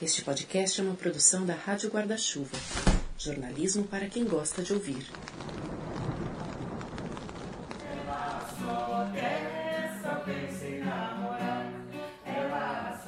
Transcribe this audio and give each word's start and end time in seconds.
Este 0.00 0.22
podcast 0.22 0.80
é 0.80 0.84
uma 0.84 0.94
produção 0.94 1.44
da 1.44 1.54
Rádio 1.54 1.90
Guarda-Chuva. 1.90 2.56
Jornalismo 3.18 3.82
para 3.82 4.06
quem 4.06 4.24
gosta 4.24 4.62
de 4.62 4.72
ouvir. 4.72 5.04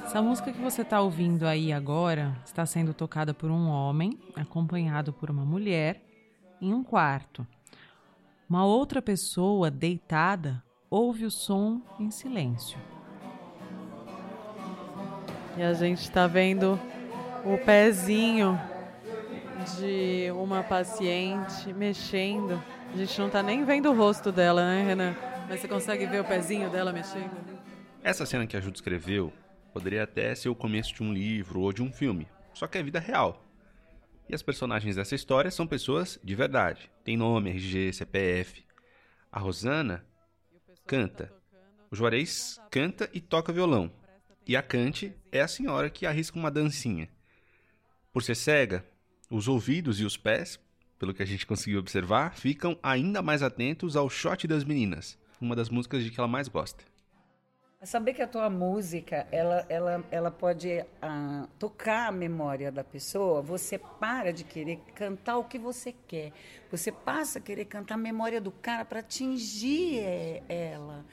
Essa 0.03 0.21
música 0.21 0.51
que 0.51 0.59
você 0.59 0.81
está 0.81 0.99
ouvindo 0.99 1.47
aí 1.47 1.71
agora 1.71 2.37
está 2.45 2.65
sendo 2.65 2.93
tocada 2.93 3.33
por 3.33 3.49
um 3.49 3.69
homem, 3.69 4.19
acompanhado 4.35 5.13
por 5.13 5.31
uma 5.31 5.45
mulher, 5.45 6.03
em 6.59 6.73
um 6.73 6.83
quarto. 6.83 7.47
Uma 8.49 8.65
outra 8.65 9.01
pessoa 9.01 9.71
deitada 9.71 10.61
ouve 10.89 11.23
o 11.23 11.31
som 11.31 11.81
em 11.97 12.11
silêncio. 12.11 12.77
E 15.57 15.63
a 15.63 15.73
gente 15.73 16.01
está 16.01 16.27
vendo 16.27 16.79
o 17.45 17.57
pezinho 17.57 18.59
de 19.77 20.31
uma 20.31 20.63
paciente 20.63 21.73
mexendo. 21.73 22.61
A 22.93 22.97
gente 22.97 23.19
não 23.19 23.27
está 23.27 23.43
nem 23.43 23.63
vendo 23.63 23.89
o 23.89 23.95
rosto 23.95 24.31
dela, 24.31 24.65
né, 24.65 24.83
Renan? 24.83 25.15
Mas 25.49 25.59
você 25.59 25.67
consegue 25.67 26.05
ver 26.05 26.21
o 26.21 26.25
pezinho 26.25 26.69
dela 26.69 26.91
mexendo? 26.91 27.31
Essa 28.03 28.25
cena 28.25 28.47
que 28.47 28.57
a 28.57 28.61
Ju 28.61 28.71
descreveu 28.71 29.31
Poderia 29.73 30.03
até 30.03 30.35
ser 30.35 30.49
o 30.49 30.55
começo 30.55 30.93
de 30.93 31.01
um 31.01 31.13
livro 31.13 31.61
ou 31.61 31.71
de 31.71 31.81
um 31.81 31.91
filme, 31.91 32.27
só 32.53 32.67
que 32.67 32.77
é 32.77 32.83
vida 32.83 32.99
real. 32.99 33.41
E 34.27 34.35
as 34.35 34.41
personagens 34.41 34.97
dessa 34.97 35.15
história 35.15 35.49
são 35.49 35.65
pessoas 35.65 36.19
de 36.21 36.35
verdade. 36.35 36.91
Tem 37.03 37.15
nome, 37.15 37.49
RG, 37.49 37.93
CPF. 37.93 38.65
A 39.31 39.39
Rosana 39.39 40.05
canta. 40.85 41.33
O 41.89 41.95
Juarez 41.95 42.59
canta 42.69 43.09
e 43.13 43.21
toca 43.21 43.53
violão. 43.53 43.91
E 44.47 44.55
a 44.55 44.61
Cante 44.61 45.13
é 45.31 45.41
a 45.41 45.47
senhora 45.47 45.89
que 45.89 46.05
arrisca 46.05 46.37
uma 46.37 46.49
dancinha. 46.49 47.07
Por 48.11 48.23
ser 48.23 48.35
cega, 48.35 48.85
os 49.29 49.47
ouvidos 49.47 49.99
e 49.99 50.03
os 50.03 50.17
pés, 50.17 50.59
pelo 50.97 51.13
que 51.13 51.23
a 51.23 51.25
gente 51.25 51.45
conseguiu 51.45 51.79
observar, 51.79 52.35
ficam 52.35 52.77
ainda 52.81 53.21
mais 53.21 53.43
atentos 53.43 53.95
ao 53.95 54.09
shot 54.09 54.47
das 54.47 54.63
meninas, 54.63 55.17
uma 55.39 55.55
das 55.55 55.69
músicas 55.69 56.03
de 56.03 56.09
que 56.09 56.19
ela 56.19 56.27
mais 56.27 56.47
gosta. 56.47 56.83
Saber 57.83 58.13
que 58.13 58.21
a 58.21 58.27
tua 58.27 58.47
música 58.47 59.25
ela, 59.31 59.65
ela, 59.67 60.05
ela 60.11 60.29
pode 60.29 60.69
uh, 60.69 61.47
tocar 61.57 62.09
a 62.09 62.11
memória 62.11 62.71
da 62.71 62.83
pessoa, 62.83 63.41
você 63.41 63.79
para 63.79 64.31
de 64.31 64.43
querer 64.43 64.77
cantar 64.93 65.37
o 65.37 65.45
que 65.45 65.57
você 65.57 65.91
quer. 66.07 66.31
Você 66.69 66.91
passa 66.91 67.39
a 67.39 67.41
querer 67.41 67.65
cantar 67.65 67.95
a 67.95 67.97
memória 67.97 68.39
do 68.39 68.51
cara 68.51 68.85
para 68.85 68.99
atingir 68.99 69.97
é, 69.97 70.43
ela, 70.47 71.03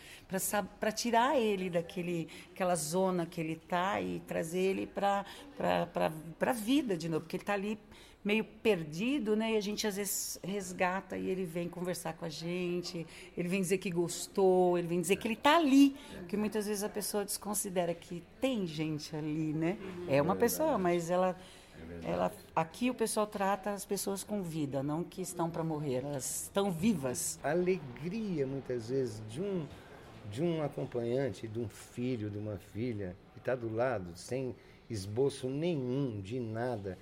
para 0.78 0.92
tirar 0.92 1.38
ele 1.38 1.70
daquele 1.70 2.28
aquela 2.52 2.76
zona 2.76 3.24
que 3.24 3.40
ele 3.40 3.54
está 3.54 3.98
e 4.02 4.20
trazer 4.20 4.58
ele 4.58 4.86
para 4.86 5.24
a 5.58 6.52
vida 6.52 6.98
de 6.98 7.08
novo, 7.08 7.22
porque 7.22 7.36
ele 7.36 7.44
está 7.44 7.54
ali 7.54 7.78
meio 8.24 8.44
perdido, 8.44 9.36
né? 9.36 9.52
E 9.52 9.56
a 9.56 9.60
gente 9.60 9.86
às 9.86 9.96
vezes 9.96 10.38
resgata 10.42 11.16
e 11.16 11.28
ele 11.28 11.44
vem 11.44 11.68
conversar 11.68 12.14
com 12.14 12.24
a 12.24 12.28
gente, 12.28 13.06
ele 13.36 13.48
vem 13.48 13.60
dizer 13.60 13.78
que 13.78 13.90
gostou, 13.90 14.76
ele 14.76 14.88
vem 14.88 15.00
dizer 15.00 15.16
que 15.16 15.26
ele 15.26 15.34
está 15.34 15.56
ali, 15.56 15.96
porque 16.18 16.36
muitas 16.36 16.66
vezes 16.66 16.82
a 16.82 16.88
pessoa 16.88 17.24
desconsidera 17.24 17.94
que 17.94 18.22
tem 18.40 18.66
gente 18.66 19.14
ali, 19.14 19.52
né? 19.52 19.78
É 20.08 20.20
uma 20.20 20.36
pessoa, 20.36 20.76
mas 20.78 21.10
ela 21.10 21.36
ela, 22.02 22.32
aqui 22.54 22.90
o 22.90 22.94
pessoal 22.94 23.26
trata 23.26 23.70
as 23.70 23.84
pessoas 23.84 24.22
com 24.22 24.42
vida, 24.42 24.82
não 24.82 25.02
que 25.02 25.20
estão 25.22 25.50
para 25.50 25.64
morrer, 25.64 26.04
elas 26.04 26.42
estão 26.44 26.70
vivas. 26.70 27.38
A 27.42 27.50
alegria, 27.50 28.46
muitas 28.46 28.88
vezes, 28.88 29.22
de 29.28 29.40
um, 29.40 29.66
de 30.30 30.42
um 30.42 30.62
acompanhante, 30.62 31.48
de 31.48 31.58
um 31.58 31.68
filho, 31.68 32.30
de 32.30 32.38
uma 32.38 32.56
filha, 32.56 33.16
que 33.32 33.38
está 33.38 33.54
do 33.54 33.72
lado, 33.74 34.16
sem 34.16 34.54
esboço 34.88 35.48
nenhum 35.48 36.20
de 36.20 36.40
nada, 36.40 36.98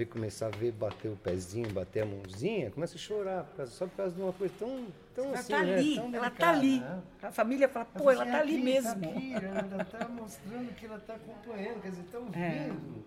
ver 0.00 0.06
começar 0.06 0.46
a 0.46 0.50
ver 0.50 0.72
bater 0.72 1.08
o 1.08 1.16
pezinho, 1.16 1.68
bater 1.72 2.02
a 2.02 2.06
mãozinha, 2.06 2.70
começa 2.70 2.94
a 2.94 2.98
chorar, 2.98 3.44
por 3.44 3.56
causa, 3.58 3.72
só 3.72 3.86
por 3.86 3.96
causa 3.96 4.14
de 4.14 4.22
uma 4.22 4.32
coisa 4.32 4.54
tão, 4.58 4.86
tão 5.14 5.26
ela 5.26 5.38
assim, 5.38 5.52
tá 5.52 5.62
né? 5.62 5.74
ali, 5.74 5.94
tão 5.96 6.04
ela 6.04 6.10
delicada, 6.10 6.36
tá 6.38 6.50
ali. 6.50 6.80
Né? 6.80 7.02
A 7.22 7.32
família 7.32 7.68
fala, 7.68 7.84
pô, 7.84 8.10
ela 8.10 8.22
assim, 8.22 8.32
tá 8.32 8.38
ali 8.38 8.60
mesmo. 8.62 9.00
Tá 9.00 9.08
aqui, 9.08 9.34
ela 9.34 9.82
está 9.82 10.08
mostrando 10.08 10.74
que 10.74 10.86
ela 10.86 10.96
está 10.96 11.14
acompanhando, 11.14 11.82
quer 11.82 11.90
dizer, 11.90 12.02
estão 12.02 12.26
É. 12.32 12.48
vendo. 12.68 13.04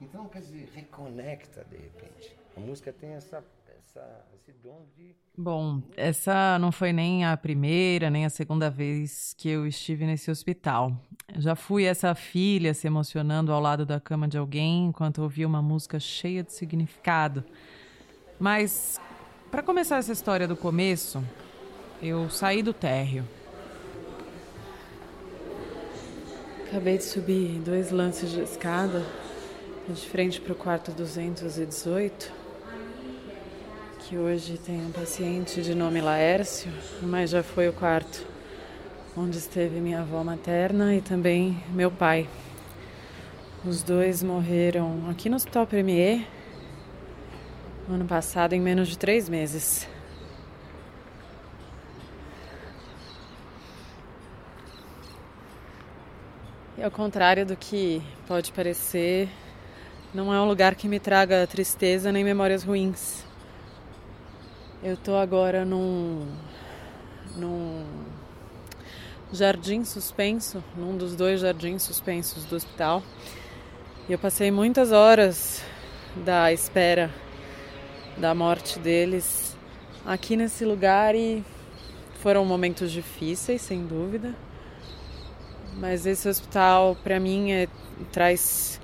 Então, 0.00 0.28
quer 0.28 0.40
dizer, 0.40 0.70
reconecta 0.74 1.62
de 1.68 1.76
repente. 1.76 2.34
A 2.56 2.60
música 2.60 2.90
tem 2.90 3.10
essa, 3.10 3.44
essa, 3.90 4.24
esse 4.34 4.52
dom 4.52 4.86
de 4.96 5.16
Bom, 5.36 5.82
essa 5.96 6.58
não 6.58 6.70
foi 6.70 6.92
nem 6.92 7.24
a 7.24 7.34
primeira, 7.34 8.10
nem 8.10 8.26
a 8.26 8.30
segunda 8.30 8.68
vez 8.68 9.34
que 9.36 9.48
eu 9.48 9.66
estive 9.66 10.04
nesse 10.04 10.30
hospital. 10.30 10.94
Já 11.36 11.56
fui 11.56 11.84
essa 11.84 12.14
filha 12.14 12.74
se 12.74 12.86
emocionando 12.86 13.50
ao 13.50 13.60
lado 13.60 13.86
da 13.86 13.98
cama 13.98 14.28
de 14.28 14.36
alguém 14.36 14.86
enquanto 14.86 15.22
ouvia 15.22 15.46
uma 15.46 15.62
música 15.62 15.98
cheia 15.98 16.42
de 16.42 16.52
significado. 16.52 17.42
Mas, 18.38 19.00
para 19.50 19.62
começar 19.62 19.96
essa 19.96 20.12
história 20.12 20.46
do 20.46 20.56
começo, 20.56 21.24
eu 22.02 22.28
saí 22.28 22.62
do 22.62 22.74
térreo. 22.74 23.24
Acabei 26.68 26.98
de 26.98 27.04
subir 27.04 27.60
dois 27.60 27.90
lances 27.90 28.30
de 28.30 28.40
escada, 28.40 29.04
de 29.88 30.06
frente 30.06 30.38
para 30.38 30.52
o 30.52 30.56
quarto 30.56 30.92
218 30.92 32.39
que 34.10 34.18
hoje 34.18 34.58
tem 34.58 34.84
um 34.84 34.90
paciente 34.90 35.62
de 35.62 35.72
nome 35.72 36.00
Laércio, 36.00 36.68
mas 37.00 37.30
já 37.30 37.44
foi 37.44 37.68
o 37.68 37.72
quarto 37.72 38.26
onde 39.16 39.38
esteve 39.38 39.78
minha 39.78 40.00
avó 40.00 40.24
materna 40.24 40.96
e 40.96 41.00
também 41.00 41.62
meu 41.68 41.92
pai. 41.92 42.28
Os 43.64 43.84
dois 43.84 44.20
morreram 44.20 45.08
aqui 45.08 45.28
no 45.28 45.36
Hospital 45.36 45.64
Premier 45.64 46.26
no 47.86 47.94
ano 47.94 48.04
passado, 48.04 48.52
em 48.52 48.60
menos 48.60 48.88
de 48.88 48.98
três 48.98 49.28
meses. 49.28 49.86
E 56.76 56.82
ao 56.82 56.90
contrário 56.90 57.46
do 57.46 57.54
que 57.54 58.02
pode 58.26 58.50
parecer, 58.50 59.28
não 60.12 60.34
é 60.34 60.40
um 60.40 60.48
lugar 60.48 60.74
que 60.74 60.88
me 60.88 60.98
traga 60.98 61.46
tristeza 61.46 62.10
nem 62.10 62.24
memórias 62.24 62.64
ruins. 62.64 63.29
Eu 64.82 64.96
tô 64.96 65.14
agora 65.14 65.62
num, 65.62 66.26
num 67.36 67.84
jardim 69.30 69.84
suspenso, 69.84 70.64
num 70.74 70.96
dos 70.96 71.14
dois 71.14 71.42
jardins 71.42 71.82
suspensos 71.82 72.46
do 72.46 72.56
hospital. 72.56 73.02
E 74.08 74.12
eu 74.12 74.18
passei 74.18 74.50
muitas 74.50 74.90
horas 74.90 75.62
da 76.24 76.50
espera 76.50 77.10
da 78.16 78.34
morte 78.34 78.78
deles 78.78 79.54
aqui 80.06 80.34
nesse 80.34 80.64
lugar 80.64 81.14
e 81.14 81.44
foram 82.22 82.46
momentos 82.46 82.90
difíceis, 82.90 83.60
sem 83.60 83.84
dúvida. 83.84 84.34
Mas 85.74 86.06
esse 86.06 86.26
hospital, 86.26 86.96
para 87.04 87.20
mim, 87.20 87.52
é, 87.52 87.68
traz 88.10 88.80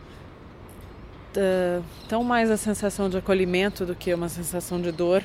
uh, 1.39 1.83
tão 2.07 2.23
mais 2.23 2.51
a 2.51 2.59
sensação 2.59 3.09
de 3.09 3.17
acolhimento 3.17 3.87
do 3.87 3.95
que 3.95 4.13
uma 4.13 4.29
sensação 4.29 4.79
de 4.79 4.93
dor 4.93 5.25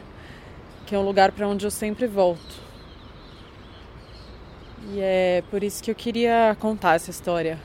que 0.91 0.95
é 0.95 0.99
um 0.99 1.05
lugar 1.05 1.31
para 1.31 1.47
onde 1.47 1.65
eu 1.65 1.71
sempre 1.71 2.05
volto. 2.05 2.53
E 4.89 4.99
é 4.99 5.41
por 5.49 5.63
isso 5.63 5.81
que 5.81 5.89
eu 5.89 5.95
queria 5.95 6.53
contar 6.59 6.95
essa 6.95 7.09
história. 7.09 7.57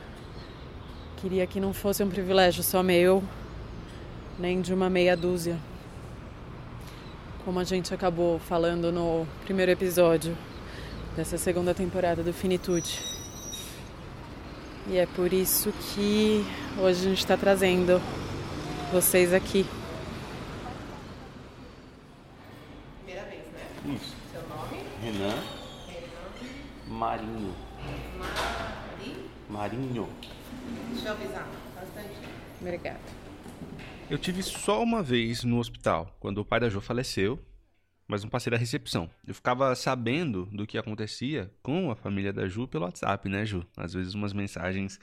Queria 1.17 1.45
que 1.45 1.59
não 1.59 1.73
fosse 1.73 2.05
um 2.05 2.09
privilégio 2.09 2.63
só 2.63 2.85
meu, 2.85 3.25
nem 4.39 4.61
de 4.61 4.73
uma 4.73 4.89
meia 4.89 5.17
dúzia. 5.17 5.59
Como 7.45 7.59
a 7.59 7.65
gente 7.65 7.93
acabou 7.93 8.39
falando 8.39 8.93
no 8.93 9.27
primeiro 9.45 9.73
episódio 9.73 10.39
dessa 11.17 11.37
segunda 11.37 11.75
temporada 11.75 12.23
do 12.23 12.33
Finitude. 12.33 13.03
E 14.87 14.99
é 14.99 15.07
por 15.17 15.33
isso 15.33 15.73
que 15.73 16.47
hoje 16.79 17.01
a 17.01 17.09
gente 17.09 17.19
está 17.19 17.37
trazendo 17.37 18.01
vocês 18.93 19.35
aqui. 19.35 19.67
Isso. 23.87 24.17
Seu 24.33 24.43
nome? 24.49 24.83
Renan. 25.07 25.41
Marinho. 26.89 27.55
Marinho. 29.49 30.09
Deixa 30.91 31.07
eu 31.07 31.13
avisar. 31.13 31.49
Bastante. 31.77 32.11
Obrigada. 32.61 32.99
Eu 34.11 34.19
tive 34.19 34.43
só 34.43 34.83
uma 34.83 35.05
vez 35.05 35.45
no 35.45 35.61
hospital, 35.61 36.13
quando 36.19 36.39
o 36.39 36.45
pai 36.45 36.59
da 36.59 36.69
Jo 36.69 36.81
faleceu, 36.81 37.39
mas 38.09 38.25
não 38.25 38.31
passei 38.31 38.51
da 38.51 38.57
recepção. 38.57 39.09
Eu 39.25 39.33
ficava 39.33 39.73
sabendo 39.77 40.47
do 40.47 40.67
que 40.67 40.77
acontecia 40.77 41.53
com 41.63 41.89
a 41.93 41.95
família 41.95 42.33
da 42.33 42.49
Ju 42.49 42.67
pelo 42.67 42.85
WhatsApp, 42.85 43.29
né, 43.29 43.47
Ju? 43.47 43.65
Às 43.77 43.95
vezes 43.95 44.13
umas 44.13 44.33
mensagens 44.33 44.99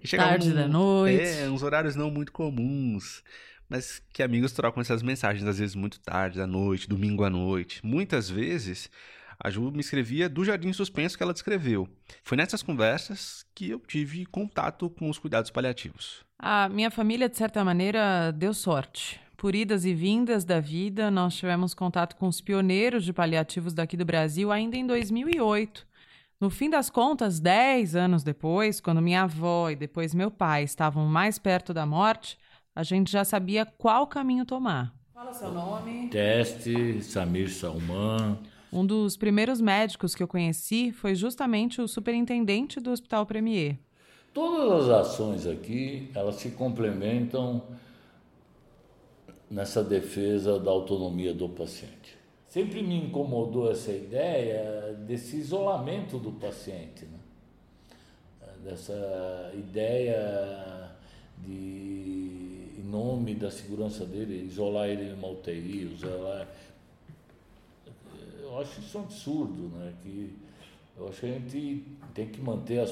que 0.00 0.08
chegavam 0.08 0.32
Tarde 0.32 0.52
da 0.52 0.66
noite. 0.66 1.22
É, 1.22 1.48
uns 1.48 1.62
horários 1.62 1.94
não 1.94 2.10
muito 2.10 2.32
comuns, 2.32 3.22
mas 3.68 4.02
que 4.12 4.24
amigos 4.24 4.50
trocam 4.50 4.80
essas 4.80 5.04
mensagens 5.04 5.46
às 5.46 5.60
vezes 5.60 5.76
muito 5.76 6.00
tarde 6.00 6.36
da 6.36 6.48
noite, 6.48 6.88
domingo 6.88 7.22
à 7.22 7.30
noite. 7.30 7.80
Muitas 7.86 8.28
vezes 8.28 8.90
A 9.38 9.50
Ju 9.50 9.70
me 9.70 9.80
escrevia 9.80 10.28
do 10.28 10.44
jardim 10.44 10.72
suspenso 10.72 11.16
que 11.16 11.22
ela 11.22 11.32
descreveu. 11.32 11.88
Foi 12.24 12.36
nessas 12.36 12.62
conversas 12.62 13.44
que 13.54 13.70
eu 13.70 13.78
tive 13.78 14.26
contato 14.26 14.88
com 14.90 15.10
os 15.10 15.18
cuidados 15.18 15.50
paliativos. 15.50 16.24
A 16.38 16.68
minha 16.68 16.90
família, 16.90 17.28
de 17.28 17.36
certa 17.36 17.64
maneira, 17.64 18.32
deu 18.32 18.52
sorte. 18.52 19.20
Por 19.36 19.54
idas 19.54 19.84
e 19.84 19.92
vindas 19.94 20.44
da 20.44 20.60
vida, 20.60 21.10
nós 21.10 21.36
tivemos 21.36 21.74
contato 21.74 22.16
com 22.16 22.26
os 22.26 22.40
pioneiros 22.40 23.04
de 23.04 23.12
paliativos 23.12 23.74
daqui 23.74 23.96
do 23.96 24.04
Brasil 24.04 24.50
ainda 24.50 24.76
em 24.76 24.86
2008. 24.86 25.86
No 26.40 26.50
fim 26.50 26.68
das 26.68 26.90
contas, 26.90 27.40
dez 27.40 27.96
anos 27.96 28.22
depois, 28.22 28.80
quando 28.80 29.00
minha 29.00 29.22
avó 29.22 29.70
e 29.70 29.76
depois 29.76 30.14
meu 30.14 30.30
pai 30.30 30.64
estavam 30.64 31.06
mais 31.06 31.38
perto 31.38 31.72
da 31.72 31.86
morte, 31.86 32.38
a 32.74 32.82
gente 32.82 33.10
já 33.10 33.24
sabia 33.24 33.64
qual 33.64 34.06
caminho 34.06 34.44
tomar. 34.44 34.94
Fala 35.14 35.32
seu 35.32 35.50
nome. 35.50 36.08
Teste, 36.08 37.02
Samir 37.02 37.50
Salman. 37.50 38.38
Um 38.72 38.84
dos 38.84 39.16
primeiros 39.16 39.60
médicos 39.60 40.14
que 40.14 40.22
eu 40.22 40.28
conheci 40.28 40.92
foi 40.92 41.14
justamente 41.14 41.80
o 41.80 41.88
superintendente 41.88 42.80
do 42.80 42.90
Hospital 42.90 43.24
Premier. 43.24 43.78
Todas 44.34 44.88
as 44.88 45.06
ações 45.06 45.46
aqui, 45.46 46.10
elas 46.14 46.36
se 46.36 46.50
complementam 46.50 47.62
nessa 49.50 49.82
defesa 49.82 50.58
da 50.58 50.70
autonomia 50.70 51.32
do 51.32 51.48
paciente. 51.48 52.16
Sempre 52.48 52.82
me 52.82 52.96
incomodou 52.96 53.70
essa 53.70 53.92
ideia 53.92 54.94
desse 55.06 55.36
isolamento 55.36 56.18
do 56.18 56.32
paciente, 56.32 57.04
né? 57.04 57.18
dessa 58.64 59.52
ideia 59.54 60.90
de, 61.38 62.72
em 62.78 62.82
nome 62.82 63.34
da 63.34 63.50
segurança 63.50 64.04
dele, 64.04 64.44
isolar 64.44 64.88
ele 64.88 65.10
numa 65.10 65.28
UTI, 65.28 65.92
isolar. 65.94 66.48
Eu 68.56 68.62
acho 68.62 68.80
isso 68.80 68.98
um 68.98 69.02
absurdo, 69.02 69.68
né? 69.76 69.92
Que 70.00 70.34
eu 70.96 71.08
acho 71.08 71.20
que 71.20 71.26
a 71.26 71.28
gente 71.28 71.98
tem 72.14 72.26
que 72.26 72.40
manter 72.40 72.78
as, 72.78 72.90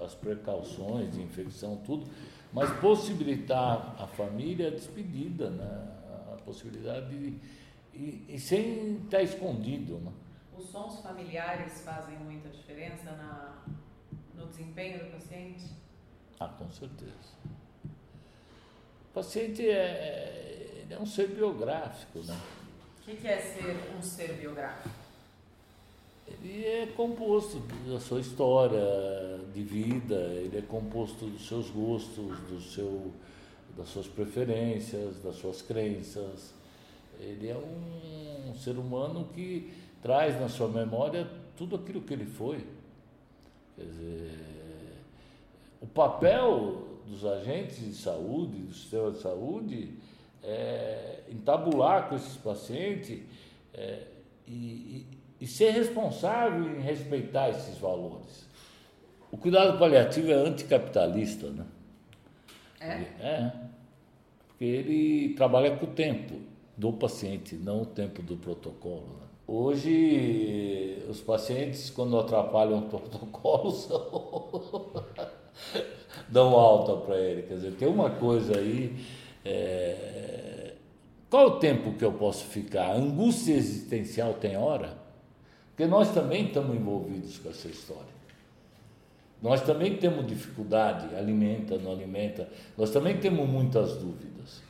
as 0.00 0.14
precauções 0.14 1.12
de 1.12 1.20
infecção, 1.20 1.78
tudo, 1.84 2.08
mas 2.52 2.70
possibilitar 2.78 3.96
a 4.00 4.06
família 4.06 4.68
a 4.68 4.70
despedida, 4.70 5.50
né? 5.50 5.88
a 6.32 6.36
possibilidade 6.44 7.08
de. 7.08 7.36
E, 7.92 8.24
e 8.28 8.38
sem 8.38 8.98
estar 8.98 9.20
escondido. 9.20 9.98
Né? 9.98 10.12
Os 10.56 10.66
sons 10.66 11.00
familiares 11.00 11.80
fazem 11.80 12.16
muita 12.18 12.48
diferença 12.48 13.10
na, 13.10 13.64
no 14.32 14.46
desempenho 14.46 15.04
do 15.04 15.10
paciente? 15.10 15.70
Ah, 16.38 16.48
com 16.48 16.70
certeza. 16.70 17.34
O 19.10 19.12
paciente 19.12 19.68
é, 19.68 20.86
é 20.88 20.98
um 21.00 21.06
ser 21.06 21.28
biográfico, 21.30 22.20
né? 22.20 22.40
O 23.04 23.06
que, 23.06 23.16
que 23.16 23.28
é 23.28 23.38
ser 23.38 23.76
um 23.94 24.00
ser 24.00 24.32
biográfico? 24.32 24.88
Ele 26.26 26.64
é 26.64 26.86
composto 26.96 27.60
da 27.86 28.00
sua 28.00 28.18
história 28.18 28.80
de 29.52 29.62
vida, 29.62 30.14
ele 30.14 30.56
é 30.56 30.62
composto 30.62 31.26
dos 31.26 31.46
seus 31.46 31.68
gostos, 31.68 32.38
do 32.48 32.58
seu, 32.62 33.12
das 33.76 33.90
suas 33.90 34.06
preferências, 34.06 35.22
das 35.22 35.36
suas 35.36 35.60
crenças. 35.60 36.54
Ele 37.20 37.50
é 37.50 37.54
um, 37.54 38.50
um 38.50 38.54
ser 38.54 38.78
humano 38.78 39.28
que 39.34 39.70
traz 40.00 40.40
na 40.40 40.48
sua 40.48 40.68
memória 40.68 41.28
tudo 41.58 41.76
aquilo 41.76 42.00
que 42.00 42.14
ele 42.14 42.24
foi. 42.24 42.64
Quer 43.76 43.84
dizer, 43.84 44.30
o 45.82 45.86
papel 45.86 46.88
dos 47.06 47.22
agentes 47.22 47.84
de 47.84 47.92
saúde, 47.92 48.62
do 48.62 48.72
sistema 48.72 49.10
de 49.10 49.18
saúde, 49.18 49.92
é 50.44 51.20
entabular 51.28 52.08
com 52.08 52.16
esses 52.16 52.36
pacientes 52.36 53.20
é, 53.72 54.00
e, 54.46 55.06
e, 55.40 55.46
ser 55.46 55.70
responsável 55.70 56.64
em 56.76 56.80
respeitar 56.80 57.50
esses 57.50 57.78
valores. 57.78 58.46
O 59.32 59.36
cuidado 59.36 59.78
paliativo 59.78 60.30
é 60.30 60.34
anticapitalista, 60.34 61.48
né? 61.48 61.66
É? 62.80 62.86
É. 63.20 63.52
Porque 64.48 64.64
ele 64.64 65.34
trabalha 65.34 65.76
com 65.76 65.86
o 65.86 65.90
tempo 65.90 66.34
do 66.76 66.92
paciente, 66.92 67.56
não 67.56 67.82
o 67.82 67.86
tempo 67.86 68.22
do 68.22 68.36
protocolo. 68.36 69.06
Né? 69.20 69.26
Hoje, 69.46 71.02
os 71.08 71.20
pacientes, 71.20 71.90
quando 71.90 72.18
atrapalham 72.18 72.78
o 72.78 72.82
protocolo, 72.88 73.70
são... 73.72 74.92
dão 76.28 76.54
alta 76.54 76.96
para 77.04 77.18
ele. 77.18 77.42
Quer 77.42 77.54
dizer, 77.54 77.72
tem 77.72 77.88
uma 77.88 78.10
coisa 78.10 78.58
aí. 78.58 78.94
É... 79.44 80.72
Qual 81.28 81.46
o 81.46 81.50
tempo 81.58 81.94
que 81.94 82.04
eu 82.04 82.12
posso 82.12 82.44
ficar? 82.44 82.94
Angústia 82.94 83.54
existencial 83.54 84.34
tem 84.34 84.56
hora? 84.56 84.96
Porque 85.70 85.84
nós 85.86 86.12
também 86.12 86.46
estamos 86.46 86.76
envolvidos 86.76 87.38
com 87.38 87.50
essa 87.50 87.66
história. 87.66 88.14
Nós 89.42 89.60
também 89.60 89.96
temos 89.96 90.26
dificuldade, 90.26 91.14
alimenta, 91.16 91.76
não 91.76 91.92
alimenta. 91.92 92.48
Nós 92.78 92.90
também 92.90 93.18
temos 93.18 93.48
muitas 93.48 93.96
dúvidas. 93.96 94.62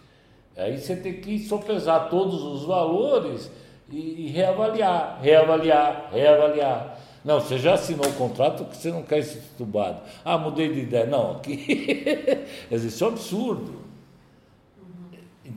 Aí 0.56 0.78
você 0.78 0.96
tem 0.96 1.20
que 1.20 1.38
sopesar 1.40 2.08
todos 2.08 2.42
os 2.42 2.64
valores 2.64 3.50
e, 3.90 4.26
e 4.26 4.28
reavaliar, 4.28 5.20
reavaliar, 5.20 6.08
reavaliar. 6.10 6.98
Não, 7.24 7.40
você 7.40 7.58
já 7.58 7.74
assinou 7.74 8.06
o 8.06 8.14
contrato 8.14 8.64
que 8.64 8.76
você 8.76 8.90
não 8.90 9.02
quer 9.02 9.22
ser 9.22 9.42
tubado. 9.56 10.00
Ah, 10.24 10.38
mudei 10.38 10.72
de 10.72 10.80
ideia. 10.80 11.06
Não, 11.06 11.32
aqui. 11.32 12.44
Isso 12.72 13.04
é 13.04 13.06
um 13.06 13.10
absurdo. 13.10 13.83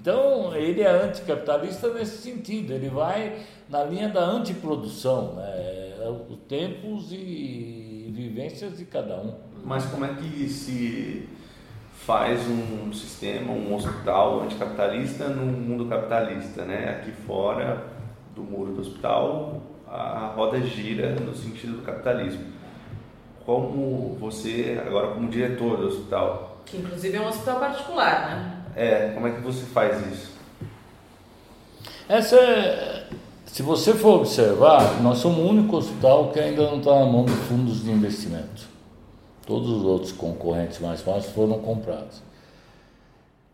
Então, 0.07 0.55
ele 0.55 0.79
é 0.79 0.89
anticapitalista 0.89 1.89
nesse 1.89 2.19
sentido, 2.19 2.71
ele 2.71 2.87
vai 2.87 3.41
na 3.67 3.83
linha 3.83 4.07
da 4.07 4.23
antiprodução, 4.23 5.33
né? 5.33 5.43
É, 5.45 6.09
os 6.29 6.37
tempos 6.47 7.11
e 7.11 8.09
vivências 8.15 8.77
de 8.77 8.85
cada 8.85 9.17
um. 9.17 9.35
Mas 9.65 9.85
como 9.87 10.05
é 10.05 10.13
que 10.13 10.47
se 10.47 11.27
faz 11.91 12.39
um 12.47 12.93
sistema, 12.93 13.51
um 13.51 13.75
hospital 13.75 14.43
anticapitalista 14.43 15.27
no 15.27 15.45
mundo 15.45 15.87
capitalista, 15.87 16.63
né? 16.63 16.89
Aqui 16.89 17.11
fora 17.11 17.83
do 18.33 18.43
muro 18.43 18.75
do 18.75 18.79
hospital, 18.79 19.61
a 19.85 20.31
roda 20.33 20.61
gira 20.61 21.15
no 21.15 21.35
sentido 21.35 21.79
do 21.79 21.81
capitalismo. 21.81 22.45
Como 23.45 24.15
você, 24.17 24.81
agora 24.87 25.07
como 25.07 25.27
diretor 25.27 25.75
do 25.75 25.87
hospital... 25.87 26.61
Que 26.65 26.77
inclusive 26.77 27.17
é 27.17 27.19
um 27.19 27.27
hospital 27.27 27.59
particular, 27.59 28.29
né? 28.29 28.56
É, 28.77 29.09
como 29.15 29.27
é 29.27 29.31
que 29.31 29.41
você 29.41 29.65
faz 29.65 29.99
isso? 30.05 30.37
Essa 32.07 32.35
é, 32.35 33.07
se 33.47 33.63
você 33.63 33.91
for 33.95 34.19
observar, 34.19 35.01
nós 35.01 35.17
somos 35.17 35.39
o 35.39 35.49
único 35.49 35.77
hospital 35.77 36.29
que 36.29 36.39
ainda 36.39 36.61
não 36.69 36.77
está 36.77 36.93
na 36.99 37.07
mão 37.07 37.25
de 37.25 37.31
fundos 37.31 37.83
de 37.83 37.89
investimento. 37.89 38.67
Todos 39.47 39.67
os 39.67 39.83
outros 39.83 40.11
concorrentes 40.11 40.77
mais 40.77 41.01
fáceis 41.01 41.33
foram 41.33 41.57
comprados. 41.59 42.21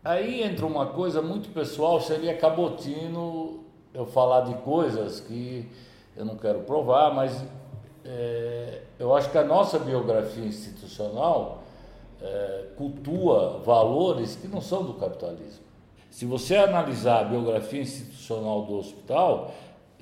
Aí 0.04 0.42
entra 0.42 0.66
uma 0.66 0.88
coisa 0.88 1.22
muito 1.22 1.48
pessoal, 1.54 2.02
seria 2.02 2.36
cabotino 2.36 3.64
eu 3.94 4.04
falar 4.04 4.42
de 4.42 4.52
coisas 4.56 5.20
que 5.20 5.66
eu 6.14 6.26
não 6.26 6.36
quero 6.36 6.60
provar, 6.64 7.14
mas 7.14 7.42
é, 8.04 8.82
eu 8.98 9.16
acho 9.16 9.30
que 9.30 9.38
a 9.38 9.44
nossa 9.44 9.78
biografia 9.78 10.44
institucional 10.44 11.63
é, 12.24 12.64
cultua 12.76 13.60
valores 13.64 14.34
que 14.36 14.48
não 14.48 14.60
são 14.60 14.82
do 14.82 14.94
capitalismo. 14.94 15.62
Se 16.10 16.24
você 16.24 16.56
analisar 16.56 17.20
a 17.20 17.24
biografia 17.24 17.82
institucional 17.82 18.62
do 18.62 18.78
hospital, 18.78 19.54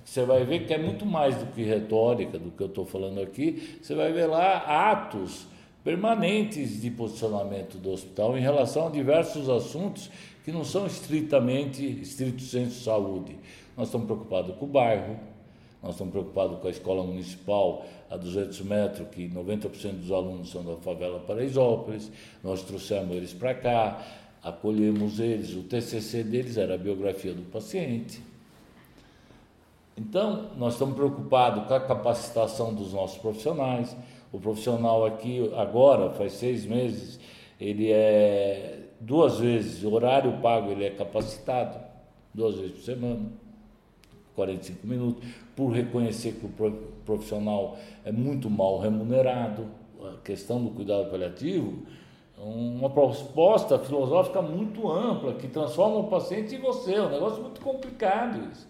você 0.05 0.25
vai 0.25 0.45
ver 0.45 0.67
que 0.67 0.75
é 0.75 0.79
muito 0.79 1.05
mais 1.05 1.37
do 1.37 1.47
que 1.47 1.63
retórica, 1.63 2.39
do 2.39 2.51
que 2.51 2.63
eu 2.63 2.67
estou 2.67 2.85
falando 2.85 3.21
aqui, 3.21 3.79
você 3.83 3.95
vai 3.95 4.13
ver 4.13 4.27
lá 4.27 4.91
atos 4.91 5.47
permanentes 5.83 6.81
de 6.81 6.91
posicionamento 6.91 7.77
do 7.77 7.91
hospital 7.91 8.37
em 8.37 8.41
relação 8.41 8.87
a 8.87 8.91
diversos 8.91 9.49
assuntos 9.49 10.11
que 10.45 10.53
não 10.53 10.65
são 10.65 10.87
estritamente, 10.87 11.85
estrito 12.03 12.43
senso 12.43 12.85
saúde. 12.85 13.37
Nós 13.77 13.89
estamos 13.89 14.07
preocupados 14.07 14.55
com 14.57 14.65
o 14.65 14.69
bairro, 14.69 15.19
nós 15.83 15.93
estamos 15.93 16.13
preocupados 16.13 16.61
com 16.61 16.69
a 16.69 16.71
escola 16.71 17.03
municipal 17.03 17.85
a 18.09 18.17
200 18.17 18.61
metros, 18.61 19.09
que 19.09 19.29
90% 19.29 19.93
dos 19.95 20.13
alunos 20.13 20.51
são 20.51 20.65
da 20.65 20.77
favela 20.77 21.19
Paraisópolis. 21.19 22.11
Nós 22.43 22.63
trouxemos 22.63 23.17
eles 23.17 23.33
para 23.33 23.53
cá, 23.53 24.01
acolhemos 24.43 25.19
eles. 25.19 25.55
O 25.55 25.65
TCC 25.65 26.23
deles 26.23 26.57
era 26.57 26.75
a 26.75 26.79
biografia 26.79 27.35
do 27.35 27.43
paciente. 27.51 28.23
Então, 29.99 30.51
nós 30.57 30.75
estamos 30.75 30.95
preocupados 30.95 31.67
com 31.67 31.75
a 31.75 31.81
capacitação 31.81 32.73
dos 32.73 32.93
nossos 32.93 33.19
profissionais. 33.19 33.95
O 34.33 34.39
profissional 34.39 35.05
aqui, 35.05 35.53
agora, 35.57 36.11
faz 36.11 36.35
seis 36.35 36.65
meses, 36.65 37.19
ele 37.61 37.91
é 37.91 38.89
duas 39.01 39.39
vezes, 39.41 39.85
horário 39.85 40.41
pago, 40.41 40.71
ele 40.71 40.85
é 40.85 40.91
capacitado, 40.91 41.79
duas 42.33 42.55
vezes 42.55 42.73
por 42.73 42.83
semana. 42.83 43.42
45 44.35 44.87
minutos, 44.87 45.29
por 45.55 45.71
reconhecer 45.71 46.33
que 46.33 46.47
o 46.47 46.73
profissional 47.05 47.77
é 48.05 48.13
muito 48.13 48.49
mal 48.49 48.79
remunerado, 48.79 49.67
a 50.03 50.17
questão 50.25 50.63
do 50.63 50.71
cuidado 50.71 51.11
paliativo, 51.11 51.83
uma 52.39 52.91
proposta 52.91 53.79
filosófica 53.79 54.43
muito 54.43 54.91
ampla 54.91 55.35
que 55.35 55.47
transforma 55.47 55.99
o 55.99 56.09
paciente 56.09 56.57
em 56.57 56.59
você, 56.59 56.95
é 56.95 57.03
um 57.03 57.11
negócio 57.11 57.41
muito 57.43 57.61
complicado 57.61 58.51
isso. 58.51 58.67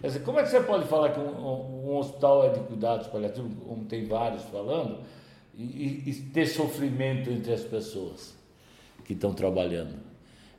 Quer 0.00 0.06
dizer, 0.06 0.20
como 0.20 0.38
é 0.38 0.44
que 0.44 0.50
você 0.50 0.60
pode 0.60 0.86
falar 0.86 1.10
que 1.10 1.18
um, 1.18 1.88
um 1.88 1.96
hospital 1.96 2.44
é 2.46 2.50
de 2.50 2.60
cuidados 2.60 3.08
paliativos, 3.08 3.50
como 3.66 3.84
tem 3.86 4.06
vários 4.06 4.44
falando, 4.44 5.00
e, 5.56 6.04
e 6.06 6.14
ter 6.32 6.46
sofrimento 6.46 7.28
entre 7.30 7.52
as 7.52 7.64
pessoas 7.64 8.36
que 9.04 9.14
estão 9.14 9.34
trabalhando? 9.34 10.07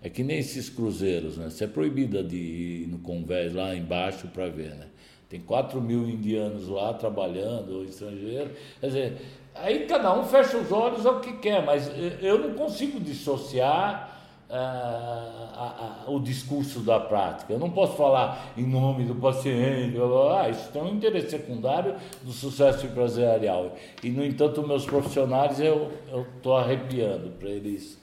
É 0.01 0.10
que 0.10 0.24
nem 0.24 0.38
esses 0.38 0.70
cruzeiros, 0.70 1.38
né? 1.38 1.50
Você 1.50 1.65
é 1.65 1.68
proibida 1.68 2.24
de 2.24 2.38
ir 2.38 2.88
no 2.88 3.00
convés 3.00 3.53
lá 3.53 3.75
embaixo 3.75 4.27
para 4.27 4.48
ver, 4.48 4.75
né? 4.75 4.88
Tem 5.29 5.39
4 5.39 5.79
mil 5.79 6.10
indianos 6.10 6.68
lá 6.68 6.94
trabalhando, 6.94 7.77
ou 7.77 7.84
estrangeiros. 7.84 8.51
Quer 8.79 8.88
dizer, 8.88 9.18
aí 9.53 9.86
cada 9.86 10.18
um 10.18 10.24
fecha 10.24 10.58
os 10.58 10.72
olhos 10.72 11.06
ao 11.06 11.20
que 11.20 11.34
quer, 11.34 11.63
mas 11.63 11.91
eu 12.22 12.39
não 12.39 12.56
consigo 12.56 13.00
dissociar 13.00 14.18
ah, 14.50 16.06
a, 16.08 16.08
a, 16.08 16.12
o 16.12 16.20
discurso 16.20 16.79
da 16.79 17.00
prática. 17.00 17.53
Eu 17.53 17.60
não 17.60 17.70
posso 17.70 17.96
falar 17.96 18.51
em 18.58 18.65
nome 18.65 19.06
do 19.06 19.13
paciente, 19.13 19.96
ah, 20.32 20.50
isso 20.50 20.72
tem 20.72 20.82
um 20.82 20.96
interesse 20.96 21.29
secundário 21.29 21.96
do 22.24 22.32
sucesso 22.32 22.88
empresarial. 22.88 23.75
E, 24.03 24.10
no 24.10 24.25
entanto, 24.25 24.65
meus 24.65 24.86
profissionais 24.86 25.60
eu 25.60 25.91
estou 26.38 26.58
arrepiando 26.58 27.29
para 27.32 27.50
eles. 27.50 28.00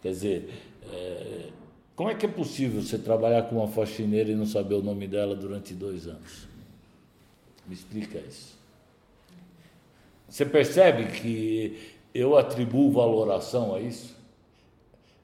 Quer 0.00 0.10
dizer, 0.10 0.67
é, 0.92 1.50
como 1.94 2.10
é 2.10 2.14
que 2.14 2.26
é 2.26 2.28
possível 2.28 2.80
você 2.80 2.96
trabalhar 2.96 3.42
com 3.42 3.56
uma 3.56 3.66
faxineira 3.66 4.30
e 4.30 4.34
não 4.34 4.46
saber 4.46 4.74
o 4.74 4.82
nome 4.82 5.08
dela 5.08 5.34
durante 5.34 5.74
dois 5.74 6.06
anos? 6.06 6.46
Me 7.66 7.74
explica 7.74 8.18
isso. 8.18 8.56
Você 10.28 10.46
percebe 10.46 11.06
que 11.06 11.96
eu 12.14 12.36
atribuo 12.36 12.92
valoração 12.92 13.74
a 13.74 13.80
isso? 13.80 14.16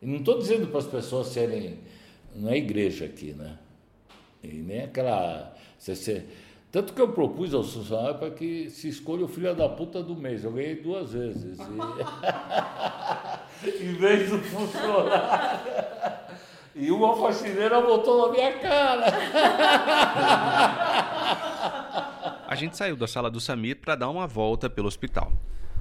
E 0.02 0.06
não 0.06 0.16
estou 0.16 0.38
dizendo 0.38 0.66
para 0.66 0.78
as 0.78 0.86
pessoas 0.86 1.28
serem. 1.28 1.78
Não 2.34 2.50
é 2.50 2.56
igreja 2.56 3.04
aqui, 3.04 3.32
né? 3.32 3.58
E 4.42 4.48
nem 4.48 4.82
aquela. 4.82 5.54
tanto 6.72 6.92
que 6.92 7.00
eu 7.00 7.12
propus 7.12 7.54
aos 7.54 7.72
funcionários 7.72 8.18
para 8.18 8.30
que 8.30 8.68
se 8.68 8.88
escolha 8.88 9.24
o 9.24 9.28
filho 9.28 9.54
da 9.54 9.68
puta 9.68 10.02
do 10.02 10.16
mês. 10.16 10.42
Eu 10.42 10.52
ganhei 10.52 10.74
duas 10.74 11.12
vezes. 11.12 11.58
E... 11.58 11.62
em 13.70 13.94
vez 13.94 14.30
do 14.30 14.38
funcionário. 14.38 15.60
E 16.74 16.90
uma 16.90 17.16
faxineira 17.16 17.80
botou 17.80 18.26
na 18.26 18.32
minha 18.32 18.58
cara. 18.58 19.06
A 22.48 22.54
gente 22.56 22.76
saiu 22.76 22.96
da 22.96 23.06
sala 23.06 23.30
do 23.30 23.40
Samir 23.40 23.76
para 23.76 23.94
dar 23.94 24.08
uma 24.08 24.26
volta 24.26 24.68
pelo 24.68 24.88
hospital. 24.88 25.32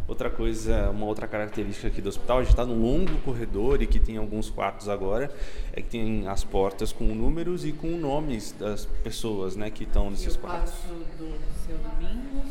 Outra 0.08 0.30
coisa, 0.30 0.90
uma 0.90 1.06
outra 1.06 1.28
característica 1.28 1.88
aqui 1.88 2.02
do 2.02 2.10
hospital, 2.10 2.40
a 2.40 2.42
gente 2.42 2.52
está 2.52 2.66
num 2.66 2.82
longo 2.82 3.18
corredor 3.20 3.82
e 3.82 3.88
que 3.88 4.00
tem 4.00 4.18
alguns 4.18 4.50
quartos 4.50 4.90
agora, 4.90 5.34
é 5.72 5.82
que 5.82 5.90
tem 5.90 6.28
as 6.28 6.44
portas 6.44 6.92
com 6.92 7.06
números 7.06 7.64
e 7.66 7.72
com 7.72 7.88
nomes 7.88 8.52
das 8.52 8.86
pessoas 8.86 9.56
né, 9.56 9.70
que 9.70 9.86
estão 9.86 10.10
nesses 10.10 10.36
quartos. 10.36 10.74
O 10.90 10.96
do 11.18 11.34
seu 11.66 11.78
Domingos, 11.78 12.50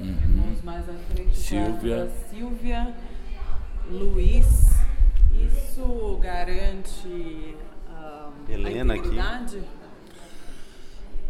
uhum. 0.00 0.56
mais 0.64 0.88
à 0.88 0.94
frente 1.12 1.36
Silvia. 1.36 2.10
Silvia, 2.30 2.94
Luiz, 3.90 4.72
isso 5.32 6.18
garante 6.20 7.56
uh, 7.88 8.32
Helena 8.48 8.94
a 8.94 8.96
integridade? 8.96 9.58
aqui. 9.58 9.66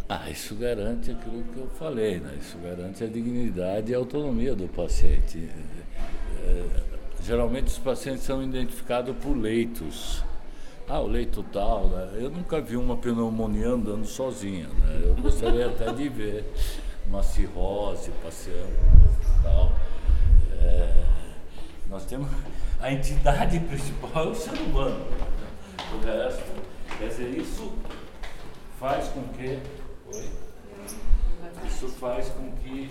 Ah, 0.08 0.30
isso 0.30 0.54
garante 0.54 1.10
aquilo 1.10 1.42
que 1.52 1.58
eu 1.58 1.68
falei, 1.78 2.18
né? 2.18 2.38
Isso 2.40 2.56
garante 2.58 3.04
a 3.04 3.06
dignidade 3.06 3.90
e 3.90 3.94
a 3.94 3.98
autonomia 3.98 4.54
do 4.54 4.68
paciente. 4.68 5.50
É, 6.44 6.64
geralmente 7.22 7.66
os 7.66 7.78
pacientes 7.78 8.22
são 8.22 8.42
identificados 8.42 9.14
por 9.16 9.36
leitos. 9.36 10.24
Ah, 10.88 11.00
o 11.00 11.08
leito 11.08 11.42
tal, 11.52 11.88
né? 11.88 12.10
Eu 12.14 12.30
nunca 12.30 12.60
vi 12.60 12.76
uma 12.76 12.96
pneumonia 12.96 13.70
andando 13.70 14.06
sozinha, 14.06 14.68
né? 14.68 15.02
Eu 15.04 15.14
gostaria 15.20 15.66
até 15.68 15.92
de 15.92 16.08
ver 16.08 16.44
uma 17.06 17.22
cirrose 17.22 18.12
passeando 18.22 18.70
tal. 19.42 19.72
É, 20.62 21.06
nós 21.88 22.04
temos 22.04 22.28
a 22.80 22.92
entidade 22.92 23.60
principal 23.60 24.24
é 24.24 24.28
o 24.28 24.34
ser 24.34 24.58
humano. 24.60 25.06
O 25.92 26.04
resto, 26.04 26.62
quer 26.98 27.08
dizer, 27.08 27.38
isso 27.38 27.72
faz 28.78 29.08
com 29.08 29.22
que 29.28 29.60
Oi? 30.14 30.30
Isso 31.66 31.88
faz 31.88 32.28
com 32.30 32.52
que 32.56 32.90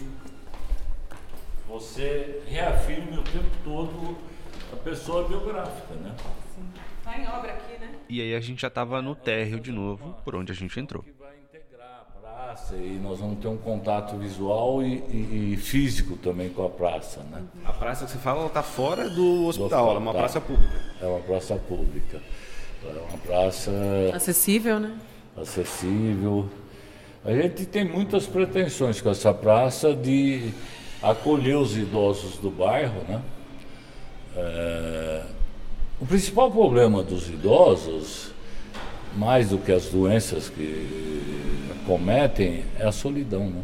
você 1.68 2.44
reafirme 2.48 3.18
o 3.18 3.24
tempo 3.24 3.50
todo 3.64 4.18
a 4.72 4.76
pessoa 4.78 5.28
biográfica, 5.28 5.94
né? 5.96 6.16
Sim. 6.54 6.64
Tá 7.04 7.18
em 7.18 7.28
obra 7.28 7.54
aqui, 7.54 7.80
né? 7.80 7.96
E 8.10 8.22
aí 8.22 8.36
a 8.36 8.40
gente 8.40 8.62
já 8.62 8.68
estava 8.68 9.02
no 9.02 9.16
térreo 9.16 9.60
de 9.60 9.72
novo, 9.72 10.16
por 10.24 10.36
onde 10.36 10.52
a 10.52 10.56
gente 10.56 10.80
entrou. 10.80 11.06
Praça 12.56 12.76
e 12.78 12.98
nós 13.04 13.20
vamos 13.20 13.40
ter 13.40 13.50
um 13.50 13.58
contato 13.58 14.16
visual 14.16 14.82
e, 14.82 15.04
e, 15.10 15.54
e 15.54 15.58
físico 15.58 16.16
também 16.16 16.48
com 16.48 16.66
a 16.66 16.70
praça, 16.70 17.20
né? 17.30 17.44
A 17.66 17.74
praça 17.74 18.06
que 18.06 18.12
você 18.12 18.18
fala 18.18 18.46
está 18.46 18.64
fora 18.64 19.10
do 19.10 19.48
hospital, 19.48 19.90
ela 19.90 19.96
é 19.96 20.00
uma 20.00 20.14
tá. 20.14 20.20
praça 20.20 20.40
pública. 20.40 20.82
É 21.02 21.06
uma 21.06 21.20
praça 21.20 21.56
pública. 21.56 22.22
É 22.82 23.10
uma 23.10 23.18
praça 23.18 23.72
acessível, 24.14 24.80
né? 24.80 24.98
Acessível 25.36 26.50
a 27.26 27.34
gente 27.34 27.66
tem 27.66 27.84
muitas 27.84 28.26
pretensões 28.26 29.02
com 29.02 29.10
essa 29.10 29.34
praça 29.34 29.94
de 29.94 30.54
acolher 31.04 31.58
os 31.58 31.76
idosos 31.76 32.38
do 32.38 32.50
bairro, 32.50 33.02
né? 33.10 33.22
É... 34.38 35.24
O 36.00 36.06
principal 36.06 36.50
problema 36.50 37.04
dos 37.04 37.28
idosos, 37.28 38.32
mais 39.16 39.50
do 39.50 39.58
que 39.58 39.72
as 39.72 39.86
doenças 39.86 40.50
que 40.50 41.70
cometem, 41.86 42.64
é 42.80 42.86
a 42.86 42.92
solidão, 42.92 43.50
né? 43.50 43.62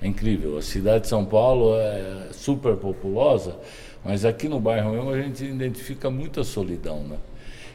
É 0.00 0.06
incrível. 0.06 0.58
A 0.58 0.62
cidade 0.62 1.02
de 1.04 1.08
São 1.08 1.24
Paulo 1.24 1.76
é 1.76 2.28
super 2.32 2.76
populosa, 2.76 3.56
mas 4.04 4.24
aqui 4.24 4.48
no 4.48 4.60
bairro 4.60 4.92
mesmo 4.92 5.10
a 5.10 5.20
gente 5.20 5.44
identifica 5.44 6.10
muita 6.10 6.42
solidão, 6.44 7.02
né? 7.02 7.16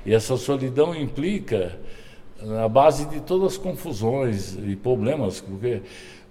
E 0.05 0.13
essa 0.13 0.35
solidão 0.37 0.95
implica 0.95 1.77
na 2.41 2.67
base 2.67 3.05
de 3.05 3.21
todas 3.21 3.53
as 3.53 3.57
confusões 3.57 4.57
e 4.57 4.75
problemas, 4.75 5.39
porque 5.39 5.81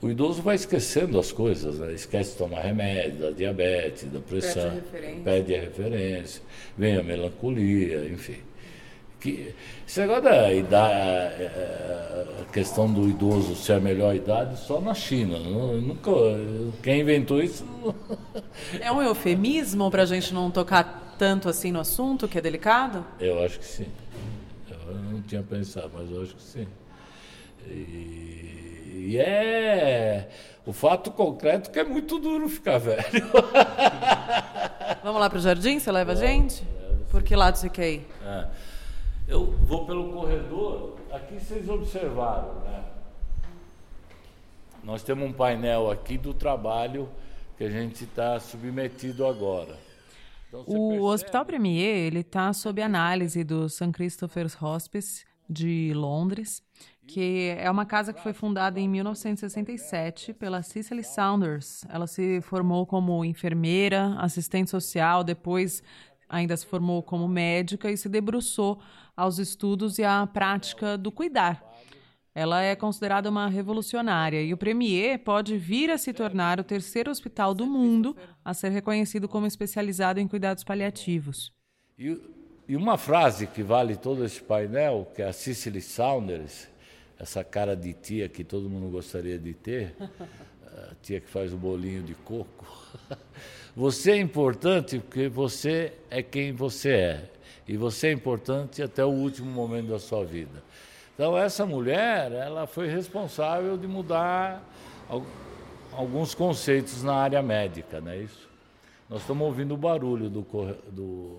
o 0.03 0.09
idoso 0.09 0.43
vai 0.43 0.57
esquecendo 0.57 1.19
as 1.19 1.31
coisas, 1.31 1.79
né? 1.79 1.93
esquece 1.93 2.33
de 2.33 2.39
tomar 2.39 2.63
remédio, 2.63 3.21
da 3.21 3.31
diabetes, 3.31 4.05
da 4.05 4.19
pressão, 4.19 4.81
perde 5.23 5.55
a 5.55 5.61
referência, 5.61 6.43
vem 6.77 6.97
a 6.97 7.03
melancolia, 7.03 8.07
enfim. 8.07 8.39
Que, 9.21 9.55
esse 9.87 10.01
negócio 10.01 10.23
da 10.23 10.53
idade, 10.53 11.45
a 12.41 12.53
questão 12.53 12.91
do 12.91 13.09
idoso 13.09 13.55
ser 13.55 13.75
a 13.75 13.81
melhor 13.81 14.15
idade 14.15 14.59
só 14.59 14.81
na 14.81 14.95
China. 14.95 15.39
Nunca, 15.39 16.11
quem 16.83 17.01
inventou 17.01 17.43
isso. 17.43 17.65
É 18.81 18.91
um 18.91 19.03
eufemismo 19.03 19.91
para 19.91 20.03
a 20.03 20.07
gente 20.07 20.33
não 20.33 20.51
tocar 20.51 21.15
tanto 21.19 21.49
assim 21.49 21.71
no 21.71 21.81
assunto, 21.81 22.27
que 22.27 22.39
é 22.39 22.41
delicado? 22.41 23.05
Eu 23.19 23.45
acho 23.45 23.59
que 23.59 23.67
sim. 23.67 23.87
Eu 24.71 24.95
não 24.95 25.21
tinha 25.23 25.43
pensado, 25.43 25.91
mas 25.93 26.11
eu 26.11 26.23
acho 26.23 26.35
que 26.35 26.43
sim. 26.43 26.67
E, 27.67 29.07
e 29.11 29.19
é 29.19 30.29
o 30.65 30.73
fato 30.73 31.11
concreto 31.11 31.71
que 31.71 31.79
é 31.79 31.85
muito 31.85 32.19
duro 32.19 32.49
ficar 32.49 32.79
velho. 32.79 33.03
Vamos 35.03 35.21
lá 35.21 35.29
para 35.29 35.39
o 35.39 35.43
jardim? 35.43 35.79
Você 35.79 35.91
leva 35.93 36.13
a 36.13 36.15
gente? 36.15 36.63
Por 37.11 37.23
que 37.23 37.35
lado 37.35 37.57
você 37.57 37.69
quer 37.69 37.91
ir? 37.93 38.07
É. 38.25 38.47
Eu 39.31 39.47
vou 39.47 39.87
pelo 39.87 40.13
corredor. 40.13 40.97
Aqui 41.13 41.39
vocês 41.39 41.69
observaram, 41.69 42.53
né? 42.63 42.85
Nós 44.83 45.05
temos 45.05 45.29
um 45.29 45.33
painel 45.33 45.89
aqui 45.89 46.19
do 46.19 46.35
trabalho 46.35 47.09
que 47.57 47.63
a 47.63 47.71
gente 47.71 48.03
está 48.03 48.41
submetido 48.41 49.25
agora. 49.25 49.79
Então, 50.49 50.63
o 50.63 50.65
percebe... 50.65 51.01
Hospital 51.01 51.45
Premier 51.45 51.97
ele 52.07 52.21
está 52.21 52.53
sob 52.53 52.83
análise 52.83 53.45
do 53.45 53.69
St. 53.69 53.93
Christopher's 53.93 54.61
Hospice 54.61 55.25
de 55.49 55.93
Londres, 55.95 56.61
que 57.07 57.55
é 57.57 57.71
uma 57.71 57.87
casa 57.87 58.13
que 58.13 58.21
foi 58.21 58.33
fundada 58.33 58.81
em 58.81 58.89
1967 58.89 60.33
pela 60.33 60.61
Cicely 60.63 61.05
Saunders. 61.05 61.85
Ela 61.89 62.09
se 62.09 62.41
formou 62.41 62.85
como 62.85 63.25
enfermeira, 63.25 64.17
assistente 64.19 64.71
social, 64.71 65.23
depois 65.23 65.83
ainda 66.31 66.57
se 66.57 66.65
formou 66.65 67.03
como 67.03 67.29
médica 67.29 67.91
e 67.91 67.97
se 67.97 68.09
debruçou 68.09 68.81
aos 69.17 69.39
estudos 69.39 69.99
e 69.99 70.05
à 70.05 70.27
prática 70.27 70.97
do 70.97 71.11
cuidar. 71.11 71.69
Ela 72.33 72.63
é 72.63 72.77
considerada 72.77 73.29
uma 73.29 73.49
revolucionária 73.49 74.41
e 74.41 74.55
o 74.55 74.57
Premier 74.57 75.19
pode 75.19 75.59
vir 75.59 75.91
a 75.91 75.99
se 75.99 76.13
tornar 76.13 76.61
o 76.61 76.65
terceiro 76.65 77.11
hospital 77.11 77.53
do 77.53 77.67
mundo 77.67 78.17
a 78.45 78.55
ser 78.55 78.71
reconhecido 78.71 79.29
como 79.29 79.47
especializado 79.47 80.21
em 80.21 80.29
cuidados 80.29 80.63
paliativos. 80.63 81.53
E, 81.99 82.17
e 82.69 82.77
uma 82.77 82.97
frase 82.97 83.49
que 83.49 83.65
vale 83.65 83.97
todo 83.97 84.25
esse 84.25 84.41
painel, 84.41 85.11
que 85.15 85.23
é 85.23 85.29
a 85.29 85.33
Cicely 85.33 85.83
Saunders, 85.83 86.69
essa 87.19 87.43
cara 87.43 87.75
de 87.75 87.93
tia 87.93 88.29
que 88.29 88.45
todo 88.45 88.71
mundo 88.71 88.89
gostaria 88.91 89.39
de 89.39 89.53
ter, 89.53 89.97
a 90.91 90.95
tia 91.03 91.21
que 91.21 91.29
faz 91.29 91.53
o 91.53 91.57
bolinho 91.57 92.03
de 92.03 92.15
coco. 92.15 92.65
Você 93.81 94.11
é 94.11 94.17
importante 94.19 94.99
porque 94.99 95.27
você 95.27 95.95
é 96.11 96.23
quem 96.23 96.53
você 96.53 96.91
é. 96.91 97.31
E 97.67 97.79
você 97.79 98.09
é 98.09 98.13
importante 98.13 98.83
até 98.83 99.03
o 99.03 99.09
último 99.09 99.51
momento 99.51 99.89
da 99.89 99.99
sua 99.99 100.23
vida. 100.23 100.63
Então 101.15 101.35
essa 101.35 101.65
mulher, 101.65 102.31
ela 102.31 102.67
foi 102.67 102.89
responsável 102.89 103.79
de 103.79 103.87
mudar 103.87 104.63
alguns 105.93 106.35
conceitos 106.35 107.03
na 107.03 107.15
área 107.15 107.43
médica, 107.43 108.03
não 108.03 108.13
é 108.13 108.19
isso? 108.19 108.51
Nós 109.09 109.23
estamos 109.23 109.47
ouvindo 109.47 109.73
o 109.73 109.79
barulho 109.79 110.29
do, 110.29 110.43
do 110.93 111.39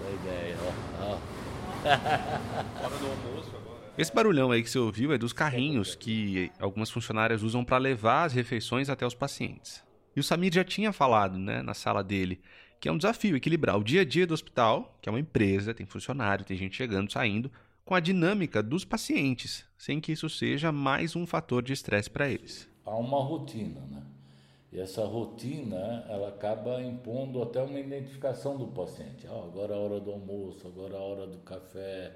da 0.00 0.10
ideia. 0.10 0.56
Ó. 1.02 1.18
Hora 1.84 2.96
do 2.96 3.06
almoço 3.06 3.50
agora. 3.50 3.92
Esse 3.98 4.14
barulhão 4.14 4.50
aí 4.50 4.62
que 4.62 4.70
você 4.70 4.78
ouviu 4.78 5.12
é 5.12 5.18
dos 5.18 5.34
carrinhos 5.34 5.94
que 5.94 6.50
algumas 6.58 6.90
funcionárias 6.90 7.42
usam 7.42 7.62
para 7.62 7.76
levar 7.76 8.24
as 8.24 8.32
refeições 8.32 8.88
até 8.88 9.06
os 9.06 9.14
pacientes. 9.14 9.83
E 10.16 10.20
o 10.20 10.22
Samir 10.22 10.52
já 10.52 10.64
tinha 10.64 10.92
falado, 10.92 11.38
né, 11.38 11.62
na 11.62 11.74
sala 11.74 12.02
dele, 12.02 12.40
que 12.80 12.88
é 12.88 12.92
um 12.92 12.98
desafio 12.98 13.36
equilibrar 13.36 13.78
o 13.78 13.84
dia 13.84 14.02
a 14.02 14.04
dia 14.04 14.26
do 14.26 14.34
hospital, 14.34 14.96
que 15.00 15.08
é 15.08 15.12
uma 15.12 15.20
empresa, 15.20 15.72
tem 15.72 15.86
funcionário, 15.86 16.44
tem 16.44 16.56
gente 16.56 16.76
chegando, 16.76 17.10
saindo, 17.10 17.50
com 17.84 17.94
a 17.94 18.00
dinâmica 18.00 18.62
dos 18.62 18.84
pacientes, 18.84 19.64
sem 19.76 20.00
que 20.00 20.12
isso 20.12 20.28
seja 20.28 20.72
mais 20.72 21.14
um 21.14 21.26
fator 21.26 21.62
de 21.62 21.72
estresse 21.72 22.10
para 22.10 22.28
eles. 22.28 22.68
Há 22.84 22.96
uma 22.96 23.22
rotina, 23.22 23.80
né? 23.90 24.02
E 24.72 24.80
essa 24.80 25.04
rotina, 25.04 26.04
ela 26.08 26.28
acaba 26.28 26.82
impondo 26.82 27.40
até 27.40 27.62
uma 27.62 27.78
identificação 27.78 28.56
do 28.56 28.66
paciente. 28.66 29.24
Ah, 29.28 29.44
agora 29.44 29.72
é 29.72 29.76
a 29.76 29.80
hora 29.80 30.00
do 30.00 30.10
almoço, 30.10 30.66
agora 30.66 30.94
é 30.94 30.98
a 30.98 31.00
hora 31.00 31.26
do 31.28 31.38
café. 31.38 32.12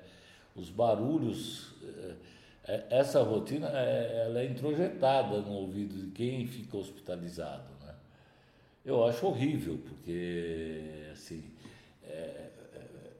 Os 0.57 0.69
barulhos, 0.69 1.73
eh, 1.85 2.15
eh, 2.65 2.87
essa 2.91 3.23
rotina, 3.23 3.69
eh, 3.73 4.25
ela 4.27 4.41
é 4.41 4.47
introjetada 4.47 5.41
no 5.41 5.53
ouvido 5.53 5.95
de 5.95 6.11
quem 6.11 6.49
fica 6.49 6.77
hospitalizado. 6.77 7.78
Eu 8.89 9.05
acho 9.05 9.27
horrível, 9.27 9.79
porque, 9.87 11.11
assim, 11.13 11.45
é, 12.05 12.47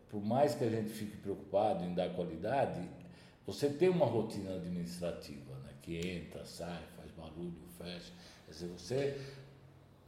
por 0.09 0.25
mais 0.25 0.55
que 0.55 0.65
a 0.65 0.71
gente 0.71 0.89
fique 0.89 1.19
preocupado 1.19 1.85
em 1.85 1.93
dar 1.93 2.09
qualidade, 2.15 2.81
você 3.47 3.69
tem 3.69 3.91
uma 3.91 4.07
rotina 4.07 4.55
administrativa, 4.55 5.53
né? 5.67 5.73
que 5.83 5.99
entra, 5.99 6.43
sai, 6.47 6.81
faz 6.97 7.11
barulho, 7.11 7.53
fecha 7.77 8.11
Quer 8.47 8.53
dizer, 8.53 8.67
você 8.69 9.21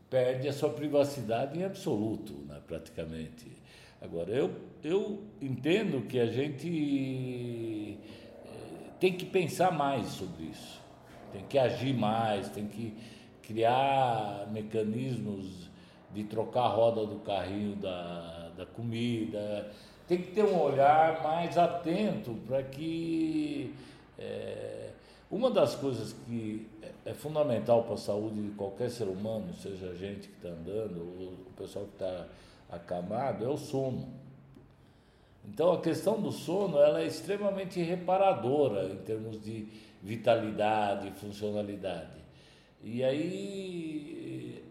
perde 0.08 0.48
a 0.48 0.52
sua 0.54 0.70
privacidade 0.70 1.58
em 1.58 1.62
absoluto, 1.62 2.32
né, 2.48 2.58
praticamente. 2.66 3.52
Agora, 4.00 4.30
eu, 4.30 4.50
eu 4.82 5.22
entendo 5.42 6.06
que 6.06 6.18
a 6.18 6.26
gente 6.26 7.98
eh, 7.98 8.90
tem 8.98 9.12
que 9.12 9.26
pensar 9.26 9.70
mais 9.70 10.06
sobre 10.06 10.44
isso, 10.44 10.80
tem 11.34 11.44
que 11.44 11.58
agir 11.58 11.92
mais, 11.92 12.48
tem 12.48 12.66
que 12.66 12.96
criar 13.50 14.46
mecanismos 14.52 15.68
de 16.14 16.22
trocar 16.22 16.62
a 16.62 16.68
roda 16.68 17.04
do 17.04 17.16
carrinho 17.16 17.74
da, 17.74 18.50
da 18.56 18.64
comida, 18.64 19.68
tem 20.06 20.22
que 20.22 20.30
ter 20.30 20.44
um 20.44 20.60
olhar 20.60 21.20
mais 21.22 21.58
atento 21.58 22.34
para 22.46 22.62
que. 22.62 23.74
É, 24.16 24.90
uma 25.28 25.50
das 25.50 25.76
coisas 25.76 26.12
que 26.26 26.66
é 27.04 27.14
fundamental 27.14 27.84
para 27.84 27.94
a 27.94 27.98
saúde 27.98 28.42
de 28.42 28.50
qualquer 28.54 28.90
ser 28.90 29.04
humano, 29.04 29.54
seja 29.54 29.90
a 29.90 29.94
gente 29.94 30.28
que 30.28 30.34
está 30.34 30.48
andando, 30.48 30.98
ou 30.98 31.28
o 31.28 31.52
pessoal 31.56 31.84
que 31.84 31.92
está 31.92 32.26
acamado, 32.68 33.44
é 33.44 33.48
o 33.48 33.56
sono. 33.56 34.08
Então 35.44 35.72
a 35.72 35.80
questão 35.80 36.20
do 36.20 36.32
sono 36.32 36.78
ela 36.78 37.00
é 37.00 37.06
extremamente 37.06 37.80
reparadora 37.80 38.86
em 38.86 38.96
termos 38.98 39.40
de 39.42 39.68
vitalidade 40.02 41.10
funcionalidade. 41.12 42.19
E 42.82 43.04
aí, 43.04 44.64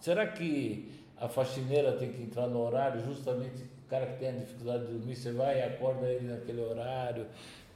será 0.00 0.26
que 0.26 0.90
a 1.18 1.28
faxineira 1.28 1.92
tem 1.92 2.12
que 2.12 2.22
entrar 2.22 2.46
no 2.46 2.60
horário 2.60 3.04
justamente 3.04 3.62
o 3.86 3.88
cara 3.88 4.06
que 4.06 4.18
tem 4.18 4.28
a 4.28 4.32
dificuldade 4.32 4.86
de 4.86 4.92
dormir, 4.92 5.14
você 5.14 5.32
vai 5.32 5.58
e 5.58 5.62
acorda 5.62 6.06
ele 6.06 6.28
naquele 6.28 6.60
horário, 6.60 7.26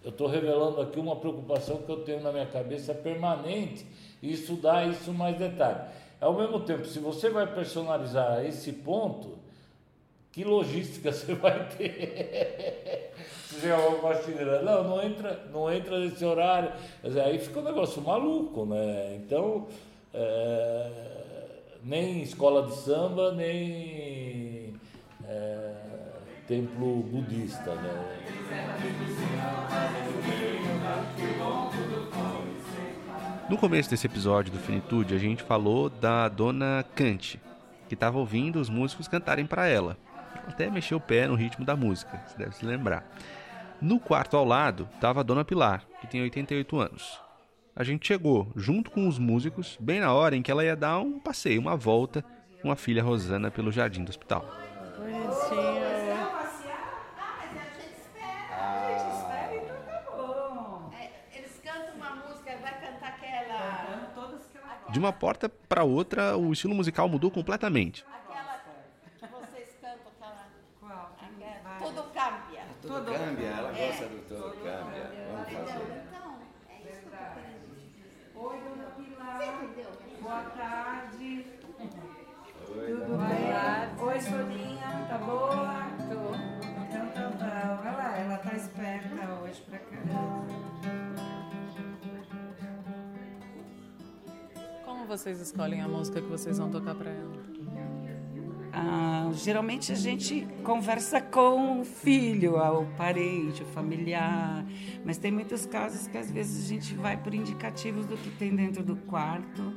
eu 0.02 0.10
estou 0.10 0.26
revelando 0.26 0.80
aqui 0.80 0.98
uma 0.98 1.16
preocupação 1.16 1.78
que 1.78 1.90
eu 1.90 2.02
tenho 2.02 2.22
na 2.22 2.32
minha 2.32 2.46
cabeça 2.46 2.92
permanente 2.94 3.86
e 4.22 4.32
estudar 4.32 4.88
isso 4.88 5.12
mais 5.12 5.36
detalhe. 5.36 5.88
Ao 6.20 6.34
mesmo 6.34 6.60
tempo, 6.60 6.84
se 6.86 6.98
você 6.98 7.30
vai 7.30 7.46
personalizar 7.46 8.44
esse 8.44 8.72
ponto, 8.72 9.38
que 10.32 10.44
logística 10.44 11.10
você 11.12 11.34
vai 11.34 11.68
ter? 11.68 13.12
você 13.48 13.72
uma 13.72 13.98
faxineira, 13.98 14.62
não, 14.62 14.84
não 14.84 15.02
entra, 15.02 15.44
não 15.52 15.72
entra 15.72 15.98
nesse 15.98 16.24
horário. 16.24 16.72
Mas 17.02 17.16
aí 17.16 17.38
fica 17.38 17.60
um 17.60 17.64
negócio 17.64 18.00
maluco, 18.00 18.64
né? 18.64 19.16
Então, 19.16 19.66
é, 20.14 20.90
nem 21.84 22.22
escola 22.22 22.66
de 22.66 22.76
samba, 22.76 23.32
nem 23.32 24.74
é, 25.24 25.74
templo 26.46 27.02
budista, 27.02 27.74
né? 27.74 28.16
No 33.48 33.58
começo 33.58 33.90
desse 33.90 34.06
episódio 34.06 34.52
do 34.52 34.58
Finitude, 34.58 35.14
a 35.14 35.18
gente 35.18 35.42
falou 35.42 35.90
da 35.90 36.28
dona 36.28 36.84
Kant, 36.94 37.40
que 37.88 37.94
estava 37.94 38.18
ouvindo 38.18 38.60
os 38.60 38.68
músicos 38.68 39.08
cantarem 39.08 39.44
para 39.44 39.66
ela. 39.66 39.96
Até 40.46 40.70
mexeu 40.70 40.98
o 40.98 41.00
pé 41.00 41.26
no 41.26 41.34
ritmo 41.34 41.64
da 41.64 41.76
música, 41.76 42.22
você 42.26 42.38
deve 42.38 42.54
se 42.54 42.64
lembrar. 42.64 43.04
No 43.80 43.98
quarto 43.98 44.36
ao 44.36 44.44
lado 44.44 44.88
estava 44.94 45.20
a 45.20 45.22
dona 45.22 45.44
Pilar, 45.44 45.84
que 46.00 46.06
tem 46.06 46.22
88 46.22 46.78
anos. 46.78 47.20
A 47.74 47.84
gente 47.84 48.06
chegou, 48.06 48.50
junto 48.56 48.90
com 48.90 49.08
os 49.08 49.18
músicos, 49.18 49.78
bem 49.80 50.00
na 50.00 50.12
hora 50.12 50.36
em 50.36 50.42
que 50.42 50.50
ela 50.50 50.64
ia 50.64 50.76
dar 50.76 50.98
um 50.98 51.18
passeio, 51.18 51.60
uma 51.60 51.76
volta 51.76 52.24
com 52.60 52.70
a 52.70 52.76
filha 52.76 53.02
Rosana 53.02 53.50
pelo 53.50 53.72
jardim 53.72 54.04
do 54.04 54.10
hospital. 54.10 54.44
Bonitinho. 54.98 55.90
De 64.90 64.98
uma 64.98 65.12
porta 65.12 65.48
para 65.48 65.84
outra, 65.84 66.36
o 66.36 66.52
estilo 66.52 66.74
musical 66.74 67.08
mudou 67.08 67.30
completamente. 67.30 68.04
Aquela 68.12 68.58
que 68.58 69.46
vocês 69.46 69.68
cantam, 69.80 70.10
aquela. 70.18 70.48
Qual? 70.80 71.16
Aquela, 71.16 71.78
tudo 71.80 72.02
cambia. 72.90 73.04
Tudo, 73.04 73.04
tudo 73.04 73.18
cambia, 73.18 73.46
ela 73.46 73.76
é. 73.76 73.86
gosta 73.86 74.04
do 74.06 74.28
tudo, 74.28 74.42
tudo 74.42 74.56
cambia. 74.64 75.06
Vamos 75.30 75.52
fazer. 75.52 76.04
Então, 76.08 76.38
é 76.68 76.74
isso 76.90 77.00
que 77.00 78.38
Oi, 78.38 78.60
dona 78.60 78.90
Pilar. 78.96 79.38
Você 79.38 79.64
entendeu? 79.64 79.90
Boa 80.20 80.42
tarde. 80.42 81.46
Oi, 82.68 82.86
Tudo 82.86 83.18
bem? 83.18 84.06
Oi, 84.06 84.20
Soninha, 84.20 85.06
tá 85.08 85.18
boa? 85.18 85.90
Tô. 86.08 86.20
Então, 86.66 87.06
então, 87.06 87.30
então. 87.30 87.78
Olha 87.80 87.92
lá, 87.92 88.18
ela 88.18 88.38
tá 88.38 88.56
esperta 88.56 89.32
hoje 89.42 89.60
pra 89.62 89.78
caramba. 89.78 90.60
vocês 95.10 95.40
escolhem 95.40 95.82
a 95.82 95.88
música 95.88 96.22
que 96.22 96.28
vocês 96.28 96.56
vão 96.56 96.70
tocar 96.70 96.94
para 96.94 97.10
ela? 97.10 97.49
Ah, 98.72 99.30
geralmente 99.34 99.92
a 99.92 99.96
gente 99.96 100.46
conversa 100.62 101.20
com 101.20 101.80
o 101.80 101.84
filho, 101.84 102.56
o 102.56 102.86
parente, 102.96 103.62
o 103.62 103.66
familiar, 103.66 104.64
mas 105.04 105.18
tem 105.18 105.32
muitos 105.32 105.66
casos 105.66 106.06
que 106.06 106.16
às 106.16 106.30
vezes 106.30 106.64
a 106.64 106.68
gente 106.68 106.94
vai 106.94 107.16
por 107.16 107.34
indicativos 107.34 108.06
do 108.06 108.16
que 108.16 108.30
tem 108.30 108.54
dentro 108.54 108.82
do 108.82 108.96
quarto, 108.96 109.74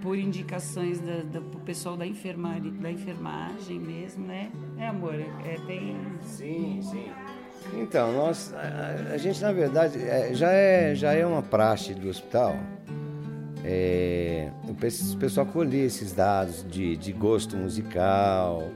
por 0.00 0.16
indicações 0.16 1.00
do 1.00 1.58
pessoal 1.60 1.96
da, 1.96 2.06
enfermaria, 2.06 2.70
da 2.70 2.90
enfermagem 2.90 3.80
mesmo, 3.80 4.26
né? 4.26 4.50
É, 4.78 4.86
amor? 4.86 5.14
É, 5.14 5.56
tem... 5.66 5.96
Sim, 6.22 6.80
sim. 6.82 7.10
Então, 7.74 8.12
nós, 8.12 8.54
a, 8.54 9.14
a 9.14 9.18
gente, 9.18 9.40
na 9.42 9.52
verdade, 9.52 9.98
é, 9.98 10.32
já, 10.34 10.50
é, 10.52 10.94
já 10.94 11.12
é 11.12 11.26
uma 11.26 11.42
praxe 11.42 11.94
do 11.94 12.08
hospital 12.08 12.56
é, 13.64 14.50
o 14.68 14.74
pessoal 15.18 15.46
colher 15.46 15.86
esses 15.86 16.12
dados 16.12 16.64
de, 16.68 16.96
de 16.96 17.12
gosto 17.12 17.56
musical, 17.56 18.70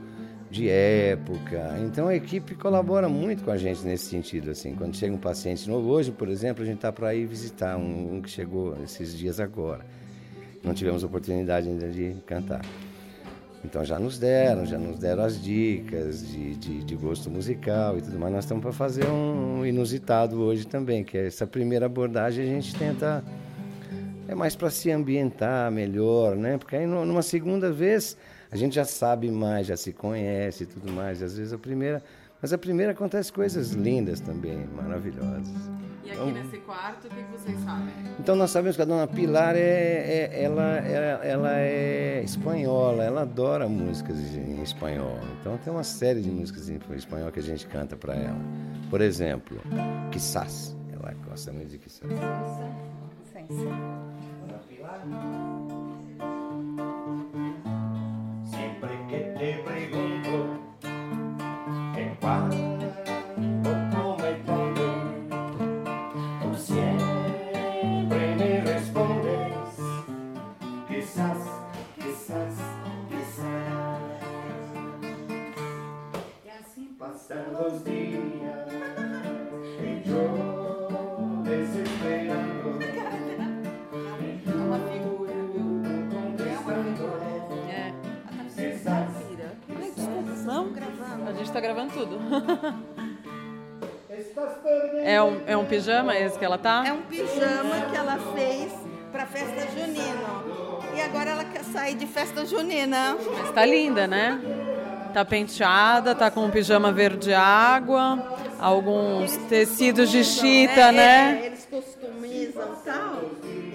de 0.49 0.69
época. 0.69 1.75
Então 1.85 2.07
a 2.07 2.15
equipe 2.15 2.55
colabora 2.55 3.09
muito 3.09 3.43
com 3.43 3.51
a 3.51 3.57
gente 3.57 3.83
nesse 3.83 4.05
sentido. 4.05 4.51
Assim, 4.51 4.73
quando 4.75 4.95
chega 4.95 5.13
um 5.13 5.19
paciente 5.19 5.67
novo, 5.67 5.89
hoje, 5.89 6.11
por 6.11 6.29
exemplo, 6.29 6.63
a 6.63 6.65
gente 6.65 6.77
está 6.77 6.91
para 6.91 7.13
ir 7.13 7.25
visitar 7.25 7.77
um, 7.77 8.15
um, 8.15 8.21
que 8.21 8.29
chegou 8.29 8.77
esses 8.83 9.17
dias 9.17 9.39
agora. 9.39 9.85
Não 10.63 10.73
tivemos 10.73 11.03
oportunidade 11.03 11.67
ainda 11.67 11.89
de 11.89 12.15
cantar. 12.25 12.65
Então 13.63 13.83
já 13.83 13.97
nos 13.97 14.19
deram, 14.19 14.65
já 14.65 14.77
nos 14.77 14.99
deram 14.99 15.23
as 15.23 15.41
dicas 15.41 16.25
de, 16.27 16.55
de, 16.55 16.83
de 16.83 16.95
gosto 16.95 17.29
musical 17.29 17.97
e 17.97 18.01
tudo 18.01 18.17
mais. 18.19 18.33
Nós 18.33 18.43
estamos 18.45 18.61
para 18.61 18.71
fazer 18.71 19.07
um 19.07 19.65
inusitado 19.65 20.39
hoje 20.39 20.65
também, 20.65 21.03
que 21.03 21.17
é 21.17 21.25
essa 21.25 21.47
primeira 21.47 21.87
abordagem 21.87 22.45
a 22.45 22.47
gente 22.47 22.75
tenta 22.75 23.23
é 24.27 24.35
mais 24.35 24.55
para 24.55 24.69
se 24.69 24.91
ambientar 24.91 25.71
melhor, 25.71 26.35
né? 26.35 26.57
Porque 26.57 26.75
aí 26.75 26.85
numa 26.85 27.21
segunda 27.21 27.71
vez 27.71 28.17
a 28.51 28.55
gente 28.55 28.75
já 28.75 28.85
sabe 28.85 29.29
mais, 29.29 29.67
já 29.67 29.77
se 29.77 29.91
conhece 29.91 30.63
e 30.63 30.65
tudo 30.65 30.91
mais. 30.91 31.21
E 31.21 31.25
às 31.25 31.37
vezes 31.37 31.53
a 31.53 31.57
primeira, 31.57 32.03
mas 32.41 32.53
a 32.53 32.57
primeira 32.57 32.91
acontece 32.91 33.31
coisas 33.31 33.71
lindas 33.71 34.19
também, 34.19 34.67
maravilhosas. 34.75 35.49
E 36.03 36.11
aqui 36.11 36.19
então, 36.19 36.31
nesse 36.31 36.57
quarto, 36.59 37.07
o 37.07 37.09
que 37.09 37.23
vocês 37.31 37.59
sabem? 37.61 37.93
Então 38.19 38.35
nós 38.35 38.51
sabemos 38.51 38.75
que 38.75 38.81
a 38.81 38.85
dona 38.85 39.07
Pilar 39.07 39.55
é, 39.55 39.59
é 39.59 40.43
ela, 40.43 40.77
é, 40.77 41.19
ela 41.23 41.59
é 41.59 42.21
espanhola, 42.23 43.03
ela 43.03 43.21
adora 43.23 43.67
músicas 43.67 44.17
em 44.35 44.61
espanhol. 44.61 45.17
Então 45.39 45.57
tem 45.57 45.73
uma 45.73 45.83
série 45.83 46.21
de 46.21 46.29
músicas 46.29 46.69
em 46.69 46.79
espanhol 46.95 47.31
que 47.31 47.39
a 47.39 47.43
gente 47.43 47.65
canta 47.67 47.95
para 47.95 48.13
ela. 48.13 48.39
Por 48.89 49.01
exemplo, 49.01 49.59
quizás. 50.11 50.75
Ela 50.93 51.13
gosta 51.27 51.51
muito 51.51 51.69
de 51.69 51.79
quizás. 51.79 52.11
Sempre 58.43 58.93
que 59.07 59.19
te 59.37 59.49
pregunto 59.63 60.35
en 61.95 62.15
cuándo 62.19 62.55
tú 63.61 63.73
me 64.17 64.31
respondes, 64.31 64.95
tú 66.41 66.49
siempre 66.55 68.35
me 68.35 68.61
respondes, 68.61 69.69
quizás, 70.87 71.37
quizás, 71.95 72.55
quizás. 73.09 73.75
Y 76.43 76.49
así 76.49 76.83
pasan 76.97 77.53
los 77.53 77.83
días 77.83 78.44
tudo. 91.95 92.19
É 95.03 95.21
um, 95.21 95.41
é 95.45 95.55
um 95.55 95.65
pijama 95.65 96.15
esse 96.17 96.37
que 96.37 96.43
ela 96.43 96.57
tá? 96.57 96.83
É 96.85 96.91
um 96.91 97.01
pijama 97.03 97.81
que 97.89 97.95
ela 97.95 98.17
fez 98.35 98.71
pra 99.11 99.25
festa 99.25 99.67
junina. 99.71 100.43
E 100.95 101.01
agora 101.01 101.31
ela 101.31 101.43
quer 101.45 101.63
sair 101.63 101.95
de 101.95 102.07
festa 102.07 102.45
junina. 102.45 103.15
Mas 103.37 103.51
tá 103.51 103.65
linda, 103.65 104.07
né? 104.07 104.39
Tá 105.13 105.23
penteada, 105.23 106.13
tá 106.15 106.29
com 106.31 106.45
um 106.45 106.51
pijama 106.51 106.91
verde 106.91 107.33
água, 107.33 108.19
alguns 108.59 109.37
tecidos 109.47 110.09
de 110.09 110.23
chita, 110.23 110.81
É, 110.81 110.91
né? 110.91 111.39
é, 111.41 111.45
eles 111.45 111.65
customizam 111.69 112.73
e 112.73 112.85
tal. 112.85 113.21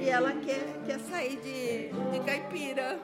E 0.03 0.09
ela 0.09 0.33
quer, 0.33 0.67
quer 0.87 0.99
sair 1.11 1.39
de, 1.43 2.13
de 2.13 2.21
caipira. 2.25 2.99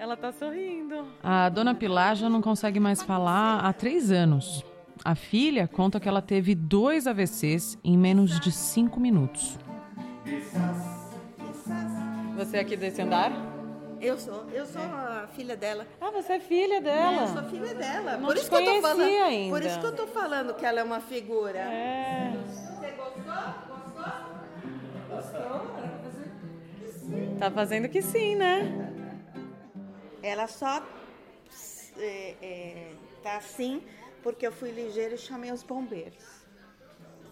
Ela 0.00 0.16
tá 0.16 0.30
sorrindo. 0.30 1.08
A 1.20 1.48
dona 1.48 1.74
Pilar 1.74 2.14
já 2.14 2.30
não 2.30 2.40
consegue 2.40 2.78
mais 2.78 3.02
falar 3.02 3.58
há 3.58 3.72
três 3.72 4.12
anos. 4.12 4.64
A 5.04 5.16
filha 5.16 5.66
conta 5.66 5.98
que 5.98 6.08
ela 6.08 6.22
teve 6.22 6.54
dois 6.54 7.08
AVCs 7.08 7.76
em 7.82 7.98
menos 7.98 8.38
de 8.38 8.52
cinco 8.52 9.00
minutos. 9.00 9.58
Você 12.36 12.58
é 12.58 12.60
aqui 12.60 12.76
desse 12.76 13.02
andar? 13.02 13.32
Eu 14.00 14.16
sou, 14.16 14.46
eu 14.52 14.64
sou 14.66 14.80
a 14.80 15.26
filha 15.32 15.56
dela. 15.56 15.84
Ah, 16.00 16.12
você 16.12 16.34
é 16.34 16.38
filha 16.40 16.80
dela. 16.80 17.22
Eu 17.22 17.28
sou 17.28 17.42
filha 17.50 17.74
dela. 17.74 18.16
Não 18.18 18.26
por 18.28 18.36
te 18.36 18.40
isso 18.42 18.50
que 18.50 18.54
eu 18.54 18.64
tô 18.64 18.80
falando. 18.80 19.02
ainda. 19.02 19.56
Por 19.56 19.66
isso 19.66 19.80
que 19.80 19.86
eu 19.86 19.96
tô 19.96 20.06
falando 20.06 20.54
que 20.54 20.64
ela 20.64 20.78
é 20.78 20.84
uma 20.84 21.00
figura. 21.00 21.58
É. 21.58 22.32
Você 22.46 22.92
gostou? 22.92 23.24
Gostou? 25.10 25.66
Tá 27.40 27.50
fazendo 27.50 27.88
que 27.88 28.00
sim, 28.00 28.36
né? 28.36 28.92
Ela 30.28 30.46
só 30.46 30.82
é, 31.98 32.34
é, 32.42 32.92
tá 33.22 33.36
assim 33.36 33.82
porque 34.22 34.46
eu 34.46 34.52
fui 34.52 34.70
ligeira 34.70 35.14
e 35.14 35.18
chamei 35.18 35.50
os 35.50 35.62
bombeiros. 35.62 36.24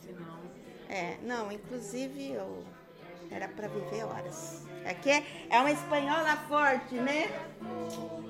Senão... 0.01 0.41
É, 0.89 1.19
não, 1.23 1.51
inclusive 1.51 2.33
eu 2.33 2.65
era 3.31 3.49
para 3.49 3.69
viver 3.69 4.05
horas. 4.05 4.65
Aqui 4.85 5.11
é, 5.11 5.25
é 5.51 5.59
uma 5.59 5.71
espanhola 5.71 6.37
forte, 6.49 6.95
né? 6.95 7.27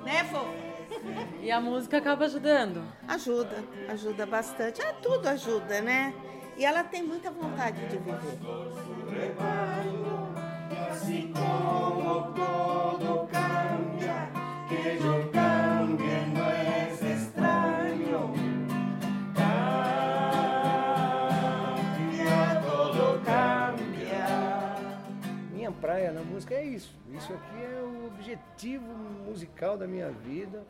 Né, 0.04 0.24
Fô? 0.24 0.40
E 1.42 1.50
a 1.50 1.60
música 1.60 1.98
acaba 1.98 2.24
ajudando. 2.24 2.82
Ajuda, 3.06 3.62
ajuda 3.88 4.24
bastante. 4.26 4.80
Ah, 4.82 4.94
tudo 4.94 5.28
ajuda, 5.28 5.80
né? 5.80 6.14
E 6.56 6.64
ela 6.64 6.82
tem 6.82 7.02
muita 7.02 7.30
vontade 7.30 7.78
de 7.86 7.98
viver. 7.98 8.38
Así 10.90 11.32
como 11.34 12.32
todo 12.32 13.28
cambia, 13.28 14.30
praia 25.86 26.10
na 26.10 26.22
música 26.22 26.54
é 26.54 26.64
isso. 26.64 26.94
Isso 27.12 27.32
aqui 27.32 27.62
é 27.62 27.80
o 27.80 28.06
objetivo 28.06 28.86
musical 29.24 29.76
da 29.78 29.86
minha 29.86 30.10
vida. 30.10 30.64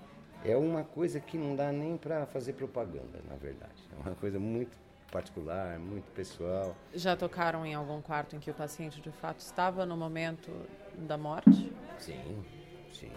É 0.44 0.56
uma 0.56 0.84
coisa 0.84 1.18
que 1.18 1.38
não 1.38 1.56
dá 1.56 1.72
nem 1.72 1.96
para 1.96 2.26
fazer 2.26 2.52
propaganda, 2.52 3.20
na 3.28 3.36
verdade. 3.36 3.82
É 3.92 4.08
uma 4.08 4.14
coisa 4.14 4.38
muito 4.38 4.76
particular, 5.10 5.78
muito 5.78 6.10
pessoal. 6.12 6.76
Já 6.94 7.16
tocaram 7.16 7.64
em 7.64 7.74
algum 7.74 8.00
quarto 8.00 8.36
em 8.36 8.38
que 8.38 8.50
o 8.50 8.54
paciente 8.54 9.00
de 9.00 9.10
fato 9.10 9.40
estava 9.40 9.86
no 9.86 9.96
momento 9.96 10.50
da 10.98 11.16
morte? 11.16 11.72
Sim, 11.98 12.44
sim. 12.92 13.12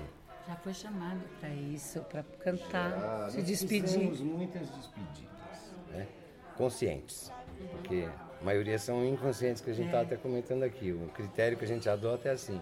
Já 0.50 0.56
foi 0.56 0.74
chamado 0.74 1.20
para 1.40 1.50
isso, 1.50 2.00
para 2.10 2.24
cantar, 2.44 2.92
Ah, 2.94 3.28
se 3.30 3.38
nós 3.38 3.46
despedir. 3.46 3.84
fizemos 3.84 4.20
muitas 4.20 4.68
despedidas, 4.68 5.74
né? 5.92 6.08
Conscientes, 6.58 7.32
porque 7.70 8.08
a 8.42 8.44
maioria 8.44 8.80
são 8.80 9.06
inconscientes 9.06 9.62
que 9.62 9.70
a 9.70 9.74
gente 9.76 9.86
está 9.86 10.02
até 10.02 10.16
comentando 10.18 10.64
aqui. 10.64 10.92
O 10.92 11.08
critério 11.10 11.56
que 11.56 11.66
a 11.66 11.68
gente 11.68 11.88
adota 11.88 12.30
é 12.30 12.32
assim: 12.32 12.60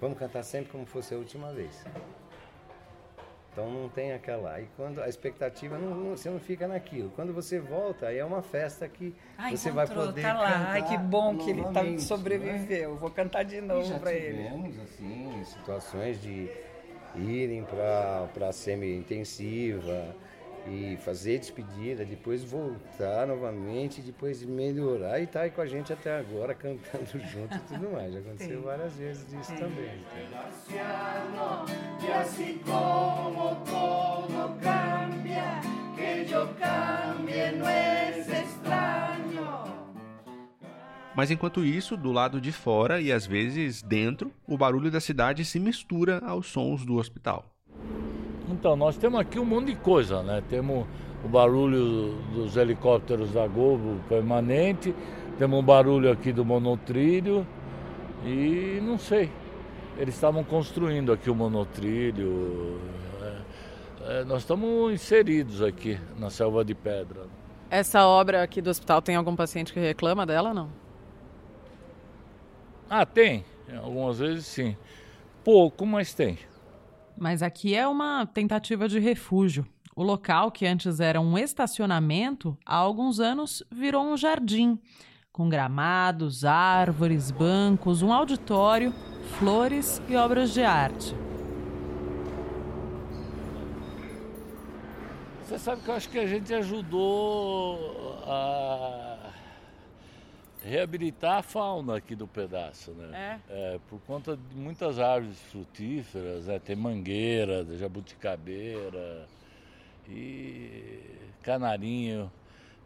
vamos 0.00 0.16
cantar 0.16 0.44
sempre 0.44 0.70
como 0.70 0.86
fosse 0.86 1.12
a 1.12 1.18
última 1.18 1.52
vez. 1.52 1.84
Então 3.52 3.68
não 3.68 3.88
tem 3.88 4.12
aquela. 4.12 4.52
Aí 4.52 4.68
quando 4.76 5.02
a 5.02 5.08
expectativa 5.08 5.76
não, 5.78 5.92
não- 5.92 6.10
você 6.16 6.30
não 6.30 6.38
fica 6.38 6.68
naquilo. 6.68 7.10
Quando 7.16 7.32
você 7.32 7.58
volta, 7.58 8.06
aí 8.06 8.18
é 8.18 8.24
uma 8.24 8.42
festa 8.42 8.86
que 8.86 9.12
Ah, 9.36 9.50
você 9.50 9.72
vai 9.72 9.88
poder 9.88 10.22
tá 10.22 10.34
lá. 10.34 10.52
cantar 10.52 10.70
Ai, 10.70 10.88
que 10.88 10.98
bom 10.98 11.36
que 11.36 11.50
ele 11.50 11.64
tá, 11.72 11.82
né? 11.82 11.98
sobreviveu. 11.98 12.96
Vou 12.96 13.10
cantar 13.10 13.42
de 13.44 13.56
E 13.56 13.60
novo 13.60 13.82
já 13.88 13.98
para 13.98 14.12
ele. 14.12 14.36
tivemos, 14.44 14.78
assim, 14.78 15.42
situações 15.46 16.20
de 16.20 16.50
irem 17.18 17.64
para 17.64 18.48
a 18.48 18.52
semi-intensiva 18.52 20.14
e 20.68 20.96
fazer 20.96 21.38
despedida, 21.38 22.04
depois 22.04 22.42
voltar 22.42 23.26
novamente, 23.26 24.00
depois 24.00 24.42
melhorar 24.42 25.20
e 25.20 25.24
estar 25.24 25.42
aí 25.42 25.50
com 25.50 25.60
a 25.60 25.66
gente 25.66 25.92
até 25.92 26.18
agora, 26.18 26.54
cantando 26.56 27.18
junto 27.20 27.54
e 27.54 27.60
tudo 27.60 27.92
mais. 27.92 28.12
Já 28.12 28.20
aconteceu 28.20 28.62
várias 28.62 28.92
vezes 28.94 29.26
disso 29.30 29.54
também. 29.54 29.84
entendeu? 29.94 30.38
Mas 41.16 41.30
enquanto 41.30 41.64
isso, 41.64 41.96
do 41.96 42.12
lado 42.12 42.38
de 42.38 42.52
fora 42.52 43.00
e 43.00 43.10
às 43.10 43.26
vezes 43.26 43.80
dentro, 43.80 44.30
o 44.46 44.58
barulho 44.58 44.90
da 44.90 45.00
cidade 45.00 45.46
se 45.46 45.58
mistura 45.58 46.22
aos 46.22 46.46
sons 46.46 46.84
do 46.84 46.96
hospital. 46.96 47.46
Então, 48.50 48.76
nós 48.76 48.98
temos 48.98 49.18
aqui 49.18 49.38
um 49.38 49.44
monte 49.44 49.68
de 49.68 49.76
coisa, 49.76 50.22
né? 50.22 50.42
Temos 50.46 50.86
o 51.24 51.28
barulho 51.28 52.14
dos 52.34 52.54
helicópteros 52.58 53.32
da 53.32 53.46
Globo 53.46 53.98
permanente, 54.10 54.94
temos 55.38 55.58
um 55.58 55.62
barulho 55.62 56.12
aqui 56.12 56.32
do 56.32 56.44
monotrilho 56.44 57.46
e 58.22 58.78
não 58.82 58.98
sei. 58.98 59.32
Eles 59.96 60.14
estavam 60.14 60.44
construindo 60.44 61.12
aqui 61.12 61.30
o 61.30 61.34
monotrilho. 61.34 62.78
é, 63.22 64.20
é, 64.20 64.24
nós 64.24 64.42
estamos 64.42 64.92
inseridos 64.92 65.62
aqui 65.62 65.98
na 66.18 66.28
selva 66.28 66.62
de 66.62 66.74
pedra. 66.74 67.22
Essa 67.70 68.06
obra 68.06 68.42
aqui 68.42 68.60
do 68.60 68.68
hospital 68.68 69.00
tem 69.00 69.16
algum 69.16 69.34
paciente 69.34 69.72
que 69.72 69.80
reclama 69.80 70.26
dela, 70.26 70.52
não? 70.52 70.85
Ah, 72.88 73.04
tem. 73.04 73.44
Algumas 73.82 74.18
vezes 74.18 74.46
sim. 74.46 74.76
Pouco, 75.44 75.84
mas 75.84 76.14
tem. 76.14 76.38
Mas 77.16 77.42
aqui 77.42 77.74
é 77.74 77.86
uma 77.86 78.26
tentativa 78.26 78.88
de 78.88 78.98
refúgio. 78.98 79.66
O 79.94 80.02
local, 80.02 80.50
que 80.50 80.66
antes 80.66 81.00
era 81.00 81.20
um 81.20 81.38
estacionamento, 81.38 82.56
há 82.64 82.76
alguns 82.76 83.18
anos 83.18 83.62
virou 83.70 84.04
um 84.04 84.16
jardim, 84.16 84.78
com 85.32 85.48
gramados, 85.48 86.44
árvores, 86.44 87.30
bancos, 87.30 88.02
um 88.02 88.12
auditório, 88.12 88.92
flores 89.38 90.02
e 90.08 90.14
obras 90.14 90.52
de 90.52 90.62
arte. 90.62 91.14
Você 95.42 95.58
sabe 95.58 95.80
que 95.82 95.88
eu 95.88 95.94
acho 95.94 96.08
que 96.08 96.18
a 96.18 96.26
gente 96.26 96.52
ajudou 96.52 98.18
a 98.26 99.05
reabilitar 100.66 101.38
a 101.38 101.42
fauna 101.42 101.96
aqui 101.96 102.14
do 102.14 102.26
pedaço, 102.26 102.90
né? 102.90 103.40
É, 103.48 103.78
por 103.88 104.00
conta 104.00 104.36
de 104.36 104.56
muitas 104.56 104.98
árvores 104.98 105.38
frutíferas, 105.50 106.46
né? 106.46 106.58
Tem 106.58 106.74
mangueira, 106.74 107.64
jabuticabeira 107.76 109.26
e 110.08 111.00
canarinho, 111.42 112.30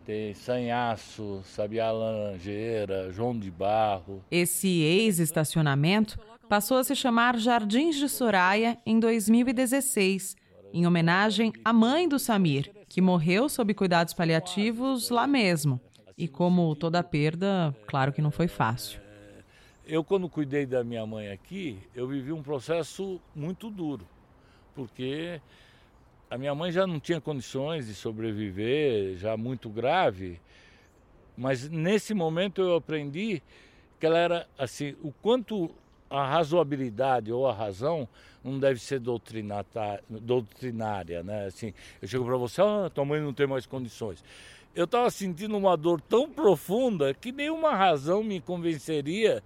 tem 0.05 0.35
sanhaço, 0.35 1.43
sabiá 1.45 1.90
laranjeira, 1.90 3.11
joão 3.12 3.38
de 3.38 3.51
barro. 3.51 4.23
Esse 4.31 4.69
ex-estacionamento 4.83 6.19
passou 6.49 6.79
a 6.79 6.85
se 6.85 6.95
chamar 6.95 7.38
Jardins 7.38 7.97
de 7.97 8.09
Soraya 8.09 8.77
em 8.85 8.99
2016, 8.99 10.37
em 10.73 10.87
homenagem 10.87 11.53
à 11.64 11.73
mãe 11.73 12.09
do 12.09 12.19
Samir, 12.19 12.71
que 12.88 13.01
morreu 13.01 13.49
sob 13.49 13.73
cuidados 13.73 14.12
paliativos 14.12 15.11
lá 15.11 15.27
mesmo. 15.27 15.81
E 16.21 16.29
como 16.29 16.77
toda 16.77 17.03
perda, 17.03 17.75
claro 17.87 18.13
que 18.13 18.21
não 18.21 18.31
foi 18.31 18.47
fácil. 18.47 19.01
Eu, 19.87 20.05
quando 20.05 20.29
cuidei 20.29 20.67
da 20.67 20.85
minha 20.85 21.07
mãe 21.07 21.31
aqui, 21.31 21.79
eu 21.95 22.07
vivi 22.07 22.31
um 22.31 22.43
processo 22.43 23.19
muito 23.35 23.71
duro, 23.71 24.07
porque 24.75 25.41
a 26.29 26.37
minha 26.37 26.55
mãe 26.55 26.71
já 26.71 26.87
não 26.87 27.01
tinha 27.01 27.23
condições 27.23 27.87
de 27.87 27.95
sobreviver, 27.95 29.17
já 29.17 29.35
muito 29.35 29.71
grave, 29.71 30.39
mas 31.39 31.71
nesse 31.71 32.13
momento 32.13 32.61
eu 32.61 32.77
aprendi 32.77 33.43
que 33.99 34.05
ela 34.05 34.19
era 34.19 34.47
assim, 34.59 34.95
o 35.03 35.11
quanto 35.23 35.71
a 36.11 36.27
razoabilidade 36.27 37.33
ou 37.33 37.49
a 37.49 37.55
razão 37.55 38.07
não 38.45 38.59
deve 38.59 38.79
ser 38.79 39.01
doutrinária, 39.01 41.23
né? 41.23 41.47
Assim, 41.47 41.73
eu 42.03 42.07
chego 42.07 42.27
para 42.27 42.37
você, 42.37 42.61
ah, 42.61 42.91
tua 42.93 43.07
mãe 43.07 43.23
não 43.23 43.33
tem 43.33 43.47
mais 43.47 43.65
condições. 43.65 44.23
Eu 44.75 44.85
estava 44.85 45.11
sentindo 45.11 45.57
uma 45.57 45.77
dor 45.77 46.01
tão 46.01 46.31
profunda 46.31 47.13
que 47.13 47.33
nenhuma 47.33 47.75
razão 47.75 48.23
me 48.23 48.41
convenceria. 48.41 49.43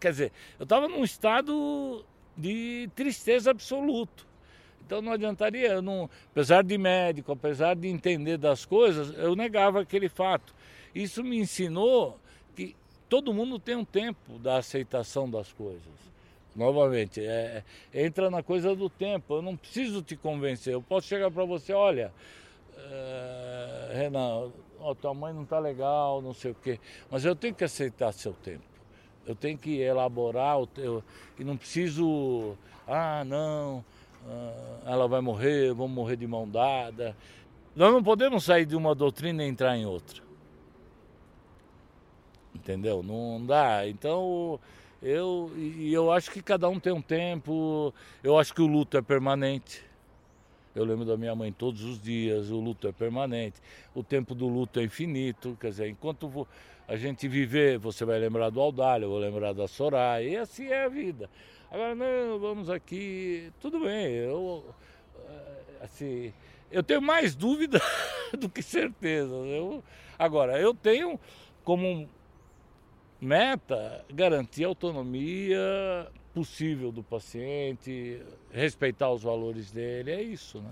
Quer 0.00 0.10
dizer, 0.10 0.32
eu 0.58 0.64
estava 0.64 0.88
num 0.88 1.04
estado 1.04 2.04
de 2.36 2.88
tristeza 2.94 3.50
absoluto. 3.50 4.26
Então 4.86 5.02
não 5.02 5.12
adiantaria, 5.12 5.72
eu 5.74 5.82
não, 5.82 6.08
apesar 6.30 6.64
de 6.64 6.78
médico, 6.78 7.32
apesar 7.32 7.76
de 7.76 7.88
entender 7.88 8.38
das 8.38 8.64
coisas, 8.64 9.12
eu 9.18 9.36
negava 9.36 9.82
aquele 9.82 10.08
fato. 10.08 10.54
Isso 10.94 11.22
me 11.22 11.36
ensinou 11.38 12.18
que 12.56 12.74
todo 13.06 13.34
mundo 13.34 13.58
tem 13.58 13.76
um 13.76 13.84
tempo 13.84 14.38
da 14.38 14.56
aceitação 14.56 15.28
das 15.28 15.52
coisas. 15.52 15.82
Novamente, 16.56 17.20
é, 17.20 17.62
entra 17.92 18.30
na 18.30 18.42
coisa 18.42 18.74
do 18.74 18.88
tempo. 18.88 19.34
Eu 19.34 19.42
não 19.42 19.56
preciso 19.56 20.02
te 20.02 20.16
convencer. 20.16 20.72
Eu 20.72 20.82
posso 20.82 21.06
chegar 21.06 21.30
para 21.30 21.44
você, 21.44 21.72
olha, 21.74 22.10
é, 22.90 23.90
Renan, 23.94 24.50
ó, 24.80 24.94
tua 24.94 25.14
mãe 25.14 25.32
não 25.32 25.42
está 25.42 25.58
legal, 25.58 26.22
não 26.22 26.32
sei 26.32 26.52
o 26.52 26.54
quê. 26.54 26.78
Mas 27.10 27.24
eu 27.24 27.34
tenho 27.34 27.54
que 27.54 27.64
aceitar 27.64 28.12
seu 28.12 28.32
tempo. 28.32 28.64
Eu 29.26 29.34
tenho 29.34 29.58
que 29.58 29.78
elaborar 29.78 30.58
o 30.58 30.66
teu. 30.66 31.04
E 31.38 31.44
não 31.44 31.56
preciso. 31.56 32.56
Ah, 32.86 33.22
não, 33.24 33.84
ah, 34.26 34.80
ela 34.86 35.06
vai 35.06 35.20
morrer, 35.20 35.74
vamos 35.74 35.92
morrer 35.92 36.16
de 36.16 36.26
mão 36.26 36.48
dada. 36.48 37.16
Nós 37.76 37.92
não 37.92 38.02
podemos 38.02 38.44
sair 38.44 38.64
de 38.64 38.74
uma 38.74 38.94
doutrina 38.94 39.44
e 39.44 39.48
entrar 39.48 39.76
em 39.76 39.86
outra. 39.86 40.22
Entendeu? 42.54 43.02
Não 43.02 43.44
dá. 43.44 43.86
Então, 43.86 44.58
eu, 45.02 45.50
eu 45.78 46.10
acho 46.10 46.30
que 46.30 46.42
cada 46.42 46.68
um 46.68 46.80
tem 46.80 46.92
um 46.92 47.02
tempo. 47.02 47.94
Eu 48.22 48.38
acho 48.38 48.52
que 48.54 48.62
o 48.62 48.66
luto 48.66 48.96
é 48.96 49.02
permanente. 49.02 49.87
Eu 50.78 50.84
lembro 50.84 51.04
da 51.04 51.16
minha 51.16 51.34
mãe 51.34 51.52
todos 51.52 51.82
os 51.82 52.00
dias, 52.00 52.50
o 52.50 52.60
luto 52.60 52.86
é 52.86 52.92
permanente. 52.92 53.60
O 53.94 54.02
tempo 54.02 54.34
do 54.34 54.46
luto 54.46 54.78
é 54.78 54.84
infinito. 54.84 55.56
Quer 55.60 55.70
dizer, 55.70 55.88
enquanto 55.88 56.46
a 56.86 56.96
gente 56.96 57.26
viver, 57.26 57.78
você 57.78 58.04
vai 58.04 58.18
lembrar 58.18 58.50
do 58.50 58.60
Aldalho, 58.60 59.04
eu 59.04 59.10
vou 59.10 59.18
lembrar 59.18 59.52
da 59.52 59.66
Soraya, 59.66 60.28
e 60.28 60.36
assim 60.36 60.68
é 60.68 60.84
a 60.84 60.88
vida. 60.88 61.28
Agora, 61.70 61.94
não, 61.94 62.38
vamos 62.38 62.70
aqui. 62.70 63.52
Tudo 63.60 63.80
bem, 63.80 64.14
eu. 64.14 64.64
Eh, 65.28 65.84
assim. 65.84 66.32
Eu 66.70 66.82
tenho 66.82 67.02
mais 67.02 67.34
dúvida 67.34 67.80
do 68.38 68.48
que 68.48 68.62
certeza. 68.62 69.34
Eu, 69.34 69.82
agora, 70.18 70.60
eu 70.60 70.72
tenho 70.72 71.18
como 71.64 72.08
meta 73.20 74.04
garantir 74.12 74.64
autonomia 74.64 75.58
possível 76.38 76.92
do 76.92 77.02
paciente, 77.02 78.22
respeitar 78.52 79.10
os 79.10 79.24
valores 79.24 79.72
dele, 79.72 80.12
é 80.12 80.22
isso, 80.22 80.60
né? 80.60 80.70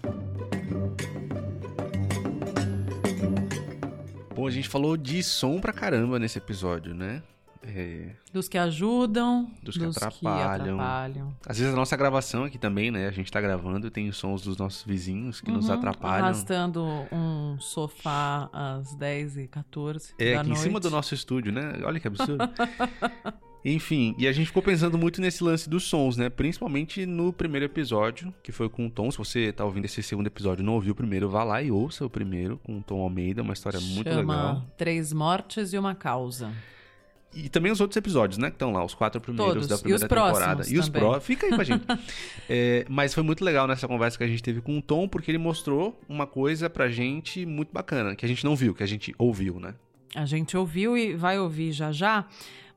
Bom, 4.33 4.47
a 4.47 4.51
gente 4.51 4.69
falou 4.69 4.97
de 4.97 5.25
som 5.25 5.59
pra 5.59 5.73
caramba 5.73 6.21
nesse 6.21 6.39
episódio, 6.39 6.95
né? 6.95 7.21
É... 7.65 8.11
Dos 8.33 8.49
que 8.49 8.57
ajudam, 8.57 9.51
dos, 9.61 9.77
que, 9.77 9.85
dos 9.85 9.97
atrapalham. 9.97 10.57
que, 10.57 10.63
atrapalham. 10.63 11.37
Às 11.45 11.59
vezes 11.59 11.75
a 11.75 11.77
nossa 11.77 11.97
gravação 11.97 12.45
aqui 12.45 12.59
também, 12.59 12.93
né? 12.93 13.09
A 13.09 13.11
gente 13.11 13.33
tá 13.33 13.41
gravando 13.41 13.89
e 13.89 13.91
tem 13.91 14.09
os 14.09 14.17
sons 14.17 14.43
dos 14.43 14.57
nossos 14.57 14.85
vizinhos 14.85 15.41
que 15.41 15.51
uhum, 15.51 15.57
nos 15.57 15.69
atrapalham. 15.69 16.27
Arrastando 16.27 16.85
um 17.11 17.59
sofá 17.59 18.49
às 18.53 18.95
10h14 18.97 20.15
É, 20.17 20.37
aqui 20.37 20.49
noite. 20.49 20.61
em 20.61 20.63
cima 20.63 20.79
do 20.79 20.91
nosso 20.91 21.13
estúdio, 21.13 21.51
né? 21.51 21.81
Olha 21.83 21.99
que 21.99 22.07
absurdo. 22.07 22.49
Enfim, 23.69 24.15
e 24.17 24.29
a 24.29 24.33
gente 24.33 24.47
ficou 24.47 24.63
pensando 24.63 24.97
muito 24.97 25.21
nesse 25.21 25.43
lance 25.43 25.69
dos 25.69 25.83
sons, 25.83 26.17
né? 26.17 26.31
Principalmente 26.31 27.05
no 27.05 27.33
primeiro 27.33 27.67
episódio, 27.67 28.33
que 28.41 28.53
foi 28.53 28.69
com 28.69 28.87
o 28.87 28.91
Tom. 28.91 29.11
Se 29.11 29.19
você 29.19 29.53
tá 29.53 29.65
ouvindo 29.65 29.87
esse 29.87 30.01
segundo 30.05 30.29
episódio 30.29 30.63
e 30.63 30.65
não 30.65 30.75
ouviu 30.75 30.93
o 30.93 30.95
primeiro, 30.95 31.29
vá 31.29 31.43
lá 31.43 31.61
e 31.61 31.69
ouça 31.69 32.07
o 32.07 32.09
primeiro 32.09 32.61
com 32.63 32.79
o 32.79 32.83
Tom 32.83 33.01
Almeida, 33.01 33.43
uma 33.43 33.53
história 33.53 33.81
Chama 33.81 33.93
muito 33.93 34.09
legal. 34.09 34.65
Três 34.77 35.13
Mortes 35.13 35.73
e 35.73 35.79
uma 35.79 35.97
Causa. 35.97 36.53
E 37.35 37.49
também 37.49 37.73
os 37.73 37.81
outros 37.81 37.97
episódios, 37.97 38.39
né? 38.39 38.51
Que 38.51 38.55
estão 38.55 38.73
lá, 38.73 38.85
os 38.85 38.95
quatro 38.95 39.21
primeiros 39.21 39.55
Todos. 39.55 39.67
da 39.67 39.79
primeira 39.79 40.07
e 40.07 40.09
temporada. 40.09 40.63
E 40.69 40.79
os 40.79 40.89
próximos. 40.89 41.27
Fica 41.27 41.47
aí 41.47 41.53
com 41.53 41.61
a 41.61 41.65
gente. 41.65 41.85
é, 42.49 42.87
mas 42.89 43.13
foi 43.13 43.25
muito 43.25 43.45
legal 43.45 43.67
nessa 43.67 43.89
conversa 43.89 44.17
que 44.17 44.23
a 44.23 44.29
gente 44.29 44.45
teve 44.45 44.61
com 44.61 44.79
o 44.79 44.81
Tom, 44.81 45.09
porque 45.09 45.29
ele 45.29 45.39
mostrou 45.39 46.01
uma 46.09 46.27
coisa 46.27 46.71
pra 46.71 46.89
gente 46.89 47.45
muito 47.45 47.73
bacana, 47.73 48.15
que 48.15 48.25
a 48.25 48.29
gente 48.29 48.45
não 48.45 48.55
viu, 48.55 48.73
que 48.77 48.85
a 48.85 48.87
gente 48.87 49.13
ouviu, 49.19 49.59
né? 49.59 49.75
A 50.15 50.25
gente 50.25 50.57
ouviu 50.57 50.97
e 50.97 51.15
vai 51.15 51.39
ouvir 51.39 51.73
já 51.73 51.93
já, 51.93 52.27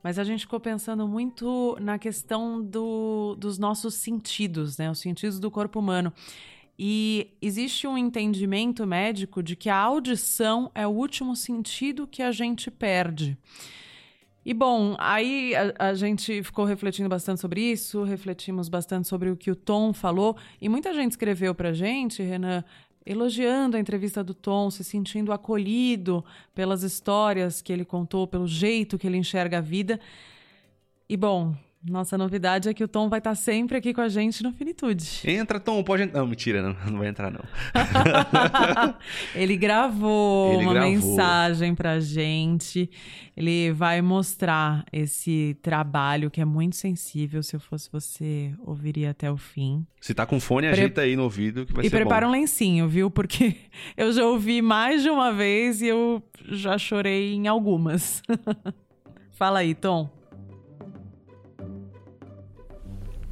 mas 0.03 0.17
a 0.17 0.23
gente 0.23 0.41
ficou 0.41 0.59
pensando 0.59 1.07
muito 1.07 1.77
na 1.81 1.99
questão 1.99 2.61
do, 2.61 3.35
dos 3.37 3.57
nossos 3.57 3.95
sentidos, 3.95 4.77
né? 4.77 4.89
Os 4.89 4.99
sentidos 4.99 5.39
do 5.39 5.51
corpo 5.51 5.79
humano. 5.79 6.13
E 6.77 7.31
existe 7.41 7.85
um 7.85 7.97
entendimento 7.97 8.87
médico 8.87 9.43
de 9.43 9.55
que 9.55 9.69
a 9.69 9.75
audição 9.75 10.71
é 10.73 10.87
o 10.87 10.91
último 10.91 11.35
sentido 11.35 12.07
que 12.07 12.23
a 12.23 12.31
gente 12.31 12.71
perde. 12.71 13.37
E 14.45 14.53
bom, 14.53 14.95
aí 14.97 15.53
a, 15.55 15.89
a, 15.89 15.93
gente 15.93 16.41
ficou 16.41 16.63
refletindo 16.63 17.09
bastante 17.09 17.41
sobre 17.41 17.61
isso, 17.61 18.03
refletimos 18.03 18.69
bastante 18.69 19.07
sobre 19.07 19.29
o 19.29 19.35
que 19.35 19.51
o 19.51 19.55
Tom 19.55 19.91
falou, 19.91 20.37
e 20.61 20.69
muita 20.69 20.93
gente 20.93 21.11
escreveu 21.11 21.53
pra 21.53 21.73
gente, 21.73 22.23
Renan, 22.23 22.63
elogiando 23.09 23.75
a 23.75 23.79
entrevista 23.79 24.23
do 24.23 24.35
Tom, 24.35 24.69
se 24.69 24.83
sentindo 24.83 25.33
acolhido 25.33 26.23
pelas 26.53 26.83
histórias 26.83 27.59
que 27.59 27.73
ele 27.73 27.83
contou, 27.83 28.27
pelo 28.27 28.47
jeito 28.47 28.99
que 28.99 29.07
ele 29.07 29.17
enxerga 29.17 29.57
a 29.57 29.61
vida. 29.61 29.99
E 31.09 31.17
bom, 31.17 31.55
nossa 31.81 32.17
novidade 32.17 32.67
é 32.67 32.73
que 32.73 32.83
o 32.83 32.87
Tom 32.89 33.07
vai 33.07 33.19
estar 33.19 33.35
sempre 33.35 33.77
aqui 33.77 33.93
com 33.93 34.01
a 34.01 34.09
gente 34.09 34.43
no 34.43 34.51
Finitude. 34.51 35.21
Entra, 35.23 35.59
Tom, 35.61 35.81
pode 35.81 36.03
entrar. 36.03 36.19
Não, 36.19 36.27
mentira, 36.27 36.61
não, 36.61 36.75
não 36.91 36.99
vai 36.99 37.07
entrar, 37.07 37.31
não. 37.31 37.39
Ele 39.33 39.55
gravou 39.55 40.53
Ele 40.55 40.63
uma 40.63 40.73
gravou. 40.73 40.91
mensagem 40.91 41.73
pra 41.73 41.99
gente. 41.99 42.89
Ele 43.35 43.71
vai 43.71 44.01
mostrar 44.01 44.83
esse 44.91 45.57
trabalho 45.61 46.29
que 46.29 46.41
é 46.41 46.45
muito 46.45 46.75
sensível. 46.75 47.41
Se 47.41 47.55
eu 47.55 47.59
fosse 47.61 47.89
você, 47.91 48.53
ouviria 48.65 49.11
até 49.11 49.31
o 49.31 49.37
fim. 49.37 49.85
Se 50.01 50.13
tá 50.13 50.25
com 50.25 50.39
fone, 50.39 50.67
Pre... 50.67 50.71
ajeita 50.77 51.01
aí 51.01 51.15
no 51.15 51.23
ouvido 51.23 51.65
que 51.65 51.71
vai 51.73 51.85
e 51.85 51.89
ser 51.89 51.95
E 51.95 51.99
prepara 51.99 52.25
bom. 52.25 52.33
um 52.33 52.35
lencinho, 52.35 52.89
viu? 52.89 53.09
Porque 53.09 53.55
eu 53.95 54.11
já 54.11 54.25
ouvi 54.25 54.61
mais 54.61 55.01
de 55.01 55.09
uma 55.09 55.31
vez 55.31 55.81
e 55.81 55.87
eu 55.87 56.21
já 56.49 56.77
chorei 56.77 57.33
em 57.35 57.47
algumas. 57.47 58.21
Fala 59.31 59.59
aí, 59.59 59.73
Tom. 59.73 60.18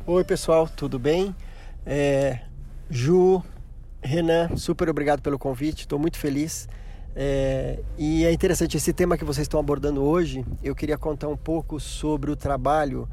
Oi 0.09 0.23
pessoal, 0.23 0.69
tudo 0.69 0.97
bem? 0.97 1.35
É, 1.85 2.39
Ju, 2.89 3.43
Renan, 4.01 4.55
super 4.55 4.87
obrigado 4.87 5.21
pelo 5.21 5.37
convite, 5.37 5.81
estou 5.81 5.99
muito 5.99 6.17
feliz. 6.17 6.65
É, 7.13 7.83
e 7.97 8.23
é 8.23 8.31
interessante 8.31 8.77
esse 8.77 8.93
tema 8.93 9.17
que 9.17 9.25
vocês 9.25 9.43
estão 9.43 9.59
abordando 9.59 10.01
hoje. 10.01 10.45
Eu 10.63 10.73
queria 10.73 10.97
contar 10.97 11.27
um 11.27 11.35
pouco 11.35 11.77
sobre 11.77 12.31
o 12.31 12.37
trabalho 12.37 13.05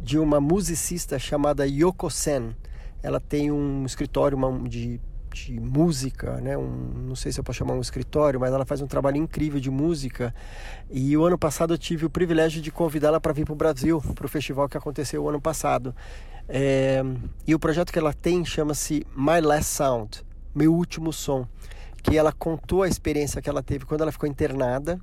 de 0.00 0.20
uma 0.20 0.40
musicista 0.40 1.18
chamada 1.18 1.66
Yoko 1.66 2.08
Sen. 2.08 2.54
Ela 3.02 3.18
tem 3.18 3.50
um 3.50 3.84
escritório 3.84 4.38
de 4.68 5.00
de 5.36 5.60
música, 5.60 6.40
né? 6.40 6.56
Um, 6.56 6.92
não 7.08 7.14
sei 7.14 7.30
se 7.30 7.38
eu 7.38 7.44
posso 7.44 7.58
chamar 7.58 7.74
um 7.74 7.80
escritório, 7.80 8.40
mas 8.40 8.52
ela 8.52 8.64
faz 8.64 8.80
um 8.80 8.86
trabalho 8.86 9.18
incrível 9.18 9.60
de 9.60 9.70
música. 9.70 10.34
E 10.90 11.16
o 11.16 11.24
ano 11.24 11.36
passado 11.36 11.74
eu 11.74 11.78
tive 11.78 12.06
o 12.06 12.10
privilégio 12.10 12.62
de 12.62 12.70
convidá-la 12.70 13.20
para 13.20 13.32
vir 13.32 13.44
para 13.44 13.52
o 13.52 13.56
Brasil, 13.56 14.00
para 14.14 14.24
o 14.24 14.28
festival 14.28 14.68
que 14.68 14.76
aconteceu 14.76 15.22
o 15.22 15.28
ano 15.28 15.40
passado. 15.40 15.94
É, 16.48 17.02
e 17.46 17.54
o 17.54 17.58
projeto 17.58 17.92
que 17.92 17.98
ela 17.98 18.12
tem 18.12 18.44
chama-se 18.44 19.06
My 19.14 19.40
Last 19.40 19.74
Sound, 19.74 20.24
Meu 20.54 20.72
Último 20.72 21.12
Som, 21.12 21.46
que 22.02 22.16
ela 22.16 22.32
contou 22.32 22.82
a 22.82 22.88
experiência 22.88 23.42
que 23.42 23.50
ela 23.50 23.62
teve 23.62 23.84
quando 23.84 24.00
ela 24.00 24.12
ficou 24.12 24.28
internada. 24.28 24.98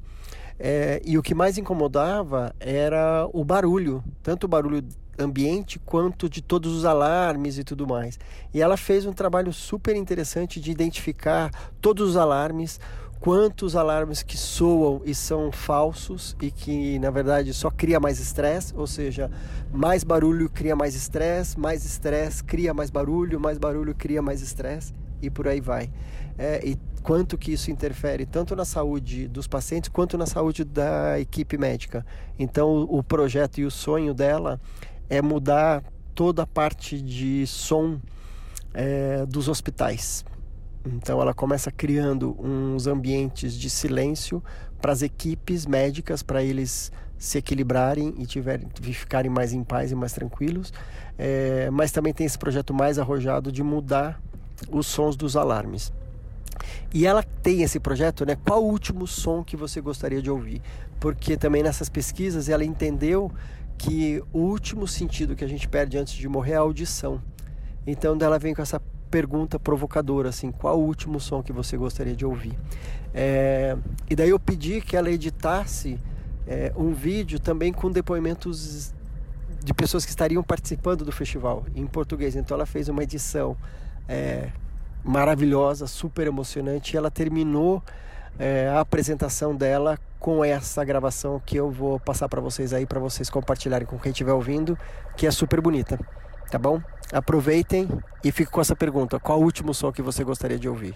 É, 0.60 1.02
e 1.06 1.18
o 1.18 1.24
que 1.24 1.36
mais 1.36 1.58
incomodava 1.58 2.56
era 2.60 3.28
o 3.34 3.44
barulho, 3.44 4.04
tanto 4.22 4.46
o 4.46 4.48
barulho 4.48 4.84
ambiente 5.18 5.80
quanto 5.80 6.30
de 6.30 6.42
todos 6.42 6.74
os 6.74 6.86
alarmes 6.86 7.58
e 7.58 7.64
tudo 7.64 7.88
mais. 7.88 8.20
E 8.54 8.62
ela 8.62 8.78
fez 8.78 9.06
um 9.06 9.14
trabalho 9.14 9.54
super 9.54 9.96
interessante 9.96 10.60
de 10.60 10.72
identificar 10.72 11.52
todos 11.82 12.10
os 12.12 12.18
alarmes, 12.18 12.80
quantos 13.20 13.76
alarmes 13.76 14.22
que 14.22 14.38
soam 14.38 15.02
e 15.06 15.16
são 15.16 15.52
falsos 15.52 16.36
e 16.42 16.52
que 16.52 17.00
na 17.00 17.10
verdade 17.10 17.54
só 17.54 17.72
cria 17.72 18.00
mais 18.00 18.20
estresse, 18.20 18.74
ou 18.76 18.86
seja, 18.86 19.32
mais 19.72 20.04
barulho 20.04 20.50
cria 20.50 20.76
mais 20.76 20.94
estresse, 20.94 21.58
mais 21.58 21.86
estresse 21.86 22.44
cria 22.44 22.74
mais 22.74 22.90
barulho, 22.90 23.40
mais 23.40 23.58
barulho 23.58 23.96
cria 23.96 24.22
mais 24.22 24.42
estresse. 24.42 24.94
e 25.22 25.30
por 25.30 25.48
aí 25.48 25.62
vai. 25.62 25.90
É, 26.38 26.60
e 26.68 26.78
quanto 27.02 27.38
que 27.38 27.54
isso 27.54 27.72
interfere 27.72 28.26
tanto 28.26 28.56
na 28.56 28.66
saúde 28.66 29.28
dos 29.28 29.48
pacientes 29.48 29.90
quanto 29.90 30.18
na 30.18 30.26
saúde 30.26 30.64
da 30.64 31.20
equipe 31.20 31.58
médica. 31.58 32.06
Então, 32.38 32.88
o 32.90 33.02
projeto 33.02 33.60
e 33.60 33.66
o 33.66 33.72
sonho 33.72 34.14
dela 34.14 34.60
é 35.10 35.22
mudar 35.22 35.84
toda 36.14 36.44
a 36.44 36.48
parte 36.48 37.02
de 37.02 37.46
som 37.48 38.00
é, 38.74 39.26
dos 39.26 39.48
hospitais. 39.48 40.26
Então, 40.86 41.22
ela 41.22 41.34
começa 41.34 41.72
criando 41.72 42.36
uns 42.40 42.88
ambientes 42.88 43.54
de 43.58 43.70
silêncio 43.70 44.44
para 44.82 44.92
as 44.92 45.02
equipes 45.02 45.66
médicas, 45.66 46.22
para 46.22 46.44
eles 46.44 46.92
se 47.18 47.38
equilibrarem 47.38 48.14
e 48.18 48.26
tiverem, 48.26 48.68
ficarem 48.82 49.32
mais 49.32 49.54
em 49.54 49.64
paz 49.64 49.92
e 49.92 49.96
mais 49.96 50.12
tranquilos. 50.12 50.74
É, 51.18 51.70
mas 51.72 51.92
também 51.92 52.14
tem 52.14 52.26
esse 52.26 52.38
projeto 52.38 52.74
mais 52.74 53.00
arrojado 53.00 53.52
de 53.52 53.64
mudar 53.64 54.22
os 54.70 54.88
sons 54.88 55.16
dos 55.16 55.38
alarmes. 55.38 55.94
E 56.94 57.08
ela 57.08 57.24
tem 57.24 57.64
esse 57.64 57.80
projeto, 57.80 58.26
né? 58.26 58.36
Qual 58.36 58.64
o 58.64 58.68
último 58.68 59.08
som 59.08 59.44
que 59.44 59.56
você 59.56 59.80
gostaria 59.80 60.22
de 60.22 60.30
ouvir? 60.30 60.62
Porque 61.00 61.38
também 61.38 61.64
nessas 61.64 61.90
pesquisas 61.90 62.50
ela 62.50 62.64
entendeu 62.64 63.32
que 63.84 64.24
o 64.32 64.40
último 64.40 64.88
sentido 64.88 65.36
que 65.36 65.44
a 65.44 65.48
gente 65.48 65.68
perde 65.68 65.98
antes 65.98 66.14
de 66.14 66.28
morrer 66.28 66.54
é 66.54 66.56
a 66.56 66.60
audição. 66.60 67.22
Então 67.86 68.18
ela 68.22 68.40
vem 68.40 68.54
com 68.54 68.62
essa 68.62 68.82
pergunta 69.12 69.60
provocadora, 69.60 70.30
assim, 70.30 70.52
qual 70.52 70.80
o 70.80 70.86
último 70.86 71.20
som 71.20 71.44
que 71.44 71.52
você 71.52 71.76
gostaria 71.76 72.16
de 72.16 72.26
ouvir? 72.26 72.58
É, 73.14 73.76
e 74.10 74.16
daí 74.16 74.30
eu 74.30 74.40
pedi 74.40 74.80
que 74.80 74.96
ela 74.96 75.12
editasse 75.12 76.00
é, 76.48 76.72
um 76.78 76.94
vídeo 76.94 77.40
também 77.40 77.74
com 77.74 77.92
depoimentos 77.92 78.94
de 79.64 79.74
pessoas 79.74 80.06
que 80.06 80.12
estariam 80.12 80.42
participando 80.42 81.04
do 81.04 81.12
festival 81.12 81.66
em 81.76 81.86
português. 81.86 82.38
Então 82.38 82.56
ela 82.56 82.66
fez 82.66 82.88
uma 82.88 83.04
edição 83.04 83.58
é, 84.08 84.50
maravilhosa, 85.04 85.88
super 85.88 86.26
emocionante. 86.26 86.96
E 86.96 86.98
ela 86.98 87.12
terminou 87.12 87.84
é, 88.40 88.68
a 88.70 88.80
apresentação 88.80 89.56
dela 89.56 89.98
com 90.20 90.44
essa 90.44 90.84
gravação 90.84 91.42
que 91.46 91.58
eu 91.58 91.70
vou 91.70 92.00
passar 92.00 92.30
para 92.30 92.42
vocês 92.42 92.74
aí, 92.74 92.86
para 92.86 93.00
vocês 93.00 93.30
compartilharem 93.30 93.86
com 93.86 94.00
quem 94.00 94.12
estiver 94.12 94.34
ouvindo, 94.34 94.78
que 95.18 95.28
é 95.28 95.32
super 95.32 95.60
bonita, 95.62 96.00
tá 96.50 96.58
bom? 96.58 96.82
Aproveitem 97.12 97.88
e 98.24 98.32
fique 98.32 98.52
com 98.52 98.62
essa 98.62 98.76
pergunta: 98.76 99.20
qual 99.20 99.40
o 99.40 99.44
último 99.44 99.74
som 99.74 99.92
que 99.92 100.02
você 100.02 100.24
gostaria 100.24 100.58
de 100.58 100.70
ouvir? 100.70 100.96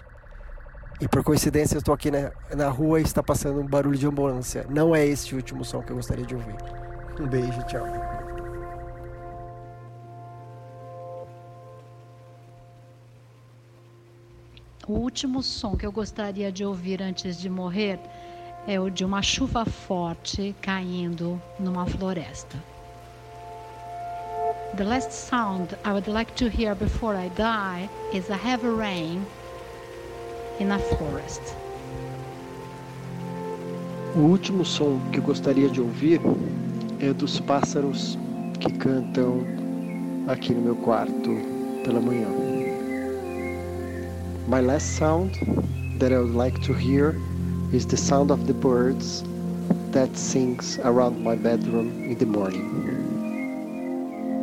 E 1.00 1.06
por 1.06 1.22
coincidência 1.22 1.76
eu 1.76 1.78
estou 1.78 1.94
aqui 1.94 2.10
na, 2.10 2.32
na 2.56 2.68
rua 2.68 2.98
e 2.98 3.04
está 3.04 3.22
passando 3.22 3.60
um 3.60 3.66
barulho 3.66 3.96
de 3.96 4.06
ambulância. 4.06 4.66
Não 4.68 4.94
é 4.94 5.06
esse 5.06 5.32
o 5.32 5.36
último 5.36 5.64
som 5.64 5.80
que 5.80 5.92
eu 5.92 5.96
gostaria 5.96 6.24
de 6.24 6.34
ouvir. 6.34 6.56
Um 7.20 7.26
beijo, 7.26 7.62
tchau. 7.64 8.27
O 14.88 14.94
último 14.94 15.42
som 15.42 15.76
que 15.76 15.84
eu 15.84 15.92
gostaria 15.92 16.50
de 16.50 16.64
ouvir 16.64 17.02
antes 17.02 17.36
de 17.36 17.50
morrer 17.50 18.00
é 18.66 18.80
o 18.80 18.88
de 18.88 19.04
uma 19.04 19.20
chuva 19.20 19.66
forte 19.66 20.56
caindo 20.62 21.38
numa 21.60 21.84
floresta. 21.84 22.56
The 24.78 24.84
last 24.84 25.12
sound 25.12 25.76
I 25.84 25.90
would 25.90 26.08
like 26.08 26.32
to 26.36 26.46
hear 26.46 26.74
before 26.74 27.14
I 27.14 27.28
die 27.36 27.90
is 28.14 28.30
a 28.30 28.36
heavy 28.36 28.68
rain 28.68 29.26
in 30.58 30.72
a 30.72 30.78
forest. 30.78 31.42
O 34.16 34.20
último 34.20 34.64
som 34.64 34.98
que 35.12 35.20
gostaria 35.20 35.68
de 35.68 35.82
ouvir 35.82 36.18
é 36.98 37.12
dos 37.12 37.38
pássaros 37.40 38.16
que 38.58 38.72
cantam 38.72 39.44
aqui 40.26 40.54
no 40.54 40.62
meu 40.62 40.76
quarto 40.76 41.30
pela 41.84 42.00
manhã. 42.00 42.57
My 44.48 44.62
last 44.62 44.96
sound 44.96 45.34
that 45.98 46.10
I 46.10 46.16
would 46.16 46.34
like 46.34 46.58
to 46.62 46.72
hear 46.72 47.14
is 47.70 47.84
the 47.84 47.98
sound 47.98 48.30
of 48.30 48.46
the 48.46 48.54
birds 48.54 49.22
that 49.90 50.16
sings 50.16 50.78
around 50.78 51.22
my 51.22 51.36
bedroom 51.36 51.90
in 52.10 52.16
the 52.16 52.24
morning. 52.24 52.64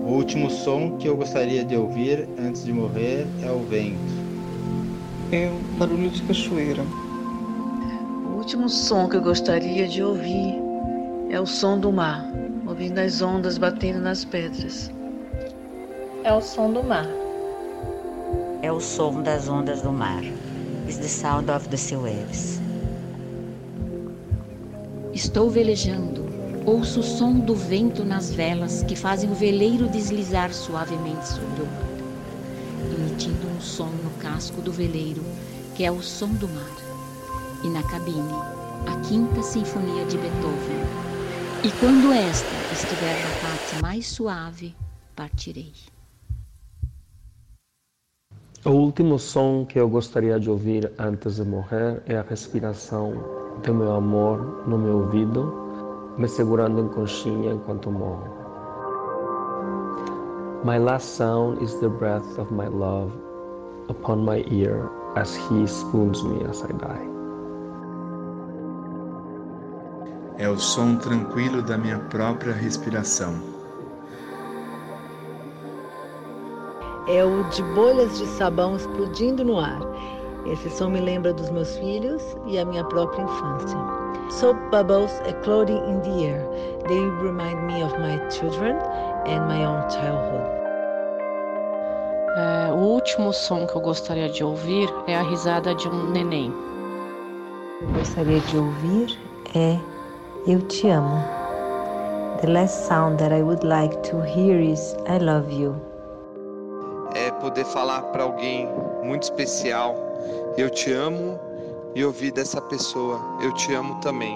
O 0.05 0.21
último 0.21 0.51
som 0.51 0.99
que 0.99 1.09
eu 1.09 1.17
gostaria 1.17 1.65
de 1.65 1.75
ouvir 1.75 2.29
antes 2.37 2.63
de 2.63 2.71
morrer 2.71 3.25
é 3.41 3.49
o 3.49 3.63
vento. 3.63 3.97
É 5.31 5.49
o 5.49 5.79
barulho 5.79 6.11
de 6.11 6.21
cachoeira. 6.21 6.83
O 6.83 8.37
último 8.37 8.69
som 8.69 9.09
que 9.09 9.17
eu 9.17 9.23
gostaria 9.23 9.87
de 9.87 10.03
ouvir 10.03 10.53
é 11.31 11.41
o 11.41 11.47
som 11.47 11.79
do 11.79 11.91
mar, 11.91 12.23
ouvindo 12.67 12.99
as 12.99 13.23
ondas 13.23 13.57
batendo 13.57 14.01
nas 14.01 14.23
pedras. 14.23 14.91
É 16.23 16.31
o 16.31 16.41
som 16.41 16.71
do 16.71 16.83
mar 16.83 17.24
é 18.65 18.71
o 18.71 18.79
som 18.79 19.21
das 19.21 19.47
ondas 19.47 19.83
do 19.83 19.91
mar. 19.93 20.23
Is 20.89 20.97
the 20.97 21.07
sound 21.07 21.51
of 21.51 21.69
the 21.69 21.77
sea 21.77 21.99
waves. 21.99 22.59
Estou 25.13 25.51
velejando. 25.51 26.25
Ouço 26.65 27.01
o 27.01 27.03
som 27.03 27.39
do 27.39 27.53
vento 27.53 28.03
nas 28.03 28.31
velas 28.31 28.81
que 28.81 28.95
fazem 28.95 29.29
o 29.31 29.35
veleiro 29.35 29.87
deslizar 29.87 30.51
suavemente 30.51 31.27
sobre 31.27 31.61
o 31.61 31.65
mar, 31.67 32.97
emitindo 32.97 33.47
um 33.47 33.61
som 33.61 33.89
no 33.89 34.09
casco 34.19 34.59
do 34.61 34.71
veleiro, 34.71 35.23
que 35.75 35.83
é 35.83 35.91
o 35.91 36.01
som 36.01 36.29
do 36.29 36.47
mar. 36.49 36.75
E 37.63 37.69
na 37.69 37.83
cabine, 37.83 38.33
a 38.87 38.99
Quinta 39.07 39.43
Sinfonia 39.43 40.05
de 40.05 40.17
Beethoven. 40.17 40.81
E 41.63 41.71
quando 41.71 42.11
esta 42.11 42.65
estiver 42.71 43.19
na 43.19 43.31
parte 43.31 43.75
mais 43.75 44.07
suave, 44.07 44.75
partirei. 45.15 45.71
O 48.65 48.71
último 48.71 49.19
som 49.19 49.63
que 49.63 49.79
eu 49.79 49.87
gostaria 49.87 50.39
de 50.39 50.49
ouvir 50.49 50.91
antes 50.97 51.35
de 51.35 51.43
morrer 51.43 52.01
é 52.07 52.17
a 52.17 52.23
respiração 52.23 53.13
do 53.63 53.71
meu 53.71 53.93
amor 53.93 54.65
no 54.65 54.75
meu 54.75 55.01
ouvido, 55.01 55.53
me 56.17 56.27
segurando 56.27 56.81
em 56.81 56.87
conchinha 56.87 57.53
enquanto 57.53 57.91
morro. 57.91 58.27
My 60.63 60.79
last 60.79 61.15
sound 61.15 61.63
is 61.63 61.75
the 61.75 61.89
breath 61.89 62.39
of 62.39 62.51
my 62.51 62.67
love 62.67 63.13
upon 63.87 64.25
my 64.25 64.43
ear 64.49 64.89
as 65.15 65.35
he 65.35 65.67
spoons 65.67 66.23
me 66.23 66.43
as 66.49 66.63
I 66.63 66.73
die. 66.73 67.09
É 70.39 70.49
o 70.49 70.57
som 70.57 70.97
tranquilo 70.97 71.61
da 71.61 71.77
minha 71.77 71.99
própria 72.09 72.51
respiração 72.51 73.54
é 77.07 77.23
o 77.23 77.43
de 77.49 77.61
bolhas 77.73 78.17
de 78.17 78.25
sabão 78.25 78.75
explodindo 78.75 79.43
no 79.43 79.59
ar. 79.59 79.79
Esse 80.45 80.69
som 80.69 80.89
me 80.89 80.99
lembra 80.99 81.33
dos 81.33 81.49
meus 81.49 81.75
filhos 81.77 82.35
e 82.45 82.57
a 82.57 82.65
minha 82.65 82.83
própria 82.83 83.23
infância. 83.23 83.77
Soap 84.29 84.57
bubbles 84.71 85.11
exploding 85.27 85.77
in 85.89 86.01
the 86.01 86.25
air. 86.25 86.47
They 86.87 86.99
remind 87.21 87.65
me 87.67 87.83
of 87.83 87.93
my 87.99 88.19
children 88.29 88.77
and 89.25 89.47
my 89.47 89.65
own 89.65 89.89
childhood. 89.89 90.55
É, 92.37 92.71
o 92.71 92.77
último 92.77 93.31
som 93.31 93.65
que 93.65 93.75
eu 93.75 93.81
gostaria 93.81 94.27
de 94.27 94.43
ouvir 94.43 94.89
é 95.07 95.15
a 95.15 95.21
risada 95.21 95.73
de 95.73 95.87
um 95.87 96.11
neném. 96.11 96.53
Eu 97.81 97.87
gostaria 97.89 98.39
de 98.39 98.57
ouvir 98.57 99.17
é 99.55 99.79
Eu 100.47 100.61
te 100.61 100.89
amo. 100.89 101.23
The 102.41 102.47
last 102.47 102.87
sound 102.87 103.17
that 103.17 103.33
I 103.33 103.41
would 103.41 103.65
like 103.65 103.95
to 104.09 104.21
hear 104.21 104.59
is 104.59 104.95
I 105.07 105.17
love 105.17 105.51
you 105.51 105.94
poder 107.45 107.65
falar 107.65 108.01
para 108.05 108.23
alguém 108.23 108.67
muito 109.03 109.21
especial, 109.21 109.95
eu 110.57 110.67
te 110.67 110.91
amo, 110.91 111.39
e 111.93 112.03
ouvir 112.03 112.31
dessa 112.31 112.59
pessoa, 112.59 113.21
eu 113.39 113.53
te 113.53 113.71
amo 113.71 113.93
também. 114.01 114.35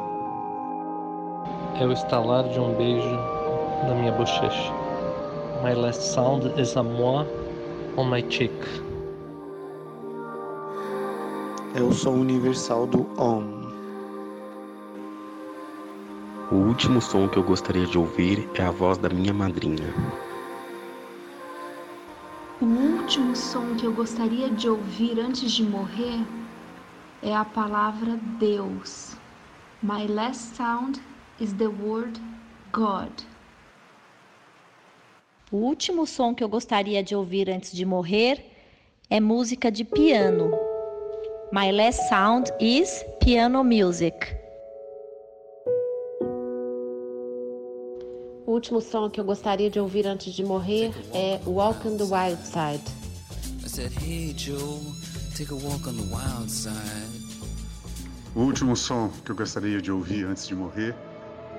É 1.81 1.85
o 1.87 1.91
estalar 1.91 2.47
de 2.49 2.59
um 2.59 2.71
beijo 2.75 3.19
na 3.87 3.95
minha 3.95 4.11
bochecha. 4.11 4.71
My 5.63 5.73
last 5.73 6.03
sound 6.03 6.53
is 6.61 6.77
a 6.77 6.83
moi 6.83 7.25
on 7.97 8.11
my 8.11 8.23
cheek. 8.29 8.53
É 11.75 11.81
o 11.81 11.91
som 11.91 12.11
universal 12.11 12.85
do 12.85 13.07
OM. 13.17 13.67
O 16.51 16.55
último 16.55 17.01
som 17.01 17.27
que 17.27 17.37
eu 17.37 17.43
gostaria 17.43 17.87
de 17.87 17.97
ouvir 17.97 18.47
é 18.53 18.61
a 18.61 18.69
voz 18.69 18.99
da 18.99 19.09
minha 19.09 19.33
madrinha. 19.33 19.93
O 22.61 22.98
último 23.09 23.35
som 23.35 23.75
que 23.75 23.87
eu 23.87 23.91
gostaria 23.91 24.51
de 24.51 24.69
ouvir 24.69 25.19
antes 25.19 25.51
de 25.51 25.63
morrer 25.63 26.23
é 27.23 27.35
a 27.35 27.43
palavra 27.43 28.19
Deus. 28.37 29.15
My 29.81 30.05
last 30.05 30.55
sound 30.55 31.01
is 31.39 31.51
the 31.53 31.65
word 31.65 32.21
God. 32.71 33.09
O 35.51 35.57
último 35.57 36.05
som 36.05 36.35
que 36.35 36.43
eu 36.43 36.47
gostaria 36.47 37.01
de 37.01 37.15
ouvir 37.15 37.49
antes 37.49 37.71
de 37.71 37.83
morrer 37.83 38.45
é 39.09 39.19
música 39.19 39.71
de 39.71 39.83
piano. 39.83 40.51
My 41.51 41.71
last 41.71 42.07
sound 42.09 42.51
is 42.59 43.03
piano 43.19 43.63
music. 43.63 44.38
Último 48.59 48.81
som 48.81 49.09
que 49.09 49.21
eu 49.21 49.23
gostaria 49.23 49.69
de 49.69 49.79
ouvir 49.79 50.05
antes 50.05 50.33
de 50.33 50.43
morrer 50.43 50.91
é 51.13 51.39
Walk 51.45 51.87
on 51.87 51.95
the 51.95 52.03
Wild 52.03 52.41
Side. 52.43 52.83
I 53.63 53.69
said, 53.69 53.93
hey 53.93 54.33
Joe, 54.33 54.81
take 55.33 55.49
a 55.53 55.55
walk 55.55 55.87
on 55.87 55.95
the 55.95 56.13
wild 56.13 56.51
side. 56.51 56.75
O 58.35 58.41
último 58.41 58.75
som 58.75 59.09
que 59.23 59.31
eu 59.31 59.35
gostaria 59.37 59.81
de 59.81 59.89
ouvir 59.89 60.25
antes 60.25 60.45
de 60.45 60.55
morrer 60.55 60.93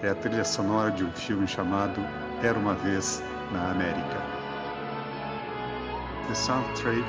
é 0.03 0.11
a 0.11 0.14
trilha 0.14 0.44
sonora 0.44 0.90
de 0.90 1.03
um 1.03 1.11
filme 1.12 1.48
chamado 1.48 2.03
Era 2.42 2.59
uma 2.59 2.74
vez 2.74 3.22
na 3.51 3.70
América. 3.70 4.20
The 6.28 6.34
soundtrack 6.34 7.09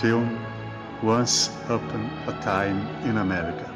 film 0.00 0.30
Once 1.02 1.50
Upon 1.68 2.08
a 2.26 2.32
Time 2.40 2.80
in 3.04 3.18
America. 3.18 3.75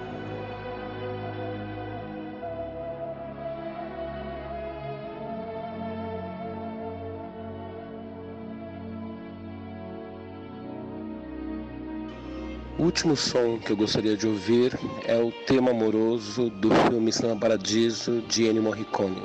Último 12.81 13.15
som 13.15 13.59
que 13.59 13.73
eu 13.73 13.77
gostaria 13.77 14.17
de 14.17 14.27
ouvir 14.27 14.79
é 15.05 15.15
o 15.15 15.31
tema 15.47 15.71
amoroso 15.71 16.49
do 16.49 16.71
filme 16.89 17.13
Cinema 17.13 17.39
Paradiso 17.39 18.23
de 18.23 18.47
Ennio 18.47 18.63
Morricone. 18.63 19.23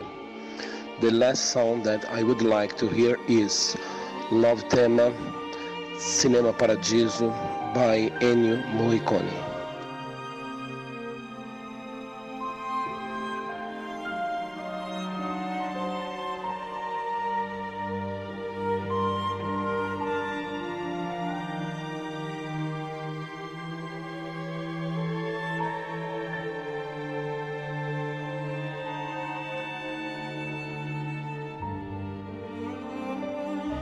The 1.00 1.12
last 1.12 1.54
song 1.54 1.82
that 1.84 2.06
I 2.12 2.22
would 2.22 2.42
like 2.42 2.76
to 2.76 2.88
hear 2.88 3.18
is 3.30 3.78
Love 4.30 4.62
Tema 4.68 5.14
Cinema 5.98 6.52
Paradiso 6.52 7.30
by 7.74 8.12
Ennio 8.20 8.62
Morricone. 8.74 9.55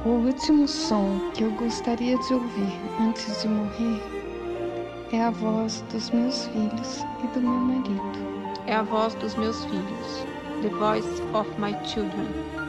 O 0.06 0.10
último 0.10 0.68
som 0.68 1.32
que 1.34 1.46
eu 1.46 1.52
gostaria 1.52 2.18
de 2.18 2.34
ouvir 2.34 2.78
antes 3.00 3.42
de 3.42 3.48
morrer 3.48 4.02
é 5.14 5.22
a 5.22 5.30
voz 5.30 5.82
dos 5.94 6.10
meus 6.10 6.46
filhos 6.48 7.06
e 7.24 7.28
do 7.28 7.40
meu 7.40 7.54
marido. 7.54 8.20
É 8.68 8.76
a 8.76 8.84
voz 8.84 9.16
dos 9.16 9.34
meus 9.36 9.64
filhos. 9.64 10.26
The 10.62 10.68
voice 10.68 11.22
of 11.34 11.50
my 11.58 11.74
children. 11.86 12.28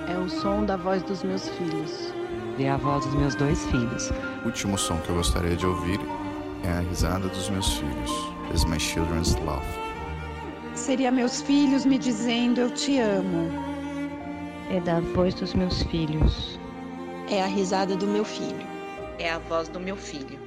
É 0.09 0.17
o 0.17 0.29
som 0.29 0.65
da 0.65 0.77
voz 0.77 1.03
dos 1.03 1.25
meus 1.25 1.49
filhos. 1.49 2.15
É 2.57 2.71
a 2.71 2.77
voz 2.77 3.05
dos 3.05 3.15
meus 3.17 3.35
dois 3.35 3.67
filhos. 3.67 4.13
O 4.45 4.47
último 4.47 4.79
som 4.79 4.97
que 4.99 5.09
eu 5.09 5.17
gostaria 5.17 5.57
de 5.57 5.67
ouvir 5.67 5.99
é 6.63 6.71
a 6.71 6.81
risada 6.83 7.27
dos 7.27 7.51
meus 7.51 7.79
filhos. 7.79 8.13
Is 8.55 8.65
my 8.65 8.79
children's 8.79 9.35
laugh. 9.45 9.67
Seria 10.77 11.11
meus 11.11 11.43
filhos 11.43 11.85
me 11.85 11.99
dizendo 11.99 12.61
eu 12.61 12.71
te 12.71 13.01
amo. 13.01 13.51
É 14.71 14.79
da 14.79 15.01
voz 15.01 15.35
dos 15.35 15.53
meus 15.53 15.83
filhos. 15.83 16.61
É 17.31 17.43
a 17.43 17.47
risada 17.47 17.97
do 17.97 18.07
meu 18.07 18.25
filho. 18.25 18.67
É 19.19 19.31
a 19.31 19.39
voz 19.39 19.69
do 19.69 19.81
meu 19.81 19.97
filho. 19.97 20.39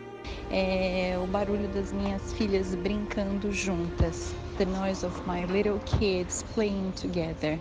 É 0.51 1.17
o 1.21 1.25
barulho 1.25 1.67
das 1.69 1.91
minhas 1.91 2.33
filhas 2.33 2.75
brincando 2.75 3.51
juntas. 3.51 4.33
The 4.57 4.65
noise 4.65 5.05
of 5.05 5.19
my 5.27 5.45
little 5.45 5.79
kids 5.85 6.43
playing 6.53 6.91
together. 6.91 7.59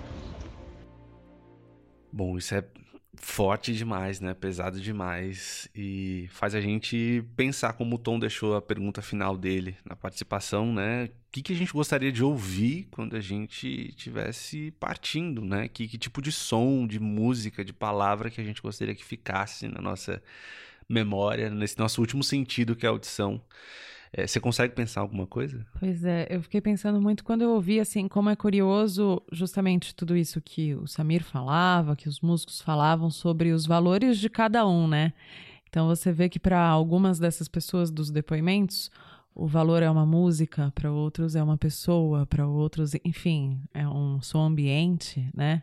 Bom, 2.12 2.36
isso 2.36 2.54
é 2.54 2.64
forte 3.26 3.74
demais, 3.74 4.20
né? 4.20 4.32
Pesado 4.34 4.80
demais 4.80 5.68
e 5.74 6.28
faz 6.30 6.54
a 6.54 6.60
gente 6.60 7.24
pensar 7.36 7.72
como 7.72 7.96
o 7.96 7.98
Tom 7.98 8.20
deixou 8.20 8.54
a 8.54 8.62
pergunta 8.62 9.02
final 9.02 9.36
dele 9.36 9.76
na 9.84 9.96
participação, 9.96 10.72
né? 10.72 11.06
O 11.06 11.10
que, 11.32 11.42
que 11.42 11.52
a 11.52 11.56
gente 11.56 11.72
gostaria 11.72 12.12
de 12.12 12.22
ouvir 12.22 12.86
quando 12.88 13.16
a 13.16 13.20
gente 13.20 13.92
tivesse 13.96 14.70
partindo, 14.78 15.44
né? 15.44 15.66
Que, 15.66 15.88
que 15.88 15.98
tipo 15.98 16.22
de 16.22 16.30
som, 16.30 16.86
de 16.86 17.00
música, 17.00 17.64
de 17.64 17.72
palavra 17.72 18.30
que 18.30 18.40
a 18.40 18.44
gente 18.44 18.62
gostaria 18.62 18.94
que 18.94 19.04
ficasse 19.04 19.66
na 19.66 19.82
nossa 19.82 20.22
memória, 20.88 21.50
nesse 21.50 21.78
nosso 21.78 22.00
último 22.00 22.22
sentido 22.22 22.76
que 22.76 22.86
é 22.86 22.88
a 22.88 22.92
audição. 22.92 23.42
É, 24.12 24.26
você 24.26 24.40
consegue 24.40 24.74
pensar 24.74 25.00
alguma 25.00 25.26
coisa? 25.26 25.66
Pois 25.78 26.04
é, 26.04 26.26
eu 26.30 26.42
fiquei 26.42 26.61
pensando 26.61 27.00
muito 27.00 27.24
quando 27.24 27.42
eu 27.42 27.50
ouvi, 27.50 27.80
assim, 27.80 28.09
como 28.09 28.30
é 28.30 28.36
curioso 28.36 29.22
justamente 29.32 29.94
tudo 29.94 30.16
isso 30.16 30.40
que 30.40 30.74
o 30.74 30.86
Samir 30.86 31.22
falava, 31.22 31.96
que 31.96 32.09
os 32.09 32.20
músicos 32.20 32.61
falavam 32.61 33.11
sobre 33.11 33.52
os 33.52 33.66
valores 33.66 34.18
de 34.18 34.28
cada 34.28 34.66
um, 34.66 34.86
né? 34.86 35.12
Então 35.68 35.86
você 35.86 36.12
vê 36.12 36.28
que 36.28 36.38
para 36.38 36.61
algumas 36.61 37.18
dessas 37.18 37.48
pessoas 37.48 37.90
dos 37.90 38.11
depoimentos, 38.11 38.90
o 39.34 39.46
valor 39.46 39.82
é 39.82 39.90
uma 39.90 40.07
música, 40.07 40.72
para 40.74 40.90
outros 40.90 41.36
é 41.36 41.42
uma 41.42 41.59
pessoa, 41.59 42.24
para 42.24 42.46
outros, 42.46 42.92
enfim, 43.04 43.61
é 43.74 43.86
um 43.86 44.20
som 44.22 44.40
ambiente, 44.40 45.28
né? 45.34 45.62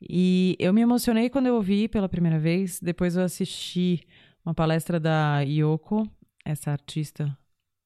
E 0.00 0.56
eu 0.58 0.72
me 0.72 0.80
emocionei 0.80 1.28
quando 1.28 1.46
eu 1.46 1.54
ouvi 1.54 1.88
pela 1.88 2.08
primeira 2.08 2.38
vez, 2.38 2.80
depois 2.80 3.16
eu 3.16 3.22
assisti 3.22 4.00
uma 4.44 4.54
palestra 4.54 4.98
da 4.98 5.40
Yoko, 5.40 6.08
essa 6.44 6.70
artista 6.70 7.36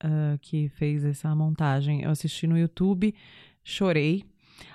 uh, 0.02 0.38
que 0.40 0.68
fez 0.70 1.04
essa 1.04 1.34
montagem. 1.34 2.02
Eu 2.02 2.10
assisti 2.10 2.46
no 2.46 2.58
YouTube, 2.58 3.14
chorei. 3.62 4.24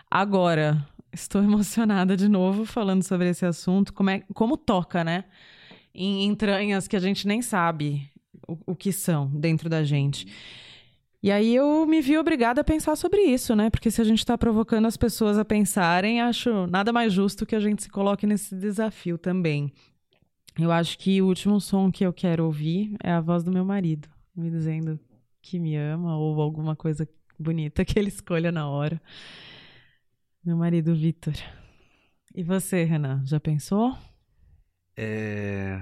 Agora, 0.09 0.85
estou 1.11 1.41
emocionada 1.43 2.15
de 2.15 2.27
novo 2.27 2.65
falando 2.65 3.03
sobre 3.03 3.29
esse 3.29 3.45
assunto. 3.45 3.93
Como, 3.93 4.09
é, 4.09 4.23
como 4.33 4.57
toca, 4.57 5.03
né? 5.03 5.25
Em 5.93 6.25
entranhas 6.25 6.87
que 6.87 6.95
a 6.95 6.99
gente 6.99 7.27
nem 7.27 7.41
sabe 7.41 8.09
o, 8.47 8.57
o 8.67 8.75
que 8.75 8.91
são 8.91 9.27
dentro 9.27 9.69
da 9.69 9.83
gente. 9.83 10.27
E 11.21 11.31
aí 11.31 11.55
eu 11.55 11.85
me 11.87 11.99
vi 11.99 12.17
obrigada 12.17 12.61
a 12.61 12.63
pensar 12.63 12.95
sobre 12.95 13.21
isso, 13.21 13.55
né? 13.55 13.69
Porque 13.69 13.89
se 13.89 13.99
a 13.99 14.03
gente 14.03 14.19
está 14.19 14.37
provocando 14.37 14.85
as 14.85 14.95
pessoas 14.95 15.37
a 15.37 15.43
pensarem, 15.43 16.21
acho 16.21 16.67
nada 16.67 16.93
mais 16.93 17.11
justo 17.11 17.45
que 17.45 17.55
a 17.55 17.59
gente 17.59 17.83
se 17.83 17.89
coloque 17.89 18.27
nesse 18.27 18.55
desafio 18.55 19.17
também. 19.17 19.73
Eu 20.59 20.71
acho 20.71 20.97
que 20.97 21.21
o 21.21 21.27
último 21.27 21.59
som 21.59 21.91
que 21.91 22.05
eu 22.05 22.13
quero 22.13 22.45
ouvir 22.45 22.95
é 23.03 23.11
a 23.11 23.21
voz 23.21 23.43
do 23.43 23.51
meu 23.51 23.65
marido, 23.65 24.07
me 24.35 24.49
dizendo 24.49 24.99
que 25.49 25.59
me 25.59 25.77
ama 25.77 26.17
ou 26.17 26.41
alguma 26.41 26.75
coisa 26.75 27.07
bonita 27.39 27.85
que 27.85 27.97
ele 27.97 28.09
escolha 28.09 28.51
na 28.51 28.67
hora. 28.67 29.01
Meu 30.43 30.57
marido 30.57 30.93
Vitor. 30.93 31.33
E 32.35 32.43
você, 32.43 32.83
Renan, 32.83 33.25
já 33.25 33.39
pensou? 33.39 33.97
É... 34.95 35.81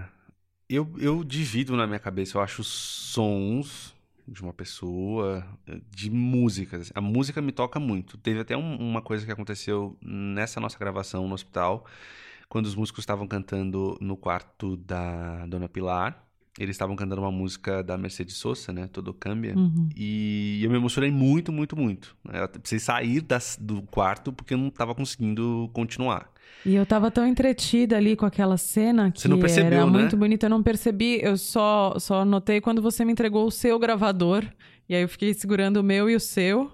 Eu, 0.69 0.93
eu 0.99 1.23
divido 1.23 1.75
na 1.75 1.87
minha 1.87 1.99
cabeça, 1.99 2.37
eu 2.37 2.41
acho 2.41 2.63
sons 2.63 3.95
de 4.27 4.41
uma 4.41 4.53
pessoa, 4.53 5.45
de 5.91 6.09
músicas. 6.09 6.91
A 6.95 7.01
música 7.01 7.41
me 7.41 7.51
toca 7.51 7.79
muito. 7.79 8.17
Teve 8.17 8.39
até 8.39 8.57
um, 8.57 8.75
uma 8.77 9.01
coisa 9.01 9.25
que 9.25 9.31
aconteceu 9.31 9.97
nessa 10.01 10.59
nossa 10.59 10.77
gravação 10.79 11.27
no 11.27 11.35
hospital, 11.35 11.85
quando 12.49 12.65
os 12.65 12.75
músicos 12.75 13.03
estavam 13.03 13.27
cantando 13.27 13.97
no 14.01 14.17
quarto 14.17 14.77
da 14.77 15.45
Dona 15.45 15.69
Pilar. 15.69 16.23
Eles 16.57 16.75
estavam 16.75 16.95
cantando 16.95 17.21
uma 17.21 17.31
música 17.31 17.83
da 17.83 17.97
Mercedes 17.97 18.37
Sosa, 18.37 18.71
né? 18.71 18.87
Todo 18.91 19.13
Cambia. 19.13 19.55
Uhum. 19.57 19.89
E 19.95 20.61
eu 20.63 20.69
me 20.69 20.77
emocionei 20.77 21.11
muito, 21.11 21.51
muito, 21.51 21.75
muito. 21.75 22.15
Eu 22.31 22.47
precisei 22.47 22.79
sair 22.79 23.21
das, 23.21 23.57
do 23.59 23.81
quarto 23.81 24.31
porque 24.31 24.53
eu 24.53 24.57
não 24.57 24.69
estava 24.69 24.95
conseguindo 24.95 25.69
continuar. 25.73 26.29
E 26.65 26.73
eu 26.73 26.85
tava 26.85 27.11
tão 27.11 27.27
entretida 27.27 27.97
ali 27.97 28.15
com 28.15 28.25
aquela 28.25 28.57
cena 28.57 29.11
que 29.11 29.21
Você 29.21 29.27
não 29.27 29.37
percebeu, 29.39 29.71
era 29.71 29.85
né? 29.85 29.91
muito 29.91 30.15
bonita. 30.15 30.45
Eu 30.45 30.49
não 30.49 30.63
percebi, 30.63 31.19
eu 31.21 31.37
só, 31.37 31.95
só 31.99 32.23
notei 32.23 32.61
quando 32.61 32.81
você 32.81 33.03
me 33.03 33.11
entregou 33.11 33.45
o 33.45 33.51
seu 33.51 33.77
gravador. 33.77 34.45
E 34.87 34.95
aí 34.95 35.01
eu 35.01 35.09
fiquei 35.09 35.33
segurando 35.33 35.77
o 35.77 35.83
meu 35.83 36.09
e 36.09 36.15
o 36.15 36.19
seu. 36.19 36.71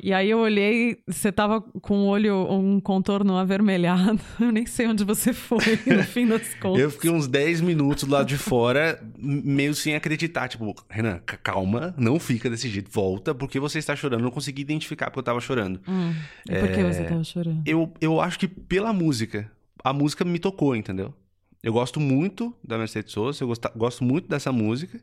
E 0.00 0.12
aí 0.12 0.30
eu 0.30 0.38
olhei, 0.38 0.98
você 1.08 1.32
tava 1.32 1.60
com 1.60 2.00
o 2.00 2.06
olho, 2.06 2.46
um 2.50 2.80
contorno 2.80 3.36
avermelhado. 3.36 4.20
Eu 4.38 4.52
nem 4.52 4.64
sei 4.64 4.86
onde 4.86 5.02
você 5.02 5.32
foi, 5.32 5.58
no 5.86 6.04
fim 6.06 6.26
das 6.26 6.54
contas. 6.54 6.80
Eu 6.80 6.90
fiquei 6.90 7.10
uns 7.10 7.26
10 7.26 7.60
minutos 7.62 8.04
do 8.04 8.12
lado 8.12 8.26
de 8.26 8.38
fora, 8.38 9.02
meio 9.18 9.74
sem 9.74 9.96
acreditar. 9.96 10.46
Tipo, 10.48 10.72
Renan, 10.88 11.18
calma, 11.42 11.94
não 11.98 12.20
fica 12.20 12.48
desse 12.48 12.68
jeito. 12.68 12.88
Volta, 12.90 13.34
porque 13.34 13.58
você 13.58 13.78
está 13.80 13.96
chorando. 13.96 14.20
Eu 14.20 14.24
não 14.24 14.30
consegui 14.30 14.62
identificar 14.62 15.06
porque 15.06 15.18
eu 15.18 15.24
tava 15.24 15.40
chorando. 15.40 15.80
Hum, 15.88 16.14
e 16.48 16.54
por 16.60 16.68
que 16.70 16.82
você 16.84 17.02
tava 17.02 17.24
chorando? 17.24 17.62
Eu, 17.66 17.92
eu 18.00 18.20
acho 18.20 18.38
que 18.38 18.46
pela 18.46 18.92
música. 18.92 19.50
A 19.82 19.92
música 19.92 20.24
me 20.24 20.38
tocou, 20.38 20.76
entendeu? 20.76 21.14
Eu 21.62 21.72
gosto 21.72 21.98
muito 21.98 22.54
da 22.62 22.78
Mercedes 22.78 23.12
Sosa, 23.12 23.42
eu 23.42 23.48
gosto, 23.48 23.70
gosto 23.76 24.04
muito 24.04 24.28
dessa 24.28 24.52
música. 24.52 25.00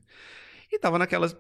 E 0.71 0.79
tava 0.79 0.97
naquelas 0.97 1.35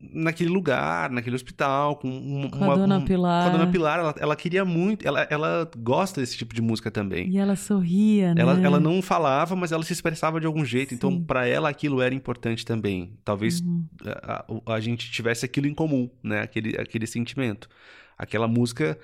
naquele 0.00 0.50
lugar, 0.50 1.10
naquele 1.10 1.36
hospital, 1.36 1.96
com, 1.96 2.08
uma, 2.08 2.50
com 2.50 2.70
a 2.70 2.74
Dona 2.74 2.98
um, 2.98 3.04
Pilar. 3.04 3.44
Com 3.44 3.48
a 3.48 3.58
Dona 3.58 3.70
Pilar, 3.70 3.98
ela, 3.98 4.14
ela 4.18 4.36
queria 4.36 4.64
muito, 4.64 5.06
ela, 5.06 5.26
ela 5.30 5.70
gosta 5.76 6.20
desse 6.20 6.36
tipo 6.36 6.54
de 6.54 6.60
música 6.60 6.90
também. 6.90 7.28
E 7.28 7.38
ela 7.38 7.56
sorria, 7.56 8.34
né? 8.34 8.42
Ela, 8.42 8.60
ela 8.60 8.80
não 8.80 9.00
falava, 9.00 9.54
mas 9.56 9.72
ela 9.72 9.82
se 9.82 9.92
expressava 9.92 10.40
de 10.40 10.46
algum 10.46 10.64
jeito. 10.64 10.90
Sim. 10.90 10.94
Então, 10.96 11.22
para 11.22 11.46
ela, 11.46 11.68
aquilo 11.68 12.02
era 12.02 12.14
importante 12.14 12.64
também. 12.64 13.12
Talvez 13.24 13.60
uhum. 13.60 13.84
a, 14.04 14.44
a, 14.66 14.74
a, 14.74 14.80
gente 14.80 15.10
tivesse 15.10 15.44
aquilo 15.44 15.66
em 15.66 15.74
comum, 15.74 16.10
né? 16.22 16.40
Aquele, 16.40 16.76
aquele 16.80 17.06
sentimento. 17.06 17.68
Aquela 18.16 18.48
música 18.48 18.98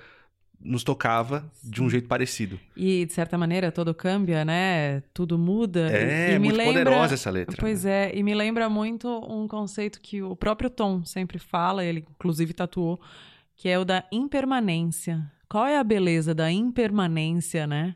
nos 0.65 0.83
tocava 0.83 1.45
de 1.63 1.81
um 1.81 1.89
jeito 1.89 2.07
parecido. 2.07 2.59
E, 2.75 3.05
de 3.05 3.13
certa 3.13 3.37
maneira, 3.37 3.71
todo 3.71 3.93
cambia, 3.93 4.43
né? 4.43 5.01
Tudo 5.13 5.37
muda. 5.37 5.89
É, 5.91 6.31
e, 6.31 6.35
e 6.35 6.39
muito 6.39 6.51
me 6.51 6.57
lembra... 6.57 6.83
poderosa 6.83 7.13
essa 7.13 7.29
letra. 7.29 7.55
Pois 7.59 7.85
é, 7.85 8.11
e 8.13 8.23
me 8.23 8.33
lembra 8.33 8.67
muito 8.67 9.07
um 9.29 9.47
conceito 9.47 10.01
que 10.01 10.21
o 10.21 10.35
próprio 10.35 10.69
Tom 10.69 11.05
sempre 11.05 11.37
fala, 11.37 11.85
ele 11.85 12.03
inclusive 12.09 12.53
tatuou, 12.53 12.99
que 13.55 13.69
é 13.69 13.77
o 13.77 13.85
da 13.85 14.03
impermanência. 14.11 15.31
Qual 15.47 15.65
é 15.65 15.77
a 15.77 15.83
beleza 15.83 16.33
da 16.33 16.51
impermanência, 16.51 17.67
né? 17.67 17.95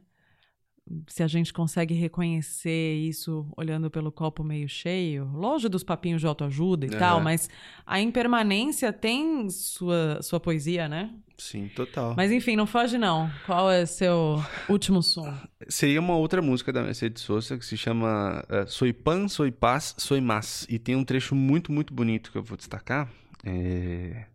Se 1.07 1.23
a 1.23 1.27
gente 1.27 1.53
consegue 1.53 1.93
reconhecer 1.93 2.95
isso 2.95 3.45
olhando 3.55 3.89
pelo 3.89 4.11
copo 4.11 4.43
meio 4.43 4.67
cheio, 4.67 5.25
longe 5.33 5.69
dos 5.69 5.83
papinhos 5.83 6.21
de 6.21 6.27
autoajuda 6.27 6.85
e 6.85 6.89
uhum. 6.89 6.97
tal, 6.97 7.21
mas 7.21 7.49
a 7.85 7.99
impermanência 7.99 8.91
tem 8.91 9.49
sua, 9.49 10.21
sua 10.21 10.39
poesia, 10.39 10.87
né? 10.87 11.11
Sim, 11.37 11.69
total. 11.73 12.15
Mas 12.17 12.31
enfim, 12.31 12.55
não 12.55 12.67
foge 12.67 12.97
não. 12.97 13.31
Qual 13.45 13.71
é 13.71 13.85
seu 13.85 14.43
último 14.67 15.01
som? 15.01 15.33
Seria 15.69 15.99
uma 15.99 16.17
outra 16.17 16.41
música 16.41 16.73
da 16.73 16.83
Mercedes 16.83 17.23
Sosa 17.23 17.57
que 17.57 17.65
se 17.65 17.77
chama 17.77 18.43
uh, 18.49 18.69
Soy 18.69 18.91
Pan, 18.91 19.27
Soy 19.29 19.51
Paz, 19.51 19.95
Soy 19.97 20.19
Mas. 20.19 20.65
E 20.69 20.77
tem 20.77 20.95
um 20.95 21.03
trecho 21.05 21.33
muito, 21.35 21.71
muito 21.71 21.93
bonito 21.93 22.31
que 22.31 22.37
eu 22.37 22.43
vou 22.43 22.57
destacar. 22.57 23.09
É 23.45 24.25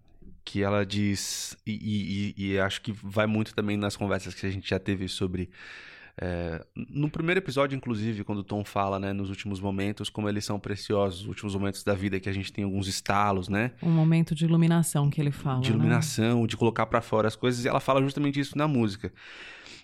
que 0.45 0.63
ela 0.63 0.85
diz, 0.85 1.57
e, 1.67 2.35
e, 2.37 2.53
e, 2.53 2.59
acho 2.59 2.83
que 2.83 2.93
vai 2.93 3.27
muito 3.27 3.55
também 3.55 3.77
nas 3.77 3.97
conversas 3.97 4.35
que 4.35 4.45
a 4.45 4.51
gente 4.51 4.69
já 4.69 4.79
teve 4.79 5.09
sobre 5.09 5.49
é, 6.21 6.65
no 6.75 7.11
primeiro 7.11 7.41
episódio, 7.41 7.75
inclusive, 7.75 8.23
quando 8.23 8.39
o 8.39 8.45
Tom 8.45 8.65
fala, 8.65 9.01
né, 9.01 9.13
nos 9.13 9.31
últimos 9.31 9.59
momentos, 9.59 10.09
como 10.09 10.29
eles 10.29 10.45
são 10.45 10.61
preciosos, 10.61 11.23
os 11.23 11.27
últimos 11.27 11.55
momentos 11.55 11.83
da 11.83 11.95
vida 11.95 12.21
que 12.21 12.29
a 12.29 12.33
gente 12.33 12.53
tem 12.53 12.65
alguns 12.65 12.87
estalos, 12.87 13.49
né? 13.49 13.73
Um 13.83 13.91
momento 13.91 14.35
de 14.35 14.45
iluminação 14.45 15.11
que 15.11 15.21
ele 15.21 15.33
fala. 15.33 15.61
De 15.61 15.71
né? 15.71 15.77
iluminação, 15.77 16.43
né? 16.43 16.47
de 16.47 16.57
colocar 16.57 16.87
para 16.87 17.01
fora 17.01 17.27
as 17.27 17.35
coisas, 17.35 17.65
e 17.65 17.69
ela 17.69 17.81
fala 17.81 18.01
justamente 18.01 18.39
isso 18.39 18.57
na 18.57 18.69
música. 18.69 19.13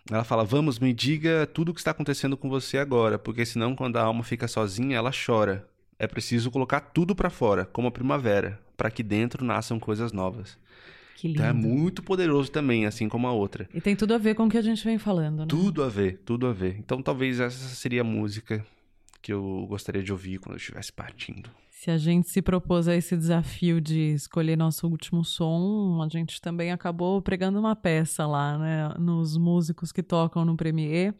Ela 0.08 0.24
fala: 0.24 0.44
Vamos, 0.44 0.78
me 0.78 0.92
diga 0.92 1.48
tudo 1.52 1.70
o 1.70 1.74
que 1.74 1.80
está 1.80 1.90
acontecendo 1.90 2.36
com 2.36 2.48
você 2.48 2.78
agora, 2.78 3.18
porque 3.18 3.44
senão, 3.44 3.74
quando 3.74 3.96
a 3.96 4.02
alma 4.02 4.22
fica 4.22 4.46
sozinha, 4.46 4.96
ela 4.96 5.10
chora. 5.10 5.66
É 5.98 6.06
preciso 6.06 6.50
colocar 6.50 6.80
tudo 6.80 7.14
para 7.14 7.28
fora, 7.28 7.66
como 7.66 7.88
a 7.88 7.90
primavera, 7.90 8.58
para 8.74 8.90
que 8.90 9.02
dentro 9.02 9.44
nasçam 9.44 9.78
coisas 9.78 10.12
novas. 10.12 10.56
Que 11.20 11.28
lindo. 11.28 11.40
Então 11.40 11.50
é 11.50 11.52
muito 11.52 12.02
poderoso 12.02 12.50
também, 12.50 12.86
assim 12.86 13.06
como 13.06 13.26
a 13.26 13.32
outra. 13.32 13.68
E 13.74 13.80
tem 13.80 13.94
tudo 13.94 14.14
a 14.14 14.18
ver 14.18 14.34
com 14.34 14.46
o 14.46 14.48
que 14.48 14.56
a 14.56 14.62
gente 14.62 14.82
vem 14.82 14.96
falando, 14.96 15.40
né? 15.40 15.46
Tudo 15.46 15.82
a 15.82 15.88
ver, 15.90 16.22
tudo 16.24 16.46
a 16.46 16.52
ver. 16.54 16.78
Então 16.78 17.02
talvez 17.02 17.38
essa 17.38 17.74
seria 17.74 18.00
a 18.00 18.04
música 18.04 18.64
que 19.20 19.30
eu 19.30 19.66
gostaria 19.68 20.02
de 20.02 20.10
ouvir 20.10 20.38
quando 20.38 20.54
eu 20.54 20.56
estivesse 20.56 20.90
partindo. 20.90 21.50
Se 21.68 21.90
a 21.90 21.98
gente 21.98 22.30
se 22.30 22.40
propôs 22.40 22.88
a 22.88 22.96
esse 22.96 23.14
desafio 23.14 23.82
de 23.82 24.14
escolher 24.14 24.56
nosso 24.56 24.88
último 24.88 25.22
som, 25.22 26.02
a 26.02 26.08
gente 26.08 26.40
também 26.40 26.72
acabou 26.72 27.20
pregando 27.20 27.60
uma 27.60 27.76
peça 27.76 28.26
lá, 28.26 28.56
né? 28.56 28.94
Nos 28.98 29.36
músicos 29.36 29.92
que 29.92 30.02
tocam 30.02 30.42
no 30.42 30.56
Premier. 30.56 31.14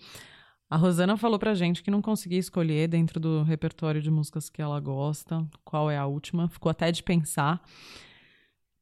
A 0.71 0.79
Rosana 0.79 1.19
falou 1.19 1.39
pra 1.39 1.53
gente 1.53 1.83
que 1.83 1.91
não 1.91 2.01
conseguia 2.01 2.39
escolher 2.39 2.89
dentro 2.89 3.21
do 3.21 3.43
repertório 3.43 4.01
de 4.01 4.11
músicas 4.11 4.49
que 4.49 4.63
ela 4.63 4.81
gosta 4.81 5.47
qual 5.63 5.91
é 5.91 5.99
a 5.99 6.07
última. 6.07 6.49
Ficou 6.49 6.71
até 6.71 6.91
de 6.91 7.03
pensar. 7.03 7.63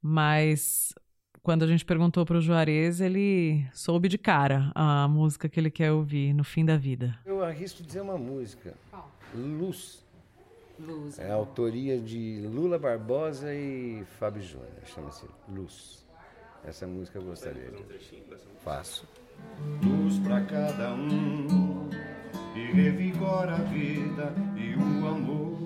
Mas 0.01 0.93
quando 1.41 1.63
a 1.63 1.67
gente 1.67 1.85
perguntou 1.85 2.25
para 2.25 2.37
o 2.37 2.41
Juarez, 2.41 3.01
ele 3.01 3.65
soube 3.73 4.07
de 4.07 4.17
cara 4.17 4.71
a 4.75 5.07
música 5.07 5.47
que 5.47 5.59
ele 5.59 5.71
quer 5.71 5.91
ouvir 5.91 6.33
no 6.33 6.43
fim 6.43 6.65
da 6.65 6.77
vida. 6.77 7.17
Eu 7.25 7.43
arrisco 7.43 7.83
dizer 7.83 8.01
uma 8.01 8.17
música. 8.17 8.73
Qual? 8.89 9.11
Luz. 9.33 10.03
Luz. 10.79 11.19
É 11.19 11.29
a 11.29 11.35
autoria 11.35 11.99
de 11.99 12.41
Lula 12.47 12.79
Barbosa 12.79 13.53
e 13.53 14.03
Fábio 14.17 14.41
Júnior. 14.41 14.69
Chama-se 14.85 15.25
Luz. 15.47 16.05
Essa 16.63 16.87
música 16.87 17.19
eu 17.19 17.23
gostaria 17.23 17.71
de. 17.71 17.83
Faço. 18.63 19.07
Luz 19.83 20.19
para 20.19 20.41
cada 20.41 20.93
um 20.93 21.89
e 22.55 22.71
revigora 22.73 23.55
a 23.55 23.63
vida 23.63 24.33
e 24.57 24.75
o 24.75 25.07
amor. 25.07 25.59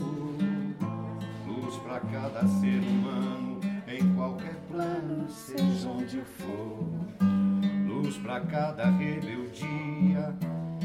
Luz 1.47 1.75
para 1.77 1.99
cada 1.99 2.47
ser 2.47 2.79
humano 2.79 3.52
em 3.97 4.15
qualquer 4.15 4.55
plano, 4.69 5.29
seja 5.29 5.87
onde 5.87 6.21
for. 6.21 6.89
Luz 7.87 8.17
para 8.17 8.41
cada 8.41 8.89
rebeldia, 8.89 10.33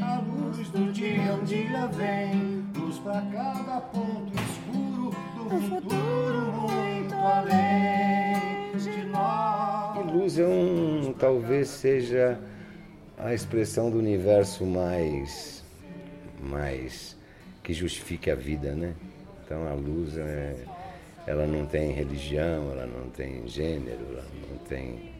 a 0.01 0.19
luz 0.19 0.69
do 0.69 0.91
dia 0.91 1.33
um 1.33 1.43
dia 1.43 1.87
vem. 1.87 2.65
Luz 2.75 2.99
para 2.99 3.21
cada 3.33 3.81
ponto 3.81 4.33
escuro 4.35 5.11
do 5.35 5.59
futuro 5.61 6.51
muito 6.51 7.15
além 7.15 8.77
de 8.77 9.05
nós. 9.07 9.97
E 9.97 10.11
luz 10.11 10.39
é 10.39 10.47
um, 10.47 11.13
talvez 11.17 11.67
seja 11.67 12.39
a 13.17 13.33
expressão 13.33 13.89
do 13.89 13.97
universo 13.97 14.65
mais, 14.65 15.63
mais 16.39 17.17
que 17.63 17.73
justifique 17.73 18.31
a 18.31 18.35
vida, 18.35 18.73
né? 18.73 18.93
Então 19.43 19.67
a 19.67 19.73
luz 19.73 20.15
é 20.17 20.55
ela 21.29 21.45
não 21.45 21.63
tem 21.63 21.91
religião, 21.91 22.71
ela 22.71 22.87
não 22.87 23.07
tem 23.11 23.47
gênero, 23.47 24.03
ela 24.13 24.25
não 24.49 24.57
tem. 24.65 25.13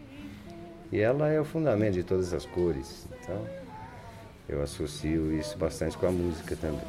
E 0.92 1.00
ela 1.00 1.30
é 1.30 1.40
o 1.40 1.46
fundamento 1.46 1.94
de 1.94 2.04
todas 2.04 2.34
as 2.34 2.48
cores. 2.48 3.08
Então, 3.22 3.48
eu 4.48 4.60
associo 4.64 5.32
isso 5.38 5.56
bastante 5.56 5.96
com 5.96 6.08
a 6.08 6.12
música 6.12 6.56
também. 6.56 6.82